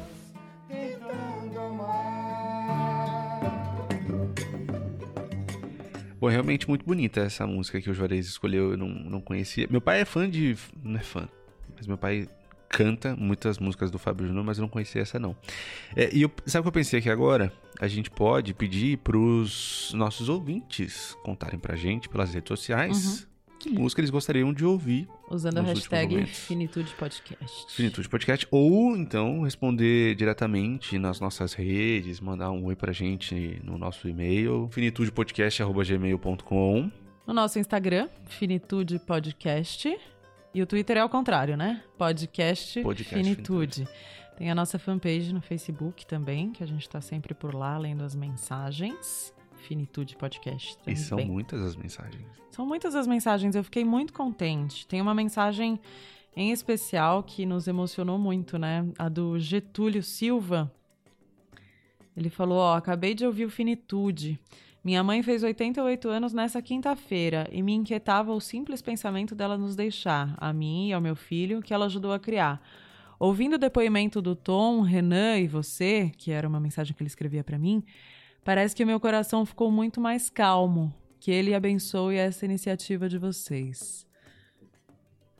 Pô, 6.19 6.27
é 6.27 6.31
realmente 6.31 6.67
muito 6.67 6.83
bonita 6.83 7.21
essa 7.21 7.45
música 7.45 7.79
que 7.79 7.91
o 7.91 7.93
Juarez 7.93 8.25
escolheu, 8.25 8.71
eu 8.71 8.77
não, 8.77 8.87
não 8.87 9.21
conhecia. 9.21 9.67
Meu 9.69 9.81
pai 9.81 10.01
é 10.01 10.05
fã 10.05 10.27
de. 10.27 10.57
Não 10.83 10.99
é 10.99 11.03
fã, 11.03 11.29
mas 11.75 11.85
meu 11.85 11.97
pai 11.97 12.27
canta 12.71 13.15
muitas 13.15 13.59
músicas 13.59 13.91
do 13.91 13.99
Fábio 13.99 14.25
Júnior, 14.25 14.45
mas 14.45 14.57
eu 14.57 14.61
não 14.61 14.69
conhecia 14.69 15.01
essa 15.01 15.19
não. 15.19 15.35
É, 15.95 16.15
e 16.15 16.21
eu, 16.21 16.31
sabe 16.45 16.61
o 16.61 16.63
que 16.63 16.69
eu 16.69 16.73
pensei 16.73 16.99
aqui 16.99 17.09
agora? 17.09 17.51
A 17.79 17.87
gente 17.87 18.09
pode 18.09 18.53
pedir 18.53 18.97
para 18.99 19.17
os 19.17 19.91
nossos 19.93 20.29
ouvintes 20.29 21.17
contarem 21.23 21.59
pra 21.59 21.75
gente 21.75 22.07
pelas 22.07 22.33
redes 22.33 22.47
sociais 22.47 23.21
uhum. 23.21 23.27
que 23.59 23.69
música 23.69 23.99
eles 24.01 24.09
gostariam 24.09 24.53
de 24.53 24.63
ouvir. 24.63 25.09
Usando 25.29 25.57
a 25.57 25.61
hashtag 25.61 26.25
Finitude 26.25 26.93
Podcast. 26.95 27.75
Finitude 27.75 28.07
Podcast. 28.07 28.47
Ou 28.49 28.95
então 28.95 29.41
responder 29.41 30.15
diretamente 30.15 30.97
nas 30.97 31.19
nossas 31.19 31.51
redes, 31.53 32.21
mandar 32.21 32.51
um 32.51 32.63
oi 32.65 32.75
pra 32.75 32.93
gente 32.93 33.59
no 33.63 33.77
nosso 33.77 34.07
e-mail, 34.07 34.69
finitudepodcast.gmail.com. 34.71 36.91
No 37.27 37.33
nosso 37.33 37.59
Instagram, 37.59 38.07
Finitude 38.25 38.97
Podcast. 38.99 39.97
E 40.53 40.61
o 40.61 40.65
Twitter 40.65 40.97
é 40.97 40.99
ao 40.99 41.07
contrário, 41.07 41.55
né? 41.55 41.81
Podcast, 41.97 42.81
Podcast 42.81 43.15
Finitude. 43.15 43.75
Finitude. 43.75 43.87
Tem 44.37 44.51
a 44.51 44.55
nossa 44.55 44.77
fanpage 44.77 45.31
no 45.33 45.41
Facebook 45.41 46.05
também, 46.05 46.51
que 46.51 46.61
a 46.61 46.67
gente 46.67 46.81
está 46.81 46.99
sempre 46.99 47.33
por 47.33 47.55
lá 47.55 47.77
lendo 47.77 48.03
as 48.03 48.15
mensagens. 48.15 49.33
Finitude 49.67 50.17
Podcast. 50.17 50.77
Também. 50.79 50.93
E 50.93 50.97
são 50.97 51.23
muitas 51.23 51.61
as 51.61 51.75
mensagens. 51.75 52.25
São 52.49 52.65
muitas 52.65 52.95
as 52.95 53.07
mensagens. 53.07 53.55
Eu 53.55 53.63
fiquei 53.63 53.85
muito 53.85 54.11
contente. 54.11 54.85
Tem 54.87 54.99
uma 54.99 55.13
mensagem 55.13 55.79
em 56.35 56.51
especial 56.51 57.23
que 57.23 57.45
nos 57.45 57.67
emocionou 57.67 58.17
muito, 58.17 58.57
né? 58.57 58.85
A 58.97 59.07
do 59.07 59.39
Getúlio 59.39 60.03
Silva. 60.03 60.69
Ele 62.17 62.29
falou: 62.29 62.57
Ó, 62.57 62.75
acabei 62.75 63.13
de 63.13 63.25
ouvir 63.25 63.45
o 63.45 63.49
Finitude. 63.49 64.37
Minha 64.83 65.03
mãe 65.03 65.21
fez 65.21 65.43
88 65.43 66.09
anos 66.09 66.33
nessa 66.33 66.59
quinta-feira 66.59 67.47
e 67.51 67.61
me 67.61 67.73
inquietava 67.73 68.33
o 68.33 68.41
simples 68.41 68.81
pensamento 68.81 69.35
dela 69.35 69.55
nos 69.55 69.75
deixar, 69.75 70.33
a 70.37 70.51
mim 70.51 70.87
e 70.87 70.93
ao 70.93 70.99
meu 70.99 71.15
filho, 71.15 71.61
que 71.61 71.71
ela 71.71 71.85
ajudou 71.85 72.11
a 72.11 72.19
criar. 72.19 72.59
Ouvindo 73.19 73.53
o 73.53 73.59
depoimento 73.59 74.19
do 74.19 74.35
Tom, 74.35 74.81
Renan 74.81 75.37
e 75.37 75.47
você, 75.47 76.11
que 76.17 76.31
era 76.31 76.47
uma 76.47 76.59
mensagem 76.59 76.95
que 76.95 77.03
ele 77.03 77.07
escrevia 77.07 77.43
para 77.43 77.59
mim, 77.59 77.83
parece 78.43 78.75
que 78.75 78.83
o 78.83 78.87
meu 78.87 78.99
coração 78.99 79.45
ficou 79.45 79.69
muito 79.69 80.01
mais 80.01 80.31
calmo. 80.31 80.91
Que 81.19 81.29
ele 81.29 81.53
abençoe 81.53 82.15
essa 82.15 82.45
iniciativa 82.45 83.07
de 83.07 83.19
vocês. 83.19 84.07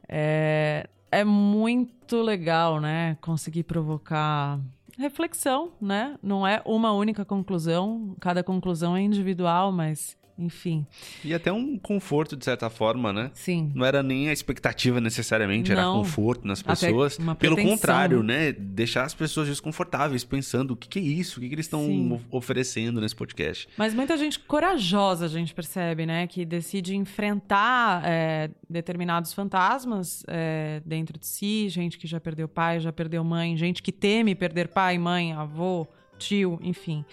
É, 0.07 0.87
é 1.11 1.23
muito 1.23 2.21
legal, 2.21 2.79
né? 2.79 3.17
Conseguir 3.19 3.63
provocar 3.63 4.59
reflexão, 4.97 5.71
né? 5.81 6.15
Não 6.21 6.45
é 6.45 6.61
uma 6.65 6.91
única 6.91 7.25
conclusão, 7.25 8.15
cada 8.19 8.43
conclusão 8.43 8.95
é 8.95 9.01
individual, 9.01 9.71
mas 9.71 10.17
enfim. 10.37 10.85
E 11.23 11.33
até 11.33 11.51
um 11.51 11.77
conforto, 11.77 12.35
de 12.35 12.45
certa 12.45 12.69
forma, 12.69 13.11
né? 13.11 13.31
Sim. 13.33 13.71
Não 13.75 13.85
era 13.85 14.01
nem 14.01 14.29
a 14.29 14.33
expectativa 14.33 14.99
necessariamente, 14.99 15.71
Não. 15.73 15.77
era 15.79 15.91
conforto 15.91 16.47
nas 16.47 16.61
pessoas. 16.61 17.17
Pelo 17.39 17.55
contrário, 17.55 18.23
né? 18.23 18.51
Deixar 18.51 19.03
as 19.03 19.13
pessoas 19.13 19.47
desconfortáveis, 19.47 20.23
pensando 20.23 20.71
o 20.71 20.75
que, 20.75 20.87
que 20.87 20.99
é 20.99 21.01
isso, 21.01 21.39
o 21.39 21.41
que, 21.41 21.49
que 21.49 21.55
eles 21.55 21.65
estão 21.65 22.21
oferecendo 22.29 22.99
nesse 23.01 23.15
podcast. 23.15 23.67
Mas 23.77 23.93
muita 23.93 24.17
gente 24.17 24.39
corajosa, 24.39 25.25
a 25.25 25.29
gente 25.29 25.53
percebe, 25.53 26.05
né? 26.05 26.27
Que 26.27 26.45
decide 26.45 26.95
enfrentar 26.95 28.03
é, 28.05 28.49
determinados 28.69 29.33
fantasmas 29.33 30.23
é, 30.27 30.81
dentro 30.85 31.19
de 31.19 31.25
si, 31.25 31.69
gente 31.69 31.97
que 31.97 32.07
já 32.07 32.19
perdeu 32.19 32.47
pai, 32.47 32.79
já 32.79 32.91
perdeu 32.91 33.23
mãe, 33.23 33.55
gente 33.57 33.81
que 33.81 33.91
teme 33.91 34.35
perder 34.35 34.67
pai, 34.69 34.97
mãe, 34.97 35.33
avô, 35.33 35.87
tio, 36.17 36.59
enfim. 36.61 37.05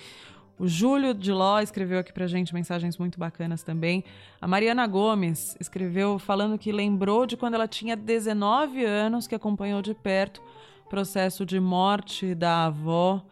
O 0.59 0.66
Júlio 0.66 1.14
de 1.14 1.32
Ló 1.32 1.61
escreveu 1.61 2.00
aqui 2.00 2.12
pra 2.12 2.26
gente 2.26 2.52
mensagens 2.52 2.98
muito 2.98 3.18
bacanas 3.18 3.62
também. 3.62 4.02
A 4.40 4.48
Mariana 4.48 4.86
Gomes 4.88 5.56
escreveu 5.61 6.18
falando 6.18 6.59
que 6.59 6.72
lembrou 6.72 7.26
de 7.26 7.36
quando 7.36 7.54
ela 7.54 7.68
tinha 7.68 7.94
19 7.94 8.84
anos, 8.84 9.28
que 9.28 9.36
acompanhou 9.36 9.80
de 9.80 9.94
perto 9.94 10.42
o 10.84 10.88
processo 10.88 11.46
de 11.46 11.61
morte 11.61 12.34
da 12.34 12.66
avó. 12.66 13.24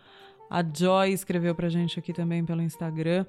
A 0.48 0.62
Joy 0.62 1.10
escreveu 1.10 1.52
pra 1.52 1.68
gente 1.68 1.98
aqui 1.98 2.12
também 2.12 2.44
pelo 2.44 2.62
Instagram. 2.62 3.26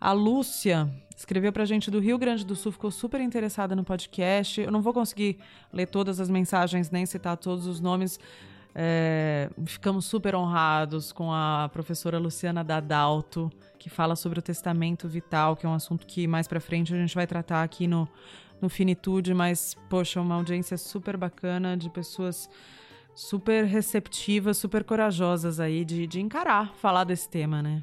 A 0.00 0.12
Lúcia 0.12 0.90
escreveu 1.16 1.52
pra 1.52 1.64
gente 1.64 1.90
do 1.90 2.00
Rio 2.00 2.16
Grande 2.16 2.44
do 2.44 2.56
Sul, 2.56 2.72
ficou 2.72 2.90
super 2.90 3.20
interessada 3.20 3.76
no 3.76 3.84
podcast. 3.84 4.60
Eu 4.60 4.70
não 4.70 4.80
vou 4.80 4.92
conseguir 4.92 5.38
ler 5.72 5.86
todas 5.86 6.18
as 6.18 6.30
mensagens, 6.30 6.90
nem 6.90 7.04
citar 7.04 7.36
todos 7.36 7.66
os 7.66 7.80
nomes. 7.80 8.18
É, 8.74 9.48
ficamos 9.66 10.04
super 10.04 10.34
honrados 10.34 11.12
com 11.12 11.32
a 11.32 11.70
professora 11.72 12.18
Luciana 12.18 12.64
Dadalto, 12.64 13.50
que 13.78 13.88
fala 13.88 14.16
sobre 14.16 14.40
o 14.40 14.42
testamento 14.42 15.08
vital, 15.08 15.54
que 15.54 15.64
é 15.64 15.68
um 15.68 15.74
assunto 15.74 16.04
que 16.06 16.26
mais 16.26 16.48
para 16.48 16.60
frente 16.60 16.92
a 16.92 16.96
gente 16.96 17.14
vai 17.14 17.26
tratar 17.26 17.62
aqui 17.62 17.86
no, 17.86 18.08
no 18.60 18.68
Finitude, 18.68 19.32
mas, 19.32 19.76
poxa, 19.88 20.20
uma 20.20 20.34
audiência 20.34 20.76
super 20.76 21.16
bacana 21.16 21.76
de 21.76 21.88
pessoas 21.88 22.50
super 23.14 23.64
receptivas, 23.64 24.56
super 24.56 24.82
corajosas 24.82 25.60
aí 25.60 25.84
de, 25.84 26.06
de 26.06 26.20
encarar, 26.20 26.74
falar 26.74 27.04
desse 27.04 27.28
tema, 27.28 27.62
né? 27.62 27.82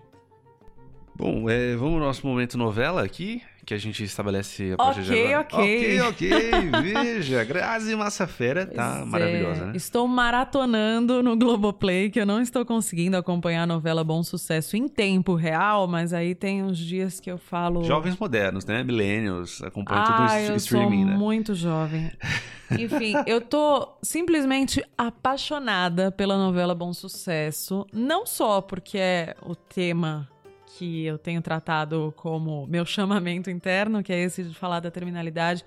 Bom, 1.16 1.50
é, 1.50 1.76
vamos 1.76 1.96
ao 1.96 2.08
nosso 2.08 2.26
momento 2.28 2.58
novela 2.58 3.04
aqui, 3.04 3.42
que 3.66 3.74
a 3.74 3.78
gente 3.78 4.04
estabelece 4.04 4.74
a 4.74 4.78
partir 4.78 5.02
okay, 5.02 5.28
de 5.28 5.34
agora. 5.34 5.40
Ok, 5.42 6.02
ok. 6.02 6.32
Ok, 6.32 6.82
Veja, 6.82 7.44
Grazi 7.46 7.96
Massafera 7.96 8.66
tá 8.66 8.98
Pois 8.98 9.08
maravilhosa, 9.10 9.64
é, 9.64 9.66
né? 9.68 9.74
Estou 9.76 10.08
maratonando 10.08 11.22
no 11.22 11.36
Globoplay, 11.38 12.10
que 12.10 12.20
eu 12.20 12.26
não 12.26 12.42
estou 12.42 12.66
conseguindo 12.66 13.18
acompanhar 13.18 13.64
a 13.64 13.68
novela 13.68 14.04
Bom 14.04 14.24
Sucesso 14.24 14.76
em 14.76 14.88
tempo 14.88 15.36
real, 15.36 15.88
mas 15.88 16.14
aí 16.14 16.34
tem 16.34 16.64
uns 16.64 16.78
dias 16.78 17.20
que 17.20 17.32
eu 17.32 17.38
falo. 17.38 17.84
Jovens 17.84 18.18
modernos, 18.18 18.66
né? 18.66 18.84
Millennials, 18.84 19.62
acompanham 19.62 20.04
tudo 20.06 20.22
Ah, 20.22 20.40
no 20.40 20.46
eu 20.48 20.56
streaming, 20.56 21.04
sou 21.04 21.12
né? 21.12 21.18
muito 21.18 21.56
jovem. 21.56 22.12
Enfim, 22.72 23.16
eu 23.26 23.42
tô 23.42 23.98
simplesmente 24.02 24.84
apaixonada 24.98 26.12
pela 26.12 26.38
novela 26.38 26.74
Bom 26.74 26.94
Sucesso, 26.94 27.86
não 27.92 28.26
só 28.26 28.62
porque 28.62 28.98
é 28.98 29.36
o 29.42 29.56
tema 29.56 30.30
que 30.78 31.06
eu 31.06 31.18
tenho 31.18 31.42
tratado 31.42 32.14
como 32.18 32.68
meu 32.68 32.86
chamamento 32.86 33.50
interno, 33.50 34.04
que 34.04 34.12
é 34.12 34.20
esse 34.20 34.44
de 34.44 34.54
falar 34.54 34.80
da 34.80 34.92
terminalidade, 34.92 35.66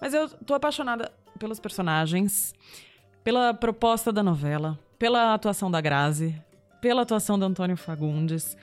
mas 0.00 0.14
eu 0.14 0.28
tô 0.28 0.54
apaixonada 0.54 1.12
pelos 1.38 1.60
personagens, 1.60 2.54
pela 3.22 3.52
proposta 3.52 4.12
da 4.12 4.22
novela, 4.22 4.78
pela 4.98 5.34
atuação 5.34 5.70
da 5.70 5.80
Grazi, 5.80 6.34
pela 6.80 7.02
atuação 7.02 7.38
do 7.38 7.44
Antônio 7.44 7.76
Fagundes, 7.76 8.56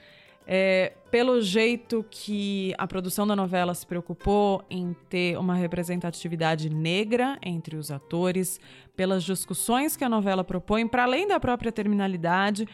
é, 0.50 0.94
pelo 1.12 1.42
jeito 1.42 2.06
que 2.10 2.74
a 2.78 2.88
produção 2.88 3.28
da 3.28 3.36
novela 3.36 3.74
se 3.76 3.86
preocupou 3.86 4.64
em 4.70 4.96
ter 5.10 5.38
uma 5.38 5.54
representatividade 5.54 6.70
negra 6.70 7.38
entre 7.44 7.76
os 7.76 7.92
atores, 7.92 8.60
pelas 8.96 9.24
discussões 9.24 9.98
que 9.98 10.06
a 10.06 10.10
novela 10.10 10.44
propõe, 10.44 10.88
para 10.88 11.04
além 11.04 11.28
da 11.28 11.40
própria 11.40 11.72
terminalidade. 11.72 12.68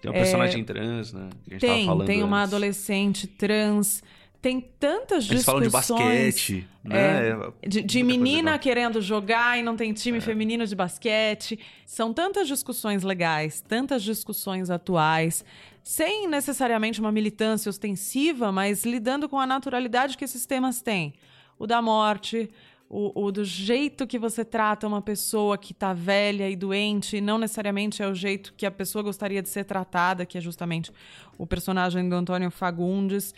Tem 0.00 0.10
um 0.10 0.14
é, 0.14 0.18
personagem 0.18 0.64
trans, 0.64 1.12
né? 1.12 1.28
Que 1.44 1.50
a 1.50 1.52
gente 1.54 1.60
tem, 1.60 1.86
falando 1.86 2.06
tem 2.06 2.22
uma 2.22 2.40
antes. 2.42 2.52
adolescente 2.54 3.26
trans. 3.26 4.02
Tem 4.40 4.60
tantas 4.78 5.28
Eles 5.28 5.44
falam 5.44 5.60
discussões. 5.62 5.98
de 5.98 6.62
basquete, 6.62 6.68
né? 6.84 7.30
é, 7.30 7.68
de 7.68 7.82
de 7.82 8.02
menina 8.04 8.56
querendo 8.56 9.02
jogar 9.02 9.58
e 9.58 9.62
não 9.62 9.76
tem 9.76 9.90
É. 9.90 9.94
time 9.94 10.20
feminino 10.20 10.64
de 10.64 10.76
basquete. 10.76 11.58
São 11.84 12.14
tantas 12.14 12.46
discussões 12.46 13.02
legais, 13.02 13.60
tantas 13.60 14.00
discussões 14.04 14.70
atuais, 14.70 15.44
sem 15.82 16.28
necessariamente 16.28 17.00
uma 17.00 17.10
militância 17.10 17.68
ostensiva, 17.68 18.52
mas 18.52 18.84
lidando 18.84 19.28
com 19.28 19.40
a 19.40 19.46
naturalidade 19.46 20.16
que 20.16 20.24
esses 20.24 20.46
temas 20.46 20.80
têm. 20.80 21.14
O 21.58 21.66
da 21.66 21.82
morte, 21.82 22.48
o, 22.90 23.26
o 23.26 23.30
do 23.30 23.44
jeito 23.44 24.06
que 24.06 24.18
você 24.18 24.44
trata 24.44 24.86
uma 24.86 25.02
pessoa 25.02 25.58
que 25.58 25.74
tá 25.74 25.92
velha 25.92 26.48
e 26.48 26.56
doente, 26.56 27.20
não 27.20 27.36
necessariamente 27.36 28.02
é 28.02 28.08
o 28.08 28.14
jeito 28.14 28.54
que 28.56 28.64
a 28.64 28.70
pessoa 28.70 29.02
gostaria 29.02 29.42
de 29.42 29.48
ser 29.48 29.64
tratada, 29.64 30.24
que 30.24 30.38
é 30.38 30.40
justamente 30.40 30.90
o 31.36 31.46
personagem 31.46 32.08
do 32.08 32.14
Antônio 32.14 32.50
Fagundes. 32.50 33.34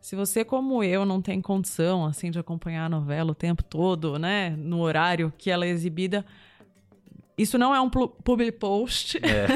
Se 0.00 0.16
você, 0.16 0.44
como 0.44 0.82
eu, 0.82 1.06
não 1.06 1.22
tem 1.22 1.40
condição 1.40 2.04
assim 2.04 2.28
de 2.28 2.40
acompanhar 2.40 2.86
a 2.86 2.88
novela 2.88 3.30
o 3.30 3.36
tempo 3.36 3.62
todo, 3.62 4.18
né, 4.18 4.50
no 4.50 4.80
horário 4.80 5.32
que 5.38 5.48
ela 5.48 5.64
é 5.64 5.68
exibida, 5.68 6.26
isso 7.38 7.56
não 7.56 7.72
é 7.72 7.80
um 7.80 7.88
public 7.88 8.58
post. 8.58 9.18
É. 9.18 9.46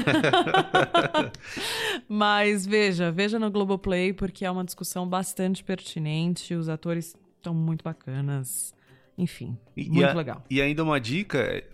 Mas 2.08 2.64
veja, 2.64 3.10
veja 3.10 3.40
no 3.40 3.50
Globoplay, 3.50 4.12
porque 4.12 4.44
é 4.44 4.50
uma 4.50 4.64
discussão 4.64 5.06
bastante 5.06 5.64
pertinente. 5.64 6.54
Os 6.54 6.68
atores 6.68 7.16
estão 7.36 7.52
muito 7.52 7.82
bacanas. 7.82 8.75
Enfim, 9.18 9.56
E- 9.76 9.84
muito 9.88 10.00
e 10.00 10.04
a- 10.04 10.12
legal. 10.12 10.44
E 10.50 10.60
ainda 10.60 10.82
uma 10.84 11.00
dica, 11.00 11.64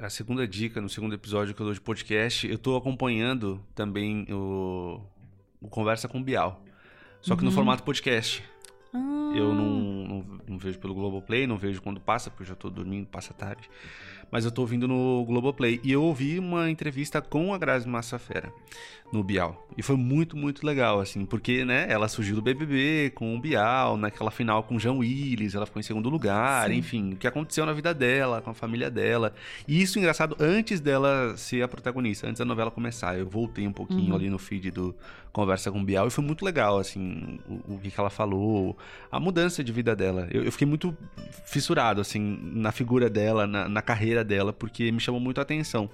a 0.00 0.10
segunda 0.10 0.46
dica 0.46 0.80
no 0.80 0.88
segundo 0.88 1.14
episódio 1.14 1.54
que 1.54 1.60
eu 1.62 1.66
dou 1.66 1.74
de 1.74 1.80
podcast, 1.80 2.46
eu 2.46 2.58
tô 2.58 2.76
acompanhando 2.76 3.64
também 3.74 4.26
o, 4.30 5.00
o 5.60 5.68
Conversa 5.68 6.06
com 6.08 6.18
o 6.20 6.22
Bial. 6.22 6.62
Só 7.20 7.34
que 7.36 7.42
no 7.42 7.48
Uhum. 7.50 7.54
formato 7.54 7.82
podcast. 7.82 8.42
Ah. 8.92 9.32
Eu 9.34 9.54
não, 9.54 9.70
não, 9.70 10.26
não 10.48 10.58
vejo 10.58 10.78
pelo 10.78 10.92
Globoplay, 10.94 11.46
não 11.46 11.56
vejo 11.56 11.80
quando 11.80 12.00
passa, 12.00 12.28
porque 12.30 12.42
eu 12.42 12.46
já 12.48 12.54
tô 12.54 12.68
dormindo, 12.68 13.06
passa 13.06 13.32
tarde. 13.32 13.70
Mas 14.32 14.44
eu 14.46 14.50
tô 14.50 14.62
ouvindo 14.62 14.88
no 14.88 15.24
Globoplay. 15.26 15.78
E 15.84 15.92
eu 15.92 16.02
ouvi 16.02 16.38
uma 16.40 16.68
entrevista 16.70 17.20
com 17.20 17.52
a 17.54 17.58
Grazi 17.58 17.86
Massafera 17.86 18.50
no 19.12 19.22
Bial. 19.22 19.68
E 19.76 19.82
foi 19.82 19.94
muito, 19.94 20.34
muito 20.38 20.66
legal, 20.66 20.98
assim, 20.98 21.26
porque, 21.26 21.66
né, 21.66 21.84
ela 21.90 22.08
surgiu 22.08 22.34
do 22.34 22.40
BBB 22.40 23.12
com 23.14 23.36
o 23.36 23.38
Bial, 23.38 23.94
naquela 23.98 24.30
final 24.30 24.62
com 24.62 24.76
o 24.76 24.80
Jean 24.80 24.94
Willis, 24.94 25.54
ela 25.54 25.66
ficou 25.66 25.80
em 25.80 25.82
segundo 25.82 26.08
lugar, 26.08 26.70
Sim. 26.70 26.76
enfim, 26.76 27.12
o 27.12 27.16
que 27.16 27.26
aconteceu 27.26 27.66
na 27.66 27.74
vida 27.74 27.92
dela, 27.92 28.40
com 28.40 28.48
a 28.48 28.54
família 28.54 28.90
dela. 28.90 29.34
E 29.68 29.82
isso, 29.82 29.98
engraçado, 29.98 30.34
antes 30.40 30.80
dela 30.80 31.34
ser 31.36 31.62
a 31.62 31.68
protagonista, 31.68 32.26
antes 32.26 32.38
da 32.38 32.44
novela 32.46 32.70
começar. 32.70 33.18
Eu 33.18 33.28
voltei 33.28 33.68
um 33.68 33.72
pouquinho 33.72 34.08
Uhum. 34.10 34.16
ali 34.16 34.30
no 34.30 34.38
feed 34.38 34.70
do 34.70 34.94
Conversa 35.30 35.70
com 35.70 35.80
o 35.80 35.84
Bial 35.84 36.06
e 36.06 36.10
foi 36.10 36.24
muito 36.24 36.42
legal, 36.44 36.78
assim, 36.78 37.38
o, 37.46 37.74
o 37.74 37.78
que 37.78 37.92
ela 37.98 38.10
falou, 38.10 38.76
a 39.10 39.20
mudança 39.20 39.62
de 39.62 39.72
vida 39.72 39.94
dela. 39.94 40.26
Eu, 40.30 40.42
eu 40.44 40.52
fiquei 40.52 40.66
muito 40.66 40.96
fissurado, 41.44 42.00
assim, 42.00 42.38
na 42.54 42.72
figura 42.72 43.08
dela, 43.10 43.46
na, 43.46 43.68
na 43.68 43.82
carreira 43.82 44.21
dela, 44.24 44.52
porque 44.52 44.90
me 44.92 45.00
chamou 45.00 45.20
muito 45.20 45.38
a 45.38 45.42
atenção. 45.42 45.88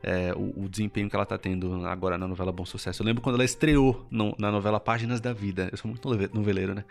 é, 0.00 0.32
o, 0.36 0.64
o 0.64 0.68
desempenho 0.68 1.10
que 1.10 1.16
ela 1.16 1.26
tá 1.26 1.36
tendo 1.36 1.84
agora 1.84 2.16
na 2.16 2.28
novela 2.28 2.52
Bom 2.52 2.64
Sucesso. 2.64 3.02
Eu 3.02 3.06
lembro 3.06 3.20
quando 3.20 3.34
ela 3.34 3.44
estreou 3.44 4.06
no- 4.10 4.32
na 4.38 4.48
novela 4.52 4.78
Páginas 4.78 5.20
da 5.20 5.32
Vida. 5.32 5.68
Eu 5.72 5.76
sou 5.76 5.90
muito 5.90 6.08
nove- 6.08 6.30
noveleiro, 6.32 6.72
né? 6.72 6.84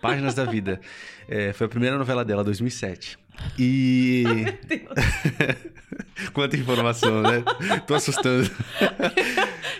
Páginas 0.00 0.34
da 0.34 0.44
Vida. 0.46 0.80
É, 1.28 1.52
foi 1.54 1.66
a 1.66 1.70
primeira 1.70 1.96
novela 1.98 2.22
dela, 2.24 2.42
2007. 2.44 3.18
E. 3.58 4.24
Quanta 6.32 6.56
informação, 6.56 7.22
né? 7.22 7.42
Tô 7.86 7.94
assustando. 7.94 8.50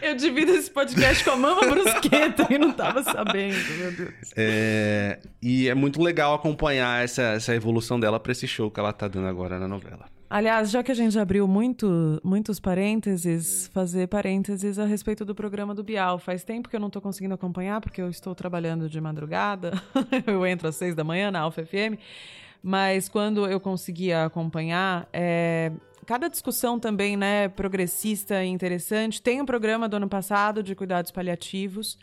Eu 0.02 0.14
divido 0.16 0.52
esse 0.52 0.70
podcast 0.70 1.24
com 1.24 1.30
a 1.32 1.36
mama 1.36 1.62
brusqueta 1.62 2.46
e 2.52 2.58
não 2.58 2.72
tava 2.72 3.02
sabendo, 3.02 3.56
meu 3.78 3.92
Deus. 3.92 4.14
É, 4.36 5.18
e 5.42 5.68
é 5.68 5.74
muito 5.74 6.02
legal 6.02 6.34
acompanhar 6.34 7.02
essa, 7.04 7.22
essa 7.22 7.54
evolução 7.54 7.98
dela 7.98 8.18
pra 8.20 8.32
esse 8.32 8.46
show 8.46 8.70
que 8.70 8.80
ela 8.80 8.92
tá 8.92 9.08
dando 9.08 9.26
agora 9.28 9.58
na 9.58 9.68
novela. 9.68 10.06
Aliás, 10.34 10.68
já 10.68 10.82
que 10.82 10.90
a 10.90 10.94
gente 10.96 11.16
abriu 11.16 11.46
muito, 11.46 12.20
muitos 12.24 12.58
parênteses, 12.58 13.70
fazer 13.72 14.08
parênteses 14.08 14.80
a 14.80 14.84
respeito 14.84 15.24
do 15.24 15.32
programa 15.32 15.72
do 15.76 15.84
Bial. 15.84 16.18
Faz 16.18 16.42
tempo 16.42 16.68
que 16.68 16.74
eu 16.74 16.80
não 16.80 16.90
tô 16.90 17.00
conseguindo 17.00 17.34
acompanhar, 17.34 17.80
porque 17.80 18.02
eu 18.02 18.10
estou 18.10 18.34
trabalhando 18.34 18.88
de 18.88 19.00
madrugada. 19.00 19.80
eu 20.26 20.44
entro 20.44 20.66
às 20.66 20.74
seis 20.74 20.92
da 20.92 21.04
manhã 21.04 21.30
na 21.30 21.38
Alfa 21.38 21.64
FM. 21.64 22.00
Mas 22.60 23.08
quando 23.08 23.46
eu 23.46 23.60
conseguia 23.60 24.24
acompanhar, 24.24 25.08
é, 25.12 25.70
cada 26.04 26.26
discussão 26.26 26.80
também, 26.80 27.16
né, 27.16 27.46
progressista 27.46 28.42
e 28.42 28.48
interessante. 28.48 29.22
Tem 29.22 29.40
um 29.40 29.46
programa 29.46 29.88
do 29.88 29.98
ano 29.98 30.08
passado 30.08 30.64
de 30.64 30.74
cuidados 30.74 31.12
paliativos. 31.12 31.96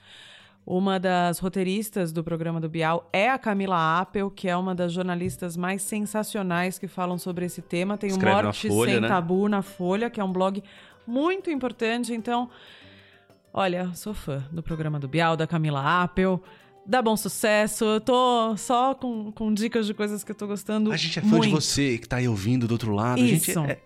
Uma 0.65 0.99
das 0.99 1.39
roteiristas 1.39 2.11
do 2.11 2.23
programa 2.23 2.61
do 2.61 2.69
Bial 2.69 3.09
é 3.11 3.29
a 3.29 3.37
Camila 3.37 3.99
Appel, 3.99 4.29
que 4.29 4.47
é 4.47 4.55
uma 4.55 4.75
das 4.75 4.93
jornalistas 4.93 5.57
mais 5.57 5.81
sensacionais 5.81 6.77
que 6.77 6.87
falam 6.87 7.17
sobre 7.17 7.45
esse 7.45 7.61
tema. 7.61 7.97
Tem 7.97 8.11
o 8.11 8.13
Escreve 8.13 8.35
na 8.37 8.43
Morte 8.43 8.67
Folha, 8.67 8.91
Sem 8.91 9.01
né? 9.01 9.07
Tabu 9.07 9.49
na 9.49 9.61
Folha, 9.61 10.09
que 10.09 10.21
é 10.21 10.23
um 10.23 10.31
blog 10.31 10.63
muito 11.05 11.49
importante. 11.49 12.13
Então, 12.13 12.47
olha, 13.51 13.91
sou 13.95 14.13
fã 14.13 14.43
do 14.51 14.61
programa 14.61 14.99
do 14.99 15.07
Bial, 15.07 15.35
da 15.35 15.47
Camila 15.47 16.03
Appel. 16.03 16.41
Dá 16.85 17.01
bom 17.01 17.17
sucesso. 17.17 17.83
Eu 17.85 18.01
tô 18.01 18.55
só 18.55 18.93
com, 18.93 19.31
com 19.31 19.51
dicas 19.53 19.87
de 19.87 19.95
coisas 19.95 20.23
que 20.23 20.31
eu 20.31 20.35
tô 20.35 20.45
gostando. 20.45 20.91
A 20.91 20.97
gente 20.97 21.17
é 21.17 21.21
fã 21.23 21.37
muito. 21.37 21.45
de 21.45 21.49
você 21.49 21.97
que 21.97 22.07
tá 22.07 22.17
aí 22.17 22.27
ouvindo 22.27 22.67
do 22.67 22.71
outro 22.71 22.93
lado. 22.93 23.21
A 23.21 23.25
gente 23.25 23.49
Isso. 23.49 23.59
é... 23.61 23.79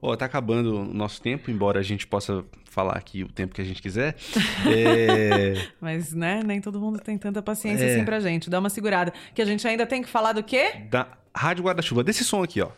Ó, 0.00 0.14
tá 0.16 0.24
acabando 0.26 0.80
o 0.80 0.84
nosso 0.84 1.20
tempo, 1.20 1.50
embora 1.50 1.80
a 1.80 1.82
gente 1.82 2.06
possa 2.06 2.44
falar 2.70 2.92
aqui 2.94 3.22
o 3.24 3.28
tempo 3.28 3.54
que 3.54 3.60
a 3.60 3.64
gente 3.64 3.80
quiser. 3.82 4.16
É... 4.66 5.68
Mas, 5.80 6.12
né, 6.12 6.42
nem 6.44 6.60
todo 6.60 6.80
mundo 6.80 6.98
tem 6.98 7.16
tanta 7.16 7.40
paciência 7.42 7.84
É. 7.84 7.94
assim 7.94 8.04
pra 8.04 8.20
gente. 8.20 8.50
Dá 8.50 8.58
uma 8.58 8.68
segurada. 8.70 9.12
Que 9.34 9.40
a 9.42 9.44
gente 9.44 9.66
ainda 9.66 9.86
tem 9.86 10.02
que 10.02 10.08
falar 10.08 10.32
do 10.32 10.42
quê? 10.42 10.72
Da 10.90 11.06
Rádio 11.34 11.64
Guarda-Chuva, 11.64 12.02
desse 12.04 12.24
som 12.24 12.42
aqui, 12.42 12.60
ó. 12.60 12.68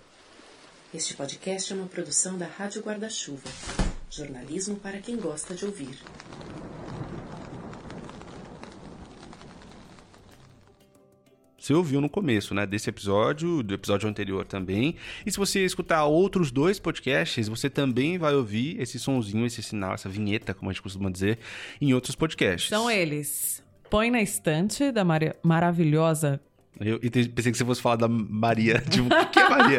Este 0.94 1.14
podcast 1.14 1.72
é 1.72 1.76
uma 1.76 1.86
produção 1.86 2.38
da 2.38 2.46
Rádio 2.46 2.82
Guarda-Chuva. 2.82 3.48
Jornalismo 4.10 4.76
para 4.76 4.98
quem 4.98 5.16
gosta 5.16 5.54
de 5.54 5.64
ouvir. 5.66 5.98
Você 11.58 11.74
ouviu 11.74 12.00
no 12.00 12.08
começo, 12.08 12.54
né? 12.54 12.64
Desse 12.66 12.88
episódio, 12.88 13.62
do 13.62 13.74
episódio 13.74 14.08
anterior 14.08 14.44
também. 14.44 14.94
E 15.26 15.30
se 15.32 15.36
você 15.36 15.64
escutar 15.64 16.04
outros 16.04 16.50
dois 16.52 16.78
podcasts, 16.78 17.48
você 17.48 17.68
também 17.68 18.16
vai 18.16 18.34
ouvir 18.34 18.80
esse 18.80 18.98
sonzinho, 18.98 19.44
esse 19.44 19.62
sinal, 19.62 19.92
essa 19.94 20.08
vinheta, 20.08 20.54
como 20.54 20.70
a 20.70 20.72
gente 20.72 20.82
costuma 20.82 21.10
dizer, 21.10 21.38
em 21.80 21.92
outros 21.92 22.14
podcasts. 22.14 22.68
São 22.68 22.88
eles. 22.90 23.62
Põe 23.90 24.10
na 24.10 24.22
estante 24.22 24.92
da 24.92 25.02
Maria- 25.04 25.34
maravilhosa 25.42 26.40
Eu 26.78 27.00
e 27.02 27.08
pensei 27.10 27.50
que 27.50 27.58
você 27.58 27.64
fosse 27.64 27.80
falar 27.82 27.96
da 27.96 28.06
Maria. 28.08 28.80
Tipo, 28.88 29.06
o 29.12 29.26
que 29.30 29.40
é 29.40 29.48
Maria? 29.48 29.78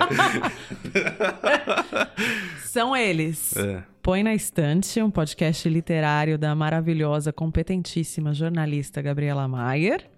São 2.65 2.95
eles. 2.95 3.55
É. 3.55 3.83
Põe 4.01 4.23
na 4.23 4.33
Estante, 4.33 5.01
um 5.01 5.11
podcast 5.11 5.67
literário 5.69 6.37
da 6.37 6.53
maravilhosa, 6.55 7.31
competentíssima 7.31 8.33
jornalista 8.33 9.01
Gabriela 9.01 9.47
Maier. 9.47 10.09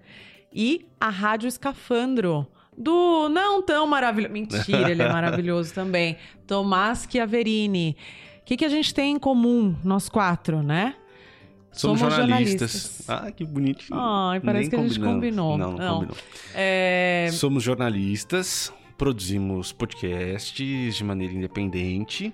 E 0.53 0.85
a 0.99 1.09
Rádio 1.09 1.47
Escafandro, 1.47 2.47
do 2.77 3.29
não 3.29 3.61
tão 3.61 3.87
maravilhoso. 3.87 4.33
Mentira, 4.33 4.91
ele 4.91 5.01
é 5.01 5.09
maravilhoso 5.11 5.73
também. 5.73 6.17
Tomás 6.45 7.07
Chiaverini. 7.09 7.95
O 8.41 8.45
que, 8.45 8.57
que 8.57 8.65
a 8.65 8.69
gente 8.69 8.93
tem 8.93 9.15
em 9.15 9.19
comum, 9.19 9.75
nós 9.83 10.09
quatro, 10.09 10.61
né? 10.61 10.95
Somos, 11.71 12.01
jornalistas. 12.01 13.01
Ah, 13.07 13.31
que 13.31 13.45
bonitinho. 13.45 13.97
Ai, 13.97 14.41
parece 14.41 14.69
Nem 14.69 14.69
que 14.69 14.75
a 14.75 14.87
gente 14.87 14.99
combinou. 14.99 15.57
Não, 15.57 15.71
não, 15.71 15.93
combinou. 15.93 16.17
É... 16.53 17.29
Somos 17.31 17.63
jornalistas, 17.63 18.73
produzimos 18.97 19.71
podcasts 19.71 20.95
de 20.95 21.03
maneira 21.03 21.33
independente 21.33 22.33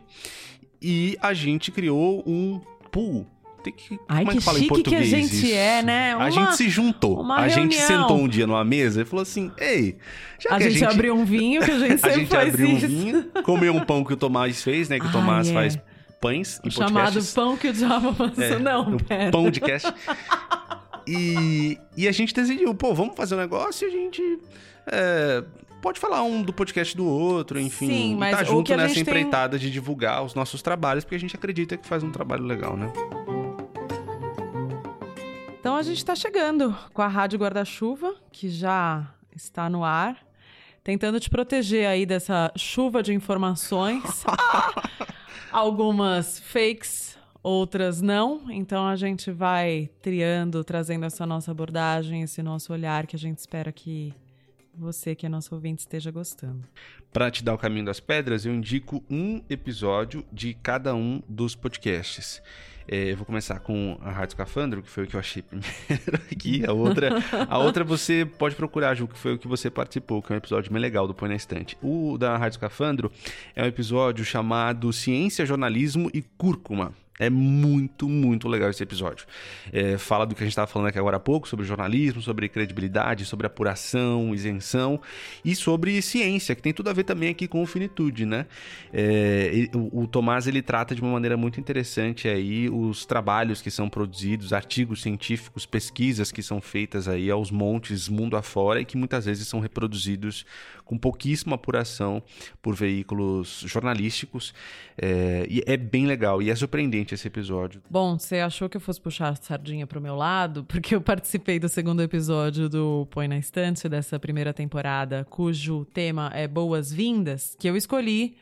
e 0.81 1.15
a 1.21 1.33
gente 1.33 1.71
criou 1.71 2.23
um 2.25 2.59
pool. 2.91 3.27
Tem 3.67 3.73
que, 3.73 3.99
Ai, 4.07 4.19
como 4.19 4.31
é 4.31 4.33
que 4.33 4.37
que 4.39 4.43
fala 4.45 4.57
em 4.59 4.61
chique 4.61 4.73
que 4.75 4.79
a 4.79 4.83
português 4.83 5.07
gente 5.09 5.35
isso? 5.35 5.53
é, 5.55 5.83
né? 5.83 6.13
a 6.13 6.17
Uma- 6.17 6.31
gente 6.31 6.55
se 6.55 6.69
juntou. 6.69 7.31
A 7.31 7.47
gente 7.49 7.75
sentou 7.75 8.17
um 8.17 8.27
dia 8.27 8.47
numa 8.47 8.63
mesa 8.63 9.01
e 9.01 9.05
falou 9.05 9.23
assim: 9.23 9.51
Ei, 9.57 9.97
já 10.39 10.55
A 10.55 10.57
que 10.57 10.69
gente, 10.69 10.85
abriu 10.85 11.13
um 11.15 11.25
vinho, 11.25 11.61
que 11.63 11.71
a 11.71 11.79
gente 11.79 11.93
a 11.93 11.97
sempre 11.97 12.19
gente 12.19 12.29
faz 12.29 12.49
abriu 12.49 12.67
um 12.69 12.77
isso. 12.77 12.87
vinho, 12.87 13.25
comeu 13.43 13.73
um 13.73 13.81
pão 13.81 14.03
que 14.05 14.13
o 14.13 14.17
Tomás 14.17 14.63
fez, 14.63 14.87
né? 14.87 14.99
Que 14.99 15.07
o 15.07 15.11
Tomás 15.11 15.49
é. 15.49 15.53
faz 15.53 15.79
pães 16.21 16.59
em 16.63 16.69
Chamado. 16.71 17.19
Pão 17.35 17.57
que 17.57 17.67
o 17.67 17.73
Diabo 17.73 18.09
Amassou. 18.09 18.43
É, 18.43 18.57
Não, 18.59 18.97
pera. 18.97 19.31
Pão 19.31 19.51
de 19.51 19.59
cast. 19.59 19.93
E, 21.07 21.77
e 21.95 22.07
a 22.07 22.11
gente 22.11 22.33
decidiu, 22.33 22.73
pô, 22.75 22.93
vamos 22.93 23.15
fazer 23.15 23.35
um 23.35 23.37
negócio 23.37 23.87
e 23.87 23.89
a 23.89 23.93
gente 23.93 24.39
é, 24.87 25.43
pode 25.81 25.99
falar 25.99 26.21
um 26.23 26.41
do 26.41 26.51
podcast 26.51 26.95
do 26.97 27.05
outro, 27.05 27.59
enfim. 27.59 27.87
Sim, 27.87 28.11
e 28.13 28.15
mas 28.15 28.35
tá 28.37 28.43
junto 28.43 28.67
que 28.67 28.73
a 28.73 28.77
nessa 28.77 28.93
gente 28.93 29.05
tem- 29.05 29.13
empreitada 29.13 29.57
de 29.57 29.71
divulgar 29.71 30.23
os 30.23 30.33
nossos 30.35 30.61
trabalhos, 30.61 31.03
porque 31.05 31.15
a 31.15 31.19
gente 31.19 31.35
acredita 31.35 31.77
que 31.77 31.87
faz 31.87 32.03
um 32.03 32.11
trabalho 32.11 32.43
legal, 32.43 32.75
né? 32.75 32.91
Então 35.67 35.75
a 35.75 35.83
gente 35.83 35.97
está 35.97 36.15
chegando 36.15 36.73
com 36.93 37.01
a 37.01 37.09
Rádio 37.09 37.37
Guarda-Chuva, 37.39 38.15
que 38.31 38.47
já 38.47 39.13
está 39.35 39.69
no 39.69 39.83
ar, 39.83 40.25
tentando 40.81 41.19
te 41.19 41.29
proteger 41.29 41.85
aí 41.85 42.05
dessa 42.05 42.53
chuva 42.55 43.03
de 43.03 43.13
informações. 43.13 44.23
Algumas 45.51 46.39
fakes, 46.39 47.19
outras 47.43 48.01
não. 48.01 48.49
Então 48.49 48.87
a 48.87 48.95
gente 48.95 49.29
vai 49.29 49.89
triando, 50.01 50.63
trazendo 50.63 51.05
essa 51.05 51.25
nossa 51.25 51.51
abordagem, 51.51 52.21
esse 52.21 52.41
nosso 52.41 52.71
olhar 52.71 53.05
que 53.05 53.17
a 53.17 53.19
gente 53.19 53.39
espera 53.39 53.69
que 53.69 54.13
você, 54.73 55.15
que 55.15 55.25
é 55.25 55.29
nosso 55.29 55.53
ouvinte, 55.53 55.81
esteja 55.81 56.11
gostando. 56.11 56.65
Pra 57.11 57.29
te 57.29 57.43
dar 57.43 57.53
o 57.53 57.57
caminho 57.57 57.83
das 57.83 57.99
pedras, 57.99 58.45
eu 58.45 58.53
indico 58.53 59.03
um 59.09 59.43
episódio 59.49 60.23
de 60.31 60.53
cada 60.53 60.95
um 60.95 61.21
dos 61.27 61.55
podcasts. 61.55 62.41
É, 62.87 63.11
eu 63.11 63.17
vou 63.17 63.25
começar 63.25 63.59
com 63.59 63.97
a 64.01 64.11
Rádio 64.11 64.33
Escafandro, 64.33 64.81
que 64.81 64.89
foi 64.89 65.03
o 65.03 65.07
que 65.07 65.15
eu 65.15 65.19
achei 65.19 65.41
primeiro 65.43 66.21
aqui. 66.31 66.65
A 66.65 66.71
outra, 66.71 67.09
a 67.49 67.57
outra 67.57 67.83
você 67.83 68.25
pode 68.25 68.55
procurar, 68.55 68.95
Ju, 68.95 69.07
que 69.07 69.17
foi 69.17 69.33
o 69.33 69.37
que 69.37 69.47
você 69.47 69.69
participou, 69.69 70.21
que 70.21 70.31
é 70.31 70.35
um 70.35 70.37
episódio 70.37 70.71
bem 70.71 70.81
legal 70.81 71.05
do 71.07 71.13
Põe 71.13 71.29
na 71.29 71.35
Estante. 71.35 71.77
O 71.81 72.17
da 72.17 72.37
Rádio 72.37 72.55
Escafandro 72.55 73.11
é 73.55 73.63
um 73.63 73.67
episódio 73.67 74.23
chamado 74.23 74.93
Ciência, 74.93 75.45
Jornalismo 75.45 76.09
e 76.13 76.21
Cúrcuma. 76.21 76.93
É 77.19 77.29
muito, 77.29 78.07
muito 78.07 78.47
legal 78.47 78.69
esse 78.69 78.83
episódio. 78.83 79.25
É, 79.73 79.97
fala 79.97 80.25
do 80.25 80.35
que 80.35 80.43
a 80.43 80.45
gente 80.45 80.51
estava 80.51 80.67
falando 80.67 80.89
aqui 80.89 80.99
agora 80.99 81.17
há 81.17 81.19
pouco, 81.19 81.47
sobre 81.47 81.65
jornalismo, 81.65 82.21
sobre 82.21 82.47
credibilidade, 82.47 83.25
sobre 83.25 83.47
apuração, 83.47 84.35
isenção 84.35 85.01
e 85.43 85.55
sobre 85.55 85.99
ciência, 86.01 86.53
que 86.55 86.61
tem 86.61 86.73
tudo 86.73 86.89
a 86.89 86.93
ver 86.93 87.03
também 87.03 87.29
aqui 87.29 87.47
com 87.47 87.65
finitude, 87.65 88.25
né? 88.25 88.45
É, 88.93 89.67
o, 89.73 90.03
o 90.03 90.07
Tomás 90.07 90.47
ele 90.47 90.61
trata 90.61 90.93
de 90.93 91.01
uma 91.01 91.11
maneira 91.11 91.35
muito 91.35 91.59
interessante 91.59 92.27
aí 92.27 92.69
os 92.69 93.05
trabalhos 93.05 93.61
que 93.61 93.71
são 93.71 93.89
produzidos, 93.89 94.53
artigos 94.53 95.01
científicos, 95.01 95.65
pesquisas 95.65 96.31
que 96.31 96.43
são 96.43 96.61
feitas 96.61 97.07
aí 97.07 97.31
aos 97.31 97.49
montes 97.49 98.07
mundo 98.09 98.35
afora 98.35 98.81
e 98.81 98.85
que 98.85 98.97
muitas 98.97 99.25
vezes 99.25 99.47
são 99.47 99.59
reproduzidos 99.59 100.45
com 100.87 100.97
pouquíssima 100.97 101.55
apuração 101.55 102.23
por 102.61 102.73
veículos 102.73 103.63
jornalísticos. 103.67 104.53
É, 104.97 105.45
e 105.49 105.61
é 105.65 105.77
bem 105.77 106.07
legal 106.07 106.41
e 106.41 106.49
é 106.49 106.55
surpreendente 106.55 107.13
esse 107.13 107.27
episódio. 107.27 107.81
Bom, 107.89 108.17
você 108.17 108.39
achou 108.39 108.69
que 108.69 108.77
eu 108.77 108.81
fosse 108.81 108.99
puxar 108.99 109.29
a 109.29 109.35
sardinha 109.35 109.85
pro 109.85 110.01
meu 110.01 110.15
lado? 110.15 110.63
Porque 110.63 110.95
eu 110.95 111.01
participei 111.01 111.59
do 111.59 111.69
segundo 111.69 112.01
episódio 112.01 112.69
do 112.69 113.07
Põe 113.11 113.27
na 113.27 113.37
Estante 113.37 113.87
dessa 113.87 114.19
primeira 114.19 114.53
temporada, 114.53 115.25
cujo 115.29 115.85
tema 115.93 116.31
é 116.33 116.47
Boas-Vindas, 116.47 117.55
que 117.59 117.69
eu 117.69 117.75
escolhi 117.75 118.37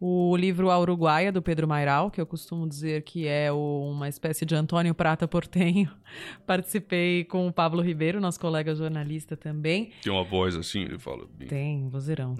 o 0.00 0.36
livro 0.36 0.70
A 0.70 0.78
Uruguaia, 0.78 1.32
do 1.32 1.40
Pedro 1.40 1.66
Mairal, 1.68 2.10
que 2.10 2.20
eu 2.20 2.26
costumo 2.26 2.68
dizer 2.68 3.02
que 3.02 3.26
é 3.26 3.50
o- 3.52 3.90
uma 3.92 4.08
espécie 4.08 4.44
de 4.44 4.54
Antônio 4.54 4.94
Prata 4.94 5.26
Portenho. 5.26 5.90
Participei 6.46 7.24
com 7.24 7.46
o 7.46 7.52
Pablo 7.52 7.80
Ribeiro, 7.80 8.20
nosso 8.20 8.38
colega 8.38 8.74
jornalista 8.74 9.36
também. 9.36 9.90
Tem 10.02 10.12
uma 10.12 10.24
voz 10.24 10.54
assim, 10.56 10.82
ele 10.82 10.98
fala. 10.98 11.26
Tem, 11.48 11.88
vozeirão. 11.88 12.36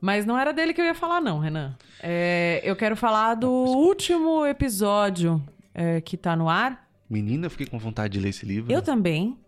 Mas 0.00 0.26
não 0.26 0.38
era 0.38 0.52
dele 0.52 0.74
que 0.74 0.80
eu 0.80 0.84
ia 0.84 0.94
falar, 0.94 1.20
não, 1.20 1.38
Renan. 1.38 1.74
É, 2.02 2.60
eu 2.62 2.76
quero 2.76 2.94
falar 2.96 3.34
do 3.34 3.50
último 3.50 4.44
episódio 4.44 5.42
é, 5.74 6.00
que 6.00 6.16
tá 6.16 6.36
no 6.36 6.48
ar. 6.48 6.86
Menina, 7.08 7.46
eu 7.46 7.50
fiquei 7.50 7.66
com 7.66 7.78
vontade 7.78 8.12
de 8.14 8.20
ler 8.20 8.28
esse 8.30 8.44
livro. 8.44 8.70
Eu 8.72 8.82
também. 8.82 9.38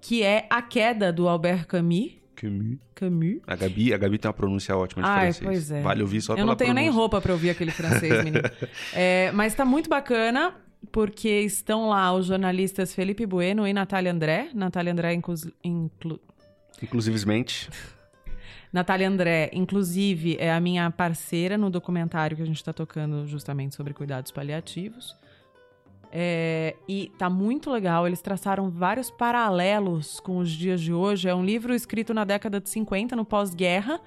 Que 0.00 0.22
é 0.22 0.46
A 0.50 0.60
Queda, 0.62 1.12
do 1.12 1.26
Albert 1.28 1.66
Camus. 1.66 2.12
Camus. 2.40 2.78
Camus. 2.94 3.40
A 3.46 3.56
Gabi, 3.56 3.92
a 3.92 3.98
Gabi 3.98 4.18
tem 4.18 4.28
uma 4.28 4.32
pronúncia 4.34 4.76
ótima 4.76 5.02
de 5.02 5.08
Ai, 5.08 5.20
francês. 5.32 5.44
pois 5.44 5.70
é. 5.70 5.82
Vale 5.82 6.02
ouvir 6.02 6.20
só 6.20 6.32
Eu 6.32 6.36
pela 6.36 6.46
não 6.46 6.56
tenho 6.56 6.72
nem 6.74 6.84
pronúncia. 6.84 7.00
roupa 7.00 7.20
pra 7.20 7.32
ouvir 7.32 7.50
aquele 7.50 7.70
francês, 7.70 8.12
menino. 8.24 8.40
É, 8.92 9.30
mas 9.32 9.54
tá 9.54 9.64
muito 9.64 9.88
bacana, 9.90 10.54
porque 10.92 11.28
estão 11.40 11.88
lá 11.88 12.12
os 12.14 12.26
jornalistas 12.26 12.94
Felipe 12.94 13.26
Bueno 13.26 13.66
e 13.66 13.72
Natália 13.72 14.12
André. 14.12 14.50
Natália 14.54 14.92
André, 14.92 15.14
inclus- 15.14 15.50
inclu- 15.64 16.20
Inclusivemente. 16.82 17.68
Natália 18.72 19.08
André, 19.08 19.50
inclusive, 19.54 20.36
é 20.38 20.52
a 20.52 20.60
minha 20.60 20.90
parceira 20.90 21.56
no 21.56 21.70
documentário 21.70 22.36
que 22.36 22.42
a 22.42 22.46
gente 22.46 22.56
está 22.56 22.72
tocando 22.72 23.26
justamente 23.26 23.74
sobre 23.74 23.94
cuidados 23.94 24.30
paliativos. 24.30 25.16
É, 26.10 26.74
e 26.88 27.12
tá 27.18 27.28
muito 27.28 27.70
legal, 27.70 28.06
eles 28.06 28.22
traçaram 28.22 28.70
vários 28.70 29.10
paralelos 29.10 30.20
com 30.20 30.38
os 30.38 30.50
dias 30.50 30.80
de 30.80 30.92
hoje. 30.92 31.28
É 31.28 31.34
um 31.34 31.44
livro 31.44 31.74
escrito 31.74 32.14
na 32.14 32.24
década 32.24 32.60
de 32.60 32.68
50, 32.70 33.14
no 33.14 33.24
pós-guerra, 33.24 34.00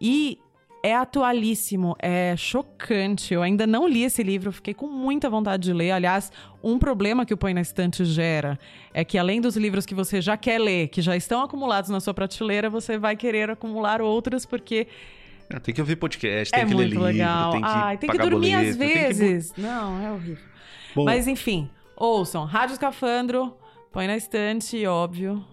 e 0.00 0.38
é 0.82 0.94
atualíssimo, 0.94 1.96
é 1.98 2.34
chocante. 2.36 3.32
Eu 3.32 3.42
ainda 3.42 3.66
não 3.66 3.88
li 3.88 4.04
esse 4.04 4.22
livro, 4.22 4.52
fiquei 4.52 4.74
com 4.74 4.86
muita 4.86 5.30
vontade 5.30 5.62
de 5.62 5.72
ler. 5.72 5.92
Aliás, 5.92 6.30
um 6.62 6.78
problema 6.78 7.24
que 7.24 7.32
o 7.32 7.36
Põe 7.38 7.54
na 7.54 7.62
Estante 7.62 8.04
gera 8.04 8.58
é 8.92 9.02
que 9.04 9.16
além 9.16 9.40
dos 9.40 9.56
livros 9.56 9.86
que 9.86 9.94
você 9.94 10.20
já 10.20 10.36
quer 10.36 10.58
ler, 10.60 10.88
que 10.88 11.00
já 11.00 11.16
estão 11.16 11.42
acumulados 11.42 11.88
na 11.90 12.00
sua 12.00 12.12
prateleira, 12.12 12.68
você 12.68 12.98
vai 12.98 13.16
querer 13.16 13.50
acumular 13.50 14.02
outros, 14.02 14.44
porque 14.44 14.86
Ah, 15.50 15.60
Tem 15.60 15.74
que 15.74 15.80
ouvir 15.80 15.96
podcast, 15.96 16.50
tem 16.52 16.62
é 16.62 16.66
que 16.66 16.70
ler 16.74 16.76
muito 16.76 16.90
livro, 16.90 17.04
legal. 17.04 17.52
tem 17.52 17.60
que 17.62 17.66
Ai, 17.68 17.96
tem 17.98 18.10
que 18.10 18.18
dormir 18.18 18.52
boleto, 18.52 18.70
às 18.70 18.76
tem 18.76 18.88
que 18.88 18.94
vezes. 18.94 19.52
Não, 19.56 20.02
é 20.02 20.10
horrível. 20.12 20.53
Bom. 20.94 21.04
Mas 21.04 21.26
enfim, 21.26 21.68
ouçam. 21.96 22.44
Rádio 22.44 22.74
Escafandro, 22.74 23.56
põe 23.92 24.06
na 24.06 24.16
estante 24.16 24.76
e, 24.76 24.86
óbvio, 24.86 25.44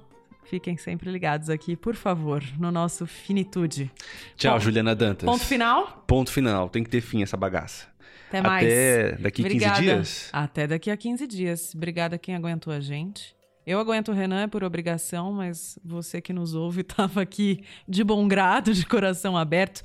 fiquem 0.45 0.77
sempre 0.77 1.09
ligados 1.11 1.49
aqui, 1.49 1.75
por 1.75 1.95
favor, 1.95 2.43
no 2.59 2.71
nosso 2.71 3.05
Finitude. 3.07 3.91
Tchau, 4.35 4.53
Bom, 4.53 4.59
Juliana 4.59 4.95
Dantas. 4.95 5.25
Ponto 5.25 5.43
final. 5.43 6.03
Ponto 6.07 6.31
final. 6.31 6.69
Tem 6.69 6.83
que 6.83 6.89
ter 6.89 7.01
fim 7.01 7.23
essa 7.23 7.37
bagaça. 7.37 7.87
Até 8.29 8.41
mais. 8.41 8.65
Até 8.65 9.11
daqui 9.17 9.43
15 9.43 9.55
Obrigada. 9.55 9.81
dias? 9.81 10.29
Até 10.31 10.67
daqui 10.67 10.89
a 10.91 10.97
15 10.97 11.27
dias. 11.27 11.73
Obrigada 11.75 12.17
quem 12.17 12.35
aguentou 12.35 12.71
a 12.71 12.79
gente. 12.79 13.35
Eu 13.65 13.79
aguento 13.79 14.09
o 14.09 14.13
Renan 14.13 14.49
por 14.49 14.63
obrigação, 14.63 15.31
mas 15.33 15.77
você 15.83 16.19
que 16.19 16.33
nos 16.33 16.55
ouve 16.55 16.81
estava 16.81 17.21
aqui 17.21 17.63
de 17.87 18.03
bom 18.03 18.27
grado, 18.27 18.73
de 18.73 18.85
coração 18.85 19.37
aberto. 19.37 19.81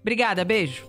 Obrigada, 0.00 0.44
beijo. 0.44 0.88